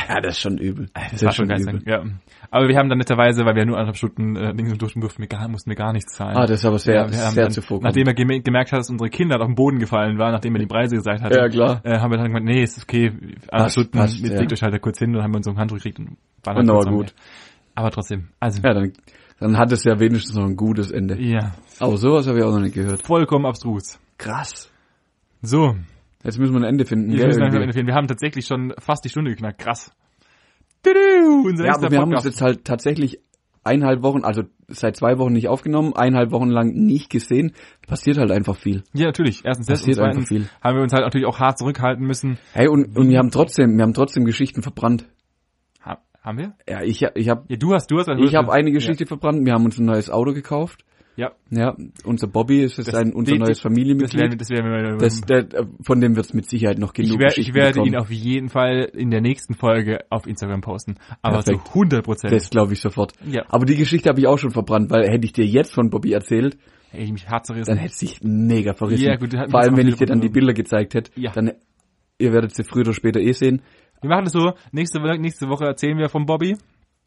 Ja, 0.09 0.21
das 0.21 0.35
ist 0.35 0.41
schon 0.41 0.57
übel. 0.57 0.89
Das, 1.11 1.23
war 1.23 1.31
schon 1.31 1.47
geil. 1.47 1.81
Ja. 1.85 2.03
Aber 2.51 2.67
wir 2.67 2.77
haben 2.77 2.89
dann 2.89 2.97
netterweise, 2.97 3.45
weil 3.45 3.55
wir 3.55 3.65
nur 3.65 3.75
anderthalb 3.77 3.97
Stunden 3.97 4.35
äh, 4.35 4.53
Dings 4.53 4.71
und 4.71 4.81
durften, 4.81 5.01
durften 5.01 5.21
wir 5.21 5.27
gar, 5.27 5.47
mussten 5.47 5.69
wir 5.69 5.75
gar 5.75 5.93
nichts 5.93 6.13
zahlen. 6.13 6.37
Ah, 6.37 6.45
das 6.45 6.59
ist 6.59 6.65
aber 6.65 6.79
sehr, 6.79 6.95
Ja, 6.95 7.07
sehr 7.09 7.43
dann, 7.45 7.51
zuvorkommend. 7.51 7.83
Nachdem 7.83 8.07
er 8.07 8.13
geme- 8.13 8.41
gemerkt 8.43 8.71
hat, 8.71 8.79
dass 8.79 8.89
unsere 8.89 9.09
Kinder 9.09 9.39
auf 9.41 9.47
den 9.47 9.55
Boden 9.55 9.79
gefallen 9.79 10.17
waren, 10.17 10.31
nachdem 10.31 10.55
er 10.55 10.59
die 10.59 10.67
Preise 10.67 10.95
gesagt 10.95 11.21
hat, 11.21 11.33
Ja, 11.35 11.47
klar. 11.49 11.81
Äh, 11.83 11.99
haben 11.99 12.11
wir 12.11 12.17
dann 12.17 12.27
gesagt, 12.27 12.45
nee, 12.45 12.63
ist 12.63 12.81
okay, 12.83 13.11
anderthalb 13.49 13.71
Stunden, 13.71 13.91
passt, 13.91 14.19
ja. 14.19 14.39
legt 14.39 14.53
euch 14.53 14.61
halt 14.61 14.73
da 14.73 14.79
kurz 14.79 14.99
hin 14.99 15.15
und 15.15 15.21
haben 15.23 15.31
wir 15.31 15.37
uns 15.37 15.45
so 15.45 15.51
ein 15.51 15.57
Handtuch 15.57 15.77
gekriegt 15.77 15.99
und 15.99 16.17
waren 16.43 16.65
dann 16.65 16.67
zusammen. 16.77 16.97
gut. 16.97 17.13
Aber 17.73 17.91
trotzdem, 17.91 18.29
also, 18.39 18.61
Ja, 18.63 18.73
dann, 18.73 18.93
dann 19.39 19.57
hat 19.57 19.71
es 19.71 19.83
ja 19.83 19.99
wenigstens 19.99 20.35
noch 20.35 20.45
ein 20.45 20.55
gutes 20.55 20.91
Ende. 20.91 21.19
ja, 21.21 21.51
Aber 21.79 21.97
sowas 21.97 22.27
habe 22.27 22.37
ich 22.37 22.43
auch 22.45 22.51
noch 22.53 22.61
nicht 22.61 22.75
gehört. 22.75 23.01
vollkommen 23.05 23.45
abstrus. 23.45 23.99
Krass. 24.17 24.71
So, 25.41 25.75
Jetzt 26.25 26.39
müssen 26.39 26.53
wir 26.53 26.61
ein 26.61 26.63
Ende 26.69 26.85
finden. 26.85 27.09
jetzt 27.11 27.19
gell, 27.19 27.27
müssen 27.27 27.37
wir, 27.37 27.43
langsam 27.43 27.61
Ende 27.61 27.73
finden. 27.73 27.87
wir 27.87 27.95
haben 27.95 28.07
tatsächlich 28.07 28.45
schon 28.45 28.73
fast 28.79 29.05
die 29.05 29.09
Stunde 29.09 29.31
geknackt, 29.31 29.59
krass. 29.59 29.91
Tudu, 30.83 31.47
unser 31.47 31.65
ja, 31.65 31.73
aber 31.75 31.89
wir 31.91 31.99
haben 31.99 32.09
uns 32.09 32.23
Podcast. 32.23 32.25
jetzt 32.25 32.41
halt 32.41 32.65
tatsächlich 32.65 33.19
eineinhalb 33.63 34.03
Wochen, 34.03 34.23
also 34.23 34.43
seit 34.67 34.95
zwei 34.95 35.17
Wochen 35.17 35.33
nicht 35.33 35.47
aufgenommen, 35.47 35.93
eineinhalb 35.95 36.31
Wochen 36.31 36.49
lang 36.49 36.73
nicht 36.73 37.09
gesehen. 37.09 37.53
Passiert 37.87 38.17
halt 38.17 38.31
einfach 38.31 38.55
viel. 38.55 38.83
Ja, 38.93 39.07
natürlich. 39.07 39.43
Erstens 39.43 39.65
das 39.67 39.81
und 39.81 39.87
Passiert 39.87 39.99
einfach 39.99 40.25
zweitens 40.25 40.27
viel. 40.29 40.49
haben 40.61 40.75
wir 40.77 40.83
uns 40.83 40.93
halt 40.93 41.03
natürlich 41.03 41.25
auch 41.25 41.39
hart 41.39 41.57
zurückhalten 41.57 42.05
müssen. 42.05 42.37
Hey, 42.53 42.67
und, 42.67 42.95
und 42.95 43.09
wir 43.09 43.17
haben 43.17 43.31
trotzdem, 43.31 43.75
wir 43.77 43.83
haben 43.83 43.93
trotzdem 43.93 44.25
Geschichten 44.25 44.61
verbrannt. 44.61 45.07
Ha, 45.83 45.97
haben 46.21 46.37
wir? 46.37 46.53
Ja, 46.69 46.83
ich, 46.83 47.01
ich 47.15 47.29
habe 47.29 47.43
Ja, 47.47 47.57
du 47.57 47.73
hast, 47.73 47.89
du 47.89 47.97
hast. 47.97 48.07
ich 48.07 48.35
hab 48.35 48.49
eine 48.49 48.71
Geschichte 48.71 49.05
verbrannt. 49.07 49.43
Wir 49.45 49.53
haben 49.53 49.65
uns 49.65 49.79
ein 49.79 49.85
neues 49.85 50.09
Auto 50.11 50.33
gekauft. 50.33 50.85
Ja. 51.17 51.31
Ja, 51.49 51.75
unser 52.03 52.27
Bobby 52.27 52.61
ist 52.63 52.77
jetzt 52.77 52.87
Das- 52.89 52.95
ein, 52.95 53.13
unser 53.13 53.31
die- 53.33 53.39
neues 53.39 53.57
Das 53.57 53.63
werden, 53.63 53.75
Familienmitglied. 53.75 54.41
das 54.41 54.49
werden 54.49 54.69
wir 54.71 54.97
Das, 54.97 55.21
der, 55.21 55.47
von 55.81 56.01
dem 56.01 56.15
wird 56.15 56.25
es 56.25 56.33
mit 56.33 56.49
Sicherheit 56.49 56.77
noch 56.77 56.91
genug 56.93 57.13
ich, 57.13 57.19
wer, 57.19 57.37
ich 57.37 57.53
werde 57.53 57.73
bekommen. 57.75 57.93
ihn 57.93 57.95
auf 57.99 58.11
jeden 58.11 58.49
Fall 58.49 58.89
in 58.93 59.11
der 59.11 59.21
nächsten 59.21 59.53
Folge 59.53 59.99
auf 60.09 60.27
Instagram 60.27 60.61
posten. 60.61 60.95
Aber 61.21 61.41
zu 61.43 61.53
100 61.53 62.03
Prozent. 62.03 62.33
Das 62.33 62.49
glaube 62.49 62.73
ich 62.73 62.81
sofort. 62.81 63.13
Ja. 63.25 63.43
Aber 63.49 63.65
die 63.65 63.75
Geschichte 63.75 64.09
habe 64.09 64.19
ich 64.19 64.27
auch 64.27 64.37
schon 64.37 64.51
verbrannt, 64.51 64.89
weil 64.91 65.07
hätte 65.09 65.25
ich 65.25 65.31
dir 65.33 65.45
jetzt 65.45 65.73
von 65.73 65.89
Bobby 65.89 66.11
erzählt, 66.11 66.57
Hätte 66.91 67.03
ich 67.03 67.11
mich 67.13 67.27
hart 67.29 67.45
zerrissen. 67.45 67.69
dann 67.71 67.77
hätte 67.77 67.93
es 67.93 67.99
sich 67.99 68.19
mega 68.21 68.73
verrissen. 68.73 69.05
Ja, 69.05 69.15
gut, 69.15 69.31
Vor 69.33 69.59
allem, 69.59 69.77
wenn 69.77 69.87
ich 69.87 69.95
dir 69.95 70.05
dann 70.07 70.19
die. 70.21 70.29
Bilder 70.29 70.53
gezeigt 70.53 70.93
hätte, 70.95 71.11
Ja. 71.15 71.31
dann 71.33 71.51
ihr 72.19 72.31
werdet 72.33 72.53
sie 72.55 72.63
früher 72.63 72.81
oder 72.83 72.93
später 72.93 73.19
eh 73.19 73.31
sehen. 73.31 73.61
Wir 74.01 74.09
machen 74.09 74.25
das 74.25 74.33
so. 74.33 74.53
Nächste, 74.71 74.99
Woche- 75.01 75.17
nächste 75.19 75.47
Woche 75.49 75.65
erzählen 75.65 75.97
wir 75.97 76.09
vom 76.09 76.25
Bobby. 76.25 76.55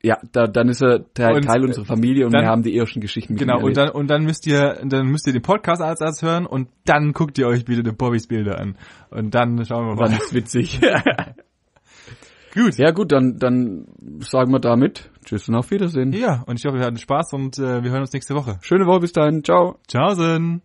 Ja, 0.03 0.17
da, 0.31 0.47
dann 0.47 0.69
ist 0.69 0.81
er 0.81 1.13
Teil, 1.13 1.35
Und, 1.37 1.43
Teil 1.47 1.65
unserer 1.65 1.85
Familie 1.85 2.25
und 2.27 2.33
dann- 2.33 2.43
wir 2.43 2.49
haben 2.49 2.63
die 2.63 2.77
ersten 2.77 3.01
Geschichten 3.01 3.33
mit 3.35 3.41
Genau. 3.41 3.61
Und 3.61 3.77
dann, 3.77 3.91
und 3.91 4.07
dann 4.09 4.23
müsst 4.25 4.47
ihr, 4.47 4.79
dann 4.85 5.07
müsst 5.09 5.27
ihr 5.27 5.33
den 5.33 5.43
Podcast 5.43 5.83
als 5.83 6.01
erstes 6.01 6.23
hören 6.23 6.47
und 6.47 6.69
dann 6.85 7.13
guckt 7.13 7.37
ihr 7.39 7.49
euch 7.49 7.67
wieder 7.67 7.83
den 7.83 7.97
Bobbys 7.97 8.29
Bilder 8.29 8.61
an. 8.61 8.77
Und 9.11 9.35
dann 9.35 9.65
schauen 9.65 9.87
wir 9.89 9.97
Dann 9.97 10.13
mal. 10.13 10.19
ist 10.19 10.33
witzig. 10.35 10.81
Gut. 12.55 12.79
ja 12.79 12.91
gut, 12.93 13.13
dann, 13.13 13.37
dann 13.39 13.87
sagen 14.21 14.51
wir 14.53 14.59
damit 14.59 15.11
Tschüss 15.25 15.49
und 15.49 15.55
auf 15.55 15.71
Wiedersehen. 15.71 16.13
Ja, 16.13 16.43
und 16.47 16.59
ich 16.59 16.65
hoffe, 16.65 16.79
wir 16.79 16.87
hatten 16.87 16.97
Spaß 16.97 17.33
und 17.35 17.59
äh, 17.59 17.83
wir 17.83 17.91
hören 17.91 18.01
uns 18.01 18.13
nächste 18.13 18.35
Woche. 18.35 18.59
Schöne 18.63 18.87
Woche 18.87 19.01
bis 19.01 19.13
dahin. 19.13 19.45
Ciao. 19.45 19.79
Ciao, 19.87 20.15
Sen. 20.15 20.63